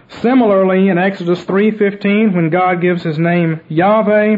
Similarly, 0.09 0.89
in 0.89 0.97
Exodus 0.97 1.43
3:15, 1.45 2.33
when 2.33 2.49
God 2.49 2.81
gives 2.81 3.03
his 3.03 3.17
name 3.17 3.59
Yahweh, 3.67 4.37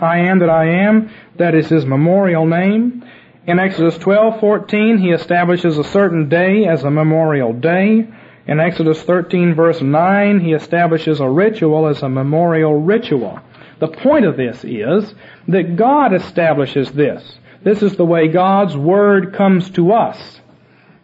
I 0.00 0.18
am 0.18 0.38
that 0.40 0.50
I 0.50 0.66
am, 0.66 1.10
that 1.36 1.54
is 1.54 1.68
his 1.68 1.86
memorial 1.86 2.46
name. 2.46 3.04
In 3.46 3.58
Exodus 3.58 3.98
12:14, 3.98 4.98
he 4.98 5.10
establishes 5.10 5.78
a 5.78 5.84
certain 5.84 6.28
day 6.28 6.66
as 6.66 6.84
a 6.84 6.90
memorial 6.90 7.52
day. 7.52 8.06
In 8.46 8.60
Exodus 8.60 9.02
13 9.02 9.54
verse 9.54 9.80
9, 9.80 10.40
he 10.40 10.52
establishes 10.52 11.20
a 11.20 11.28
ritual 11.28 11.86
as 11.86 12.02
a 12.02 12.08
memorial 12.08 12.80
ritual. 12.80 13.38
The 13.78 13.88
point 13.88 14.24
of 14.24 14.36
this 14.36 14.64
is 14.64 15.14
that 15.48 15.76
God 15.76 16.12
establishes 16.12 16.92
this. 16.92 17.38
This 17.64 17.82
is 17.82 17.96
the 17.96 18.04
way 18.04 18.28
God's 18.28 18.76
Word 18.76 19.34
comes 19.34 19.70
to 19.70 19.92
us 19.92 20.40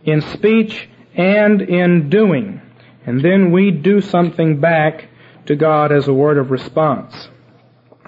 in 0.05 0.21
speech 0.21 0.89
and 1.17 1.61
in 1.63 2.09
doing 2.09 2.61
and 3.09 3.25
then 3.25 3.53
we 3.53 3.71
do 3.71 4.03
something 4.03 4.61
back 4.61 5.09
to 5.47 5.57
God 5.57 5.93
as 5.93 6.07
a 6.07 6.13
word 6.13 6.37
of 6.37 6.51
response. 6.51 7.31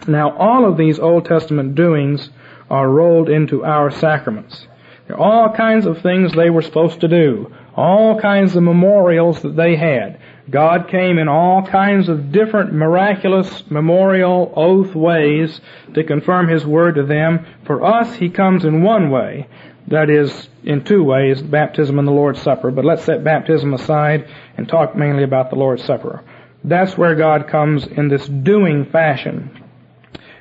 Now, 0.07 0.36
all 0.36 0.70
of 0.70 0.76
these 0.76 0.98
Old 0.98 1.24
Testament 1.24 1.74
doings 1.74 2.28
are 2.68 2.86
rolled 2.86 3.30
into 3.30 3.64
our 3.64 3.90
sacraments. 3.90 4.66
There 5.07 5.18
are 5.18 5.48
all 5.48 5.57
kinds 5.57 5.86
of 5.86 6.03
things 6.03 6.34
they 6.34 6.51
were 6.51 6.61
supposed 6.61 7.01
to 7.01 7.09
do, 7.09 7.51
all 7.74 8.20
kinds 8.20 8.55
of 8.55 8.62
memorials 8.62 9.40
that 9.40 9.57
they 9.57 9.74
had. 9.74 10.20
God 10.51 10.88
came 10.88 11.18
in 11.18 11.28
all 11.28 11.66
kinds 11.66 12.11
of 12.11 12.30
different 12.30 12.74
miraculous 12.74 13.70
memorial 13.70 14.53
oath 14.55 14.94
ways 14.94 15.62
to 15.94 16.05
confirm 16.05 16.48
His 16.48 16.66
word 16.66 16.96
to 16.96 17.05
them. 17.05 17.46
For 17.64 17.82
us, 17.82 18.16
He 18.16 18.28
comes 18.28 18.66
in 18.66 18.82
one 18.82 19.09
way. 19.11 19.48
That 19.91 20.09
is, 20.09 20.49
in 20.62 20.84
two 20.84 21.03
ways, 21.03 21.43
baptism 21.43 21.99
and 21.99 22.07
the 22.07 22.12
Lord's 22.12 22.41
Supper. 22.41 22.70
But 22.70 22.84
let's 22.84 23.05
set 23.05 23.24
baptism 23.24 23.74
aside 23.74 24.28
and 24.57 24.68
talk 24.68 24.95
mainly 24.95 25.24
about 25.24 25.51
the 25.51 25.57
Lord's 25.57 25.84
Supper. 25.84 26.24
That's 26.62 26.97
where 26.97 27.14
God 27.16 27.49
comes 27.49 27.86
in 27.86 28.09
this 28.09 28.26
doing 28.26 28.86
fashion. 28.86 29.51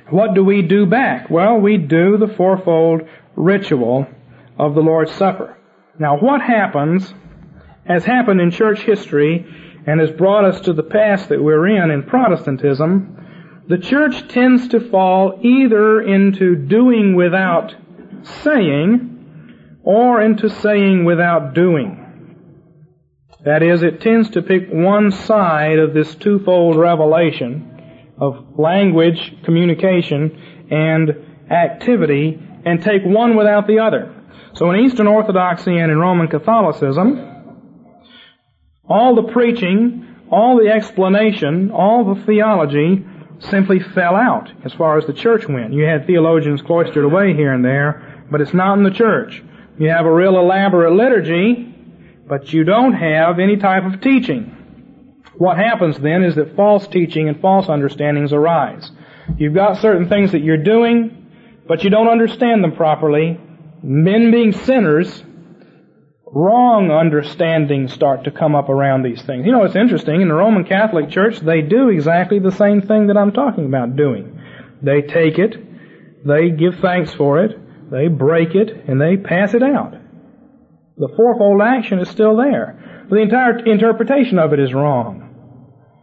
What 0.08 0.34
do 0.34 0.44
we 0.44 0.62
do 0.62 0.86
back? 0.86 1.30
Well, 1.30 1.58
we 1.58 1.78
do 1.78 2.16
the 2.16 2.28
fourfold 2.28 3.02
ritual 3.36 4.06
of 4.58 4.74
the 4.74 4.82
Lord's 4.82 5.12
Supper. 5.12 5.56
Now, 5.98 6.18
what 6.18 6.40
happens, 6.40 7.12
has 7.86 8.04
happened 8.04 8.40
in 8.40 8.50
church 8.50 8.82
history, 8.82 9.46
and 9.86 10.00
has 10.00 10.10
brought 10.10 10.44
us 10.44 10.60
to 10.62 10.72
the 10.72 10.82
pass 10.82 11.26
that 11.26 11.42
we're 11.42 11.66
in 11.66 11.90
in 11.90 12.04
Protestantism, 12.04 13.64
the 13.68 13.78
church 13.78 14.28
tends 14.28 14.68
to 14.68 14.80
fall 14.80 15.38
either 15.42 16.00
into 16.02 16.54
doing 16.54 17.14
without 17.14 17.74
saying, 18.42 19.09
or 19.82 20.20
into 20.20 20.48
saying 20.48 21.04
without 21.04 21.54
doing. 21.54 22.06
That 23.44 23.62
is, 23.62 23.82
it 23.82 24.00
tends 24.00 24.30
to 24.30 24.42
pick 24.42 24.68
one 24.70 25.10
side 25.12 25.78
of 25.78 25.94
this 25.94 26.14
twofold 26.14 26.76
revelation 26.76 28.14
of 28.18 28.58
language, 28.58 29.34
communication, 29.44 30.66
and 30.70 31.10
activity 31.50 32.38
and 32.64 32.82
take 32.82 33.02
one 33.04 33.36
without 33.36 33.66
the 33.66 33.78
other. 33.78 34.14
So 34.54 34.70
in 34.70 34.80
Eastern 34.80 35.06
Orthodoxy 35.06 35.78
and 35.78 35.90
in 35.90 35.98
Roman 35.98 36.28
Catholicism, 36.28 37.28
all 38.88 39.14
the 39.14 39.32
preaching, 39.32 40.06
all 40.30 40.58
the 40.58 40.68
explanation, 40.68 41.70
all 41.70 42.14
the 42.14 42.22
theology 42.22 43.04
simply 43.38 43.80
fell 43.80 44.14
out 44.14 44.50
as 44.64 44.72
far 44.74 44.98
as 44.98 45.06
the 45.06 45.14
church 45.14 45.48
went. 45.48 45.72
You 45.72 45.84
had 45.84 46.06
theologians 46.06 46.60
cloistered 46.60 47.04
away 47.04 47.34
here 47.34 47.54
and 47.54 47.64
there, 47.64 48.26
but 48.30 48.40
it's 48.40 48.52
not 48.52 48.76
in 48.76 48.84
the 48.84 48.90
church. 48.90 49.42
You 49.78 49.88
have 49.88 50.06
a 50.06 50.12
real 50.12 50.38
elaborate 50.38 50.92
liturgy, 50.92 51.74
but 52.28 52.52
you 52.52 52.64
don't 52.64 52.92
have 52.92 53.38
any 53.38 53.56
type 53.56 53.84
of 53.84 54.00
teaching. 54.00 54.56
What 55.36 55.56
happens 55.56 55.98
then 55.98 56.22
is 56.22 56.34
that 56.34 56.54
false 56.54 56.86
teaching 56.86 57.28
and 57.28 57.40
false 57.40 57.68
understandings 57.68 58.32
arise. 58.32 58.90
You've 59.38 59.54
got 59.54 59.78
certain 59.78 60.08
things 60.08 60.32
that 60.32 60.42
you're 60.42 60.62
doing, 60.62 61.30
but 61.66 61.82
you 61.82 61.90
don't 61.90 62.08
understand 62.08 62.62
them 62.62 62.76
properly. 62.76 63.40
Men 63.82 64.30
being 64.30 64.52
sinners, 64.52 65.24
wrong 66.26 66.90
understandings 66.90 67.92
start 67.92 68.24
to 68.24 68.30
come 68.30 68.54
up 68.54 68.68
around 68.68 69.02
these 69.02 69.22
things. 69.22 69.46
You 69.46 69.52
know, 69.52 69.64
it's 69.64 69.76
interesting. 69.76 70.20
In 70.20 70.28
the 70.28 70.34
Roman 70.34 70.64
Catholic 70.64 71.10
Church, 71.10 71.40
they 71.40 71.62
do 71.62 71.88
exactly 71.88 72.38
the 72.38 72.52
same 72.52 72.82
thing 72.82 73.06
that 73.06 73.16
I'm 73.16 73.32
talking 73.32 73.66
about 73.66 73.96
doing. 73.96 74.40
They 74.82 75.02
take 75.02 75.38
it, 75.38 75.56
they 76.26 76.50
give 76.50 76.76
thanks 76.80 77.12
for 77.14 77.42
it, 77.42 77.58
they 77.90 78.08
break 78.08 78.54
it 78.54 78.88
and 78.88 79.00
they 79.00 79.16
pass 79.16 79.54
it 79.54 79.62
out. 79.62 79.94
The 80.96 81.08
fourfold 81.16 81.62
action 81.62 81.98
is 81.98 82.08
still 82.08 82.36
there. 82.36 83.06
But 83.08 83.16
the 83.16 83.22
entire 83.22 83.58
interpretation 83.66 84.38
of 84.38 84.52
it 84.52 84.60
is 84.60 84.72
wrong. 84.72 85.26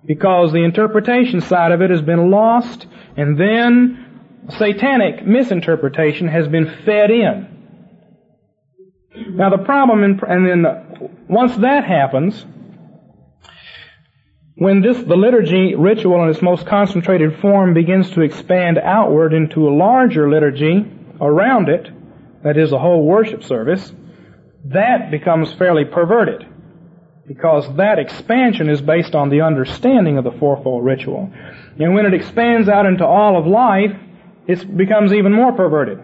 Because 0.06 0.52
the 0.52 0.64
interpretation 0.64 1.42
side 1.42 1.72
of 1.72 1.82
it 1.82 1.90
has 1.90 2.02
been 2.02 2.32
lost 2.32 2.88
and 3.16 3.40
then 3.40 4.04
satanic 4.50 5.26
misinterpretation 5.26 6.28
has 6.28 6.48
been 6.48 6.66
fed 6.86 7.12
in. 7.12 7.48
Now 9.36 9.50
the 9.50 9.64
problem, 9.64 10.04
in, 10.04 10.20
and 10.28 10.48
then 10.48 10.66
once 11.28 11.56
that 11.58 11.84
happens, 11.86 12.46
when 14.56 14.82
this, 14.82 14.98
the 14.98 15.16
liturgy 15.16 15.76
ritual 15.76 16.24
in 16.24 16.30
its 16.30 16.42
most 16.42 16.66
concentrated 16.66 17.40
form 17.40 17.74
begins 17.74 18.10
to 18.12 18.22
expand 18.22 18.80
outward 18.80 19.34
into 19.34 19.68
a 19.68 19.72
larger 19.72 20.30
liturgy, 20.30 20.86
around 21.22 21.70
it, 21.70 21.90
that 22.44 22.58
is 22.58 22.70
the 22.70 22.80
whole 22.80 23.06
worship 23.06 23.44
service, 23.44 23.92
that 24.66 25.12
becomes 25.12 25.54
fairly 25.54 25.86
perverted. 25.86 26.46
Because 27.28 27.76
that 27.76 28.00
expansion 28.00 28.70
is 28.70 28.82
based 28.82 29.14
on 29.14 29.30
the 29.30 29.42
understanding 29.42 30.18
of 30.18 30.24
the 30.24 30.32
fourfold 30.32 30.86
ritual. 30.86 31.32
And 31.78 31.94
when 31.94 32.06
it 32.06 32.14
expands 32.14 32.70
out 32.70 32.86
into 32.86 33.06
all 33.06 33.38
of 33.38 33.46
life, 33.46 33.92
it 34.48 34.78
becomes 34.78 35.12
even 35.12 35.34
more 35.34 35.52
perverted. 35.52 36.00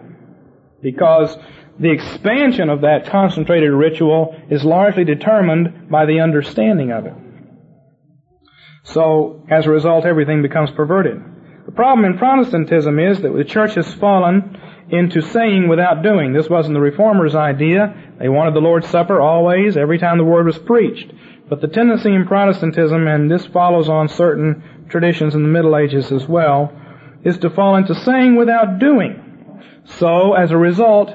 Because 0.82 1.34
the 1.80 1.90
expansion 1.90 2.68
of 2.68 2.82
that 2.82 3.06
concentrated 3.06 3.72
ritual 3.72 4.36
is 4.50 4.64
largely 4.64 5.04
determined 5.04 5.88
by 5.90 6.04
the 6.04 6.20
understanding 6.20 6.92
of 6.92 7.06
it. 7.06 7.14
So, 8.84 9.44
as 9.50 9.64
a 9.64 9.70
result, 9.70 10.04
everything 10.04 10.42
becomes 10.42 10.70
perverted. 10.72 11.20
The 11.64 11.72
problem 11.72 12.04
in 12.04 12.18
Protestantism 12.18 12.98
is 12.98 13.22
that 13.22 13.34
the 13.34 13.44
church 13.44 13.74
has 13.74 13.92
fallen 13.94 14.60
into 14.88 15.22
saying 15.22 15.68
without 15.68 16.02
doing. 16.02 16.32
This 16.32 16.48
wasn't 16.48 16.74
the 16.74 16.80
reformers' 16.80 17.34
idea. 17.34 17.94
They 18.18 18.28
wanted 18.28 18.54
the 18.54 18.60
Lord's 18.60 18.88
Supper 18.88 19.20
always, 19.20 19.76
every 19.76 19.98
time 19.98 20.18
the 20.18 20.24
Word 20.24 20.46
was 20.46 20.58
preached. 20.58 21.12
But 21.48 21.60
the 21.60 21.68
tendency 21.68 22.14
in 22.14 22.26
Protestantism, 22.26 23.06
and 23.06 23.30
this 23.30 23.46
follows 23.46 23.88
on 23.88 24.08
certain 24.08 24.86
traditions 24.88 25.34
in 25.34 25.42
the 25.42 25.48
Middle 25.48 25.76
Ages 25.76 26.12
as 26.12 26.26
well, 26.26 26.72
is 27.24 27.38
to 27.38 27.50
fall 27.50 27.76
into 27.76 27.94
saying 27.94 28.36
without 28.36 28.78
doing. 28.78 29.20
So, 29.98 30.34
as 30.34 30.50
a 30.50 30.56
result, 30.56 31.12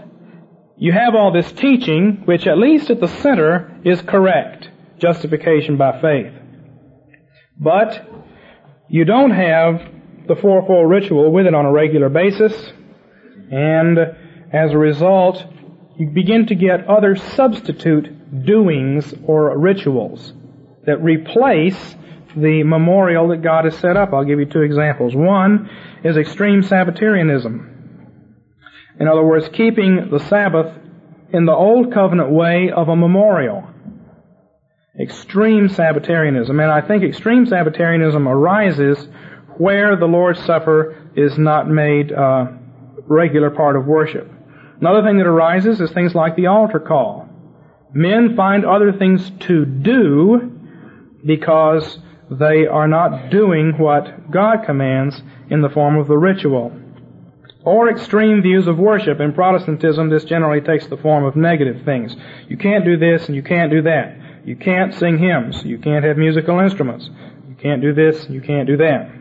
you 0.78 0.91
have 0.91 1.15
all 1.15 1.32
this 1.32 1.51
teaching, 1.51 2.24
which 2.26 2.47
at 2.47 2.57
least 2.57 2.89
at 2.89 2.99
the 2.99 3.07
center 3.07 3.80
is 3.84 4.01
correct. 4.01 4.70
Justification 4.99 5.78
by 5.78 5.99
faith. 6.01 6.34
But, 7.57 8.07
you 8.88 9.05
don't 9.05 9.32
have 9.32 9.82
the 10.28 10.36
fourfold 10.36 10.89
ritual 10.89 11.32
with 11.32 11.47
it 11.47 11.53
on 11.53 11.65
a 11.65 11.72
regular 11.72 12.09
basis, 12.09 12.53
and 13.52 13.97
as 14.52 14.72
a 14.72 14.78
result, 14.78 15.43
you 15.97 16.10
begin 16.10 16.45
to 16.47 16.56
get 16.56 16.88
other 16.88 17.16
substitute 17.16 18.45
doings 18.45 19.14
or 19.26 19.58
rituals 19.58 20.34
that 20.86 21.04
replace 21.04 21.95
the 22.36 22.64
memorial 22.64 23.28
that 23.30 23.41
God 23.41 23.66
has 23.66 23.76
set 23.78 23.97
up. 23.97 24.14
I'll 24.14 24.24
give 24.24 24.39
you 24.39 24.45
two 24.45 24.62
examples. 24.62 25.16
One 25.16 25.70
is 26.04 26.16
extreme 26.16 26.64
Sabbatarianism. 26.64 27.76
In 29.00 29.08
other 29.08 29.24
words, 29.24 29.50
keeping 29.50 30.10
the 30.12 30.20
Sabbath 30.20 30.74
in 31.32 31.45
the 31.45 31.54
Old 31.54 31.93
Covenant 31.93 32.32
way 32.32 32.72
of 32.76 32.89
a 32.89 32.95
memorial. 32.95 33.68
Extreme 35.00 35.70
Sabbatarianism. 35.70 36.60
And 36.60 36.72
I 36.72 36.82
think 36.82 37.04
extreme 37.04 37.45
Sabbatarianism 37.45 38.28
arises 38.28 39.08
where 39.58 39.95
the 39.95 40.06
Lord's 40.06 40.43
Supper 40.45 41.12
is 41.16 41.38
not 41.38 41.70
made 41.70 42.12
a 42.12 42.59
regular 43.08 43.50
part 43.50 43.76
of 43.76 43.86
worship. 43.86 44.30
Another 44.80 45.04
thing 45.04 45.18
that 45.18 45.28
arises 45.28 45.82
is 45.82 45.91
things 45.91 46.16
like 46.16 46.36
the 46.36 46.47
altar 46.47 46.80
call. 46.80 47.28
Men 47.93 48.36
find 48.36 48.66
other 48.66 48.93
things 48.93 49.30
to 49.47 49.66
do 49.66 50.52
because 51.26 52.00
they 52.30 52.68
are 52.68 52.88
not 52.88 53.30
doing 53.30 53.74
what 53.78 54.32
God 54.32 54.64
commands 54.66 55.22
in 55.50 55.62
the 55.62 55.70
form 55.70 55.97
of 55.97 56.08
the 56.08 56.18
ritual. 56.18 56.72
Or 57.66 57.89
extreme 57.89 58.41
views 58.41 58.68
of 58.68 58.78
worship. 58.78 59.20
In 59.20 59.34
Protestantism, 59.34 60.10
this 60.10 60.24
generally 60.24 60.62
takes 60.62 60.88
the 60.88 60.97
form 60.97 61.26
of 61.26 61.36
negative 61.36 61.84
things. 61.84 62.16
You 62.47 62.58
can't 62.58 62.86
do 62.86 62.97
this 62.97 63.28
and 63.28 63.36
you 63.36 63.43
can't 63.43 63.72
do 63.72 63.82
that. 63.82 64.16
You 64.45 64.56
can't 64.56 64.93
sing 64.93 65.18
hymns. 65.18 65.64
You 65.66 65.78
can't 65.78 66.06
have 66.06 66.18
musical 66.18 66.60
instruments. 66.60 67.10
You 67.50 67.56
can't 67.56 67.82
do 67.82 67.93
this 67.93 68.30
you 68.30 68.41
can't 68.41 68.68
do 68.68 68.78
that. 68.78 69.12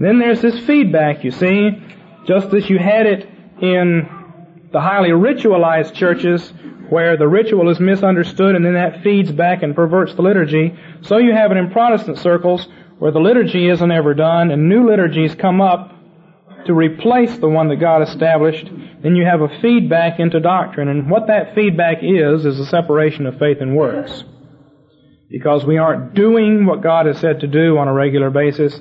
then 0.00 0.18
there's 0.18 0.42
this 0.42 0.58
feedback, 0.66 1.22
you 1.22 1.30
see, 1.30 1.80
just 2.28 2.52
as 2.52 2.68
you 2.68 2.78
had 2.78 3.06
it 3.06 3.26
in 3.62 4.06
the 4.70 4.80
highly 4.80 5.08
ritualized 5.08 5.94
churches 5.94 6.52
where 6.90 7.16
the 7.16 7.26
ritual 7.26 7.70
is 7.70 7.80
misunderstood 7.80 8.54
and 8.54 8.64
then 8.64 8.74
that 8.74 9.02
feeds 9.02 9.32
back 9.32 9.62
and 9.62 9.74
perverts 9.74 10.14
the 10.14 10.20
liturgy. 10.20 10.78
So 11.00 11.16
you 11.16 11.32
have 11.32 11.50
it 11.52 11.56
in 11.56 11.70
Protestant 11.70 12.18
circles 12.18 12.68
where 12.98 13.12
the 13.12 13.18
liturgy 13.18 13.68
isn't 13.68 13.90
ever 13.90 14.12
done 14.12 14.50
and 14.50 14.68
new 14.68 14.86
liturgies 14.86 15.34
come 15.34 15.62
up 15.62 15.94
to 16.66 16.74
replace 16.74 17.38
the 17.38 17.48
one 17.48 17.68
that 17.68 17.76
God 17.76 18.02
established. 18.02 18.68
Then 19.02 19.16
you 19.16 19.24
have 19.24 19.40
a 19.40 19.60
feedback 19.60 20.20
into 20.20 20.38
doctrine 20.38 20.88
and 20.88 21.10
what 21.10 21.28
that 21.28 21.54
feedback 21.54 21.98
is 22.02 22.44
is 22.44 22.60
a 22.60 22.66
separation 22.66 23.26
of 23.26 23.38
faith 23.38 23.58
and 23.62 23.74
works. 23.74 24.22
Because 25.30 25.64
we 25.64 25.78
aren't 25.78 26.14
doing 26.14 26.66
what 26.66 26.82
God 26.82 27.06
has 27.06 27.18
said 27.20 27.40
to 27.40 27.46
do 27.46 27.78
on 27.78 27.88
a 27.88 27.92
regular 27.92 28.28
basis, 28.28 28.78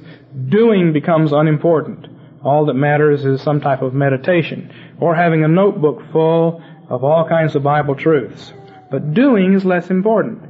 doing 0.50 0.92
becomes 0.92 1.32
unimportant. 1.32 2.08
All 2.48 2.66
that 2.68 2.76
matters 2.76 3.26
is 3.26 3.42
some 3.42 3.60
type 3.60 3.82
of 3.82 3.94
meditation 3.94 4.74
or 5.02 5.14
having 5.14 5.44
a 5.44 5.50
notebook 5.50 6.02
full 6.14 6.64
of 6.90 7.04
all 7.04 7.28
kinds 7.28 7.56
of 7.58 7.64
Bible 7.64 7.94
truths. 7.96 8.54
But 8.90 9.14
doing 9.14 9.54
is 9.54 9.66
less 9.66 9.90
important. 9.90 10.44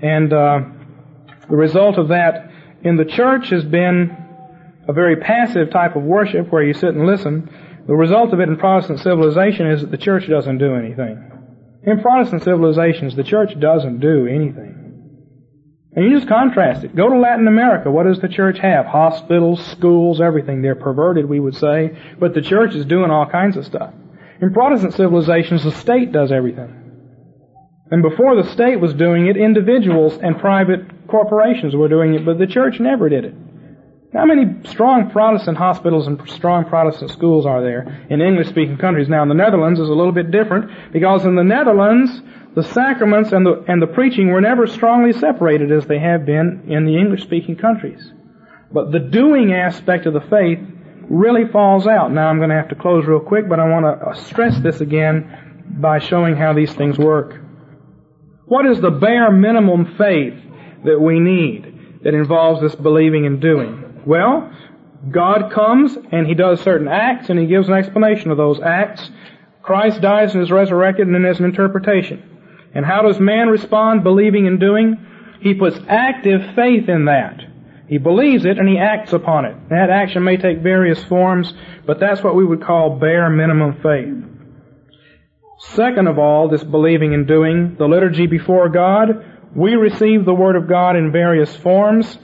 And 0.00 0.32
uh, 0.32 0.60
the 1.48 1.56
result 1.56 1.96
of 1.96 2.08
that 2.08 2.50
in 2.82 2.96
the 2.96 3.04
church 3.04 3.50
has 3.50 3.64
been 3.64 4.16
a 4.88 4.92
very 4.92 5.14
passive 5.16 5.70
type 5.70 5.94
of 5.94 6.02
worship 6.02 6.50
where 6.50 6.64
you 6.64 6.74
sit 6.74 6.90
and 6.90 7.06
listen. 7.06 7.48
The 7.86 7.94
result 7.94 8.32
of 8.32 8.40
it 8.40 8.48
in 8.48 8.56
Protestant 8.56 8.98
civilization 8.98 9.70
is 9.70 9.82
that 9.82 9.92
the 9.92 9.96
church 9.96 10.28
doesn't 10.28 10.58
do 10.58 10.74
anything. 10.74 11.22
In 11.84 12.00
Protestant 12.00 12.42
civilizations, 12.42 13.14
the 13.14 13.22
church 13.22 13.58
doesn't 13.60 14.00
do 14.00 14.26
anything. 14.26 14.77
And 15.98 16.08
you 16.08 16.16
just 16.16 16.28
contrast 16.28 16.84
it. 16.84 16.94
Go 16.94 17.08
to 17.08 17.18
Latin 17.18 17.48
America. 17.48 17.90
What 17.90 18.04
does 18.04 18.20
the 18.20 18.28
church 18.28 18.60
have? 18.60 18.86
Hospitals, 18.86 19.66
schools, 19.66 20.20
everything. 20.20 20.62
They're 20.62 20.76
perverted, 20.76 21.28
we 21.28 21.40
would 21.40 21.56
say. 21.56 21.98
But 22.20 22.34
the 22.34 22.40
church 22.40 22.76
is 22.76 22.86
doing 22.86 23.10
all 23.10 23.26
kinds 23.26 23.56
of 23.56 23.66
stuff. 23.66 23.92
In 24.40 24.52
Protestant 24.52 24.94
civilizations, 24.94 25.64
the 25.64 25.72
state 25.72 26.12
does 26.12 26.30
everything. 26.30 26.72
And 27.90 28.00
before 28.00 28.40
the 28.40 28.48
state 28.52 28.76
was 28.78 28.94
doing 28.94 29.26
it, 29.26 29.36
individuals 29.36 30.16
and 30.22 30.38
private 30.38 31.08
corporations 31.08 31.74
were 31.74 31.88
doing 31.88 32.14
it, 32.14 32.24
but 32.24 32.38
the 32.38 32.46
church 32.46 32.78
never 32.78 33.08
did 33.08 33.24
it. 33.24 33.34
How 34.14 34.24
many 34.24 34.62
strong 34.68 35.10
Protestant 35.10 35.58
hospitals 35.58 36.06
and 36.06 36.30
strong 36.30 36.64
Protestant 36.66 37.10
schools 37.10 37.44
are 37.44 37.60
there 37.60 38.06
in 38.08 38.22
English 38.22 38.50
speaking 38.50 38.78
countries? 38.78 39.08
Now 39.08 39.24
in 39.24 39.28
the 39.28 39.34
Netherlands 39.34 39.80
is 39.80 39.88
a 39.88 39.94
little 39.94 40.12
bit 40.12 40.30
different 40.30 40.92
because 40.92 41.24
in 41.24 41.34
the 41.34 41.42
Netherlands, 41.42 42.22
the 42.58 42.74
sacraments 42.74 43.30
and 43.30 43.46
the, 43.46 43.64
and 43.68 43.80
the 43.80 43.86
preaching 43.86 44.32
were 44.32 44.40
never 44.40 44.66
strongly 44.66 45.12
separated 45.12 45.70
as 45.70 45.86
they 45.86 46.00
have 46.00 46.26
been 46.26 46.64
in 46.66 46.86
the 46.86 46.96
English 46.96 47.22
speaking 47.22 47.54
countries. 47.54 48.12
But 48.72 48.90
the 48.90 48.98
doing 48.98 49.52
aspect 49.52 50.06
of 50.06 50.12
the 50.12 50.22
faith 50.22 50.58
really 51.08 51.46
falls 51.52 51.86
out. 51.86 52.10
Now 52.10 52.26
I'm 52.26 52.38
going 52.38 52.50
to 52.50 52.56
have 52.56 52.70
to 52.70 52.74
close 52.74 53.06
real 53.06 53.20
quick, 53.20 53.48
but 53.48 53.60
I 53.60 53.68
want 53.68 53.84
to 53.86 54.08
uh, 54.08 54.14
stress 54.14 54.58
this 54.58 54.80
again 54.80 55.76
by 55.80 56.00
showing 56.00 56.34
how 56.34 56.52
these 56.52 56.74
things 56.74 56.98
work. 56.98 57.40
What 58.46 58.66
is 58.66 58.80
the 58.80 58.90
bare 58.90 59.30
minimum 59.30 59.94
faith 59.96 60.34
that 60.84 61.00
we 61.00 61.20
need 61.20 62.00
that 62.02 62.14
involves 62.14 62.60
this 62.60 62.74
believing 62.74 63.24
and 63.24 63.40
doing? 63.40 64.02
Well, 64.04 64.52
God 65.12 65.52
comes 65.52 65.96
and 66.10 66.26
He 66.26 66.34
does 66.34 66.60
certain 66.62 66.88
acts 66.88 67.30
and 67.30 67.38
He 67.38 67.46
gives 67.46 67.68
an 67.68 67.74
explanation 67.74 68.32
of 68.32 68.36
those 68.36 68.60
acts. 68.60 69.08
Christ 69.62 70.00
dies 70.00 70.34
and 70.34 70.42
is 70.42 70.50
resurrected 70.50 71.06
and 71.06 71.14
then 71.14 71.22
there's 71.22 71.38
an 71.38 71.44
interpretation. 71.44 72.34
And 72.74 72.84
how 72.84 73.02
does 73.02 73.18
man 73.18 73.48
respond 73.48 74.04
believing 74.04 74.46
and 74.46 74.60
doing? 74.60 74.96
He 75.40 75.54
puts 75.54 75.78
active 75.88 76.54
faith 76.54 76.88
in 76.88 77.06
that. 77.06 77.40
He 77.88 77.98
believes 77.98 78.44
it 78.44 78.58
and 78.58 78.68
he 78.68 78.78
acts 78.78 79.12
upon 79.12 79.46
it. 79.46 79.56
That 79.70 79.88
action 79.90 80.22
may 80.22 80.36
take 80.36 80.58
various 80.58 81.02
forms, 81.04 81.52
but 81.86 81.98
that's 81.98 82.22
what 82.22 82.34
we 82.34 82.44
would 82.44 82.62
call 82.62 82.98
bare 82.98 83.30
minimum 83.30 83.80
faith. 83.82 84.24
Second 85.74 86.06
of 86.06 86.18
all, 86.18 86.48
this 86.48 86.62
believing 86.62 87.14
and 87.14 87.26
doing, 87.26 87.76
the 87.78 87.88
liturgy 87.88 88.26
before 88.26 88.68
God, 88.68 89.24
we 89.56 89.74
receive 89.74 90.24
the 90.24 90.34
Word 90.34 90.54
of 90.54 90.68
God 90.68 90.96
in 90.96 91.10
various 91.10 91.54
forms, 91.56 92.18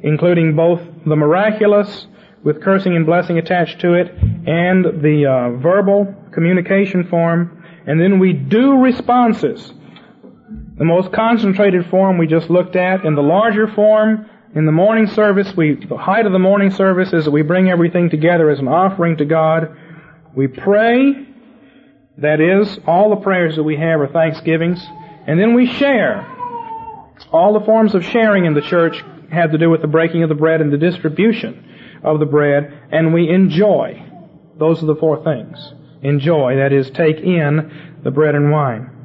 including 0.00 0.54
both 0.54 0.80
the 1.04 1.16
miraculous, 1.16 2.06
with 2.44 2.62
cursing 2.62 2.94
and 2.94 3.04
blessing 3.04 3.36
attached 3.38 3.80
to 3.80 3.94
it, 3.94 4.08
and 4.46 5.02
the 5.02 5.26
uh, 5.26 5.60
verbal 5.60 6.14
communication 6.32 7.04
form, 7.08 7.62
and 7.86 8.00
then 8.00 8.18
we 8.18 8.32
do 8.32 8.78
responses. 8.78 9.72
The 10.78 10.84
most 10.84 11.12
concentrated 11.12 11.86
form 11.90 12.18
we 12.18 12.28
just 12.28 12.48
looked 12.50 12.76
at, 12.76 13.04
in 13.04 13.16
the 13.16 13.22
larger 13.22 13.66
form, 13.66 14.30
in 14.54 14.64
the 14.64 14.72
morning 14.72 15.08
service, 15.08 15.52
we, 15.56 15.74
the 15.74 15.96
height 15.96 16.24
of 16.24 16.32
the 16.32 16.38
morning 16.38 16.70
service 16.70 17.12
is 17.12 17.24
that 17.24 17.32
we 17.32 17.42
bring 17.42 17.68
everything 17.68 18.10
together 18.10 18.48
as 18.48 18.60
an 18.60 18.68
offering 18.68 19.16
to 19.16 19.24
God. 19.24 19.76
We 20.36 20.46
pray, 20.46 21.26
that 22.18 22.40
is, 22.40 22.78
all 22.86 23.10
the 23.10 23.22
prayers 23.22 23.56
that 23.56 23.64
we 23.64 23.76
have 23.76 24.00
are 24.00 24.06
thanksgivings, 24.06 24.80
and 25.26 25.38
then 25.38 25.54
we 25.54 25.66
share. 25.66 26.26
All 27.32 27.58
the 27.58 27.66
forms 27.66 27.96
of 27.96 28.04
sharing 28.04 28.44
in 28.44 28.54
the 28.54 28.62
church 28.62 29.04
have 29.32 29.50
to 29.50 29.58
do 29.58 29.70
with 29.70 29.82
the 29.82 29.88
breaking 29.88 30.22
of 30.22 30.28
the 30.28 30.34
bread 30.36 30.60
and 30.60 30.72
the 30.72 30.78
distribution 30.78 32.00
of 32.04 32.20
the 32.20 32.26
bread, 32.26 32.88
and 32.92 33.12
we 33.12 33.28
enjoy. 33.28 34.00
Those 34.56 34.80
are 34.82 34.86
the 34.86 34.94
four 34.94 35.24
things. 35.24 35.74
Enjoy, 36.02 36.56
that 36.56 36.72
is, 36.72 36.88
take 36.90 37.16
in 37.16 37.98
the 38.04 38.12
bread 38.12 38.36
and 38.36 38.52
wine. 38.52 38.97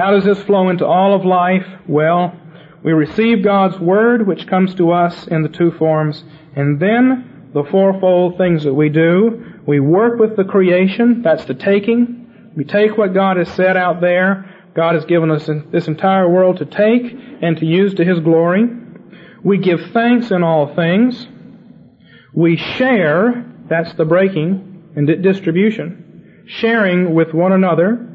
How 0.00 0.12
does 0.12 0.24
this 0.24 0.42
flow 0.44 0.70
into 0.70 0.86
all 0.86 1.14
of 1.14 1.26
life? 1.26 1.66
Well, 1.86 2.34
we 2.82 2.92
receive 2.92 3.44
God's 3.44 3.78
Word, 3.78 4.26
which 4.26 4.46
comes 4.46 4.74
to 4.76 4.92
us 4.92 5.26
in 5.26 5.42
the 5.42 5.50
two 5.50 5.72
forms, 5.72 6.24
and 6.56 6.80
then 6.80 7.50
the 7.52 7.64
fourfold 7.64 8.38
things 8.38 8.64
that 8.64 8.72
we 8.72 8.88
do. 8.88 9.60
We 9.66 9.78
work 9.78 10.18
with 10.18 10.36
the 10.38 10.44
creation, 10.44 11.20
that's 11.20 11.44
the 11.44 11.52
taking. 11.52 12.52
We 12.56 12.64
take 12.64 12.96
what 12.96 13.12
God 13.12 13.36
has 13.36 13.50
said 13.50 13.76
out 13.76 14.00
there. 14.00 14.70
God 14.74 14.94
has 14.94 15.04
given 15.04 15.30
us 15.30 15.50
this 15.70 15.86
entire 15.86 16.30
world 16.30 16.56
to 16.58 16.64
take 16.64 17.14
and 17.42 17.58
to 17.58 17.66
use 17.66 17.92
to 17.96 18.04
His 18.04 18.20
glory. 18.20 18.70
We 19.44 19.58
give 19.58 19.90
thanks 19.92 20.30
in 20.30 20.42
all 20.42 20.74
things. 20.74 21.28
We 22.32 22.56
share, 22.56 23.44
that's 23.68 23.92
the 23.92 24.06
breaking 24.06 24.92
and 24.96 25.22
distribution, 25.22 26.46
sharing 26.46 27.12
with 27.12 27.34
one 27.34 27.52
another. 27.52 28.09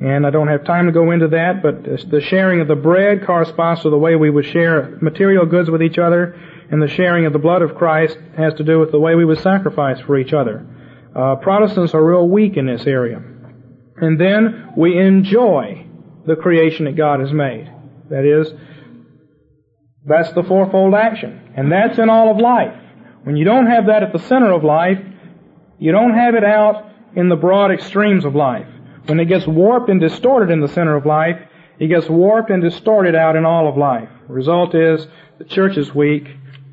And 0.00 0.26
I 0.26 0.30
don't 0.30 0.48
have 0.48 0.64
time 0.64 0.86
to 0.86 0.92
go 0.92 1.10
into 1.10 1.28
that, 1.28 1.62
but 1.62 1.84
the 1.84 2.22
sharing 2.22 2.60
of 2.62 2.68
the 2.68 2.74
bread 2.74 3.26
corresponds 3.26 3.82
to 3.82 3.90
the 3.90 3.98
way 3.98 4.16
we 4.16 4.30
would 4.30 4.46
share 4.46 4.98
material 5.02 5.44
goods 5.44 5.68
with 5.68 5.82
each 5.82 5.98
other, 5.98 6.40
and 6.70 6.80
the 6.80 6.88
sharing 6.88 7.26
of 7.26 7.34
the 7.34 7.38
blood 7.38 7.60
of 7.60 7.74
Christ 7.74 8.16
has 8.36 8.54
to 8.54 8.64
do 8.64 8.78
with 8.78 8.92
the 8.92 8.98
way 8.98 9.14
we 9.14 9.26
would 9.26 9.40
sacrifice 9.40 10.00
for 10.00 10.18
each 10.18 10.32
other. 10.32 10.66
Uh, 11.14 11.36
Protestants 11.36 11.92
are 11.92 12.02
real 12.02 12.26
weak 12.26 12.56
in 12.56 12.66
this 12.66 12.86
area. 12.86 13.20
And 13.96 14.18
then 14.18 14.72
we 14.76 14.98
enjoy 14.98 15.86
the 16.26 16.36
creation 16.36 16.86
that 16.86 16.96
God 16.96 17.20
has 17.20 17.32
made. 17.32 17.70
That 18.08 18.24
is, 18.24 18.52
That's 20.06 20.32
the 20.32 20.44
fourfold 20.44 20.94
action. 20.94 21.52
And 21.56 21.70
that's 21.70 21.98
in 21.98 22.08
all 22.08 22.30
of 22.30 22.38
life. 22.38 22.74
When 23.24 23.36
you 23.36 23.44
don't 23.44 23.66
have 23.66 23.86
that 23.86 24.02
at 24.02 24.12
the 24.12 24.18
center 24.18 24.50
of 24.52 24.64
life, 24.64 24.98
you 25.78 25.92
don't 25.92 26.14
have 26.14 26.34
it 26.34 26.44
out 26.44 26.90
in 27.14 27.28
the 27.28 27.36
broad 27.36 27.70
extremes 27.70 28.24
of 28.24 28.34
life. 28.34 28.66
When 29.06 29.18
it 29.18 29.26
gets 29.26 29.46
warped 29.46 29.88
and 29.88 30.00
distorted 30.00 30.50
in 30.50 30.60
the 30.60 30.68
center 30.68 30.94
of 30.94 31.06
life, 31.06 31.40
it 31.78 31.88
gets 31.88 32.08
warped 32.08 32.50
and 32.50 32.62
distorted 32.62 33.14
out 33.14 33.36
in 33.36 33.44
all 33.44 33.66
of 33.68 33.76
life. 33.76 34.08
The 34.28 34.34
result 34.34 34.74
is 34.74 35.06
the 35.38 35.44
church 35.44 35.76
is 35.76 35.94
weak. 35.94 36.28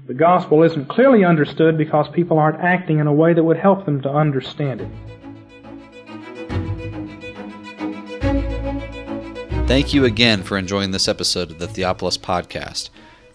The 0.08 0.14
gospel 0.14 0.64
isn't 0.64 0.90
clearly 0.90 1.24
understood 1.24 1.78
because 1.78 2.08
people 2.10 2.38
aren't 2.38 2.60
acting 2.60 3.00
in 3.00 3.08
a 3.08 3.14
way 3.14 3.34
that 3.34 3.44
would 3.44 3.58
help 3.58 3.86
them 3.86 4.02
to 4.02 4.10
understand 4.10 4.82
it. 4.82 4.90
Thank 9.68 9.94
you 9.94 10.06
again 10.06 10.44
for 10.44 10.58
enjoying 10.58 10.92
this 10.92 11.08
episode 11.10 11.52
of 11.52 11.60
the 11.60 11.68
Theopolis 11.68 12.18
Podcast. 12.18 12.90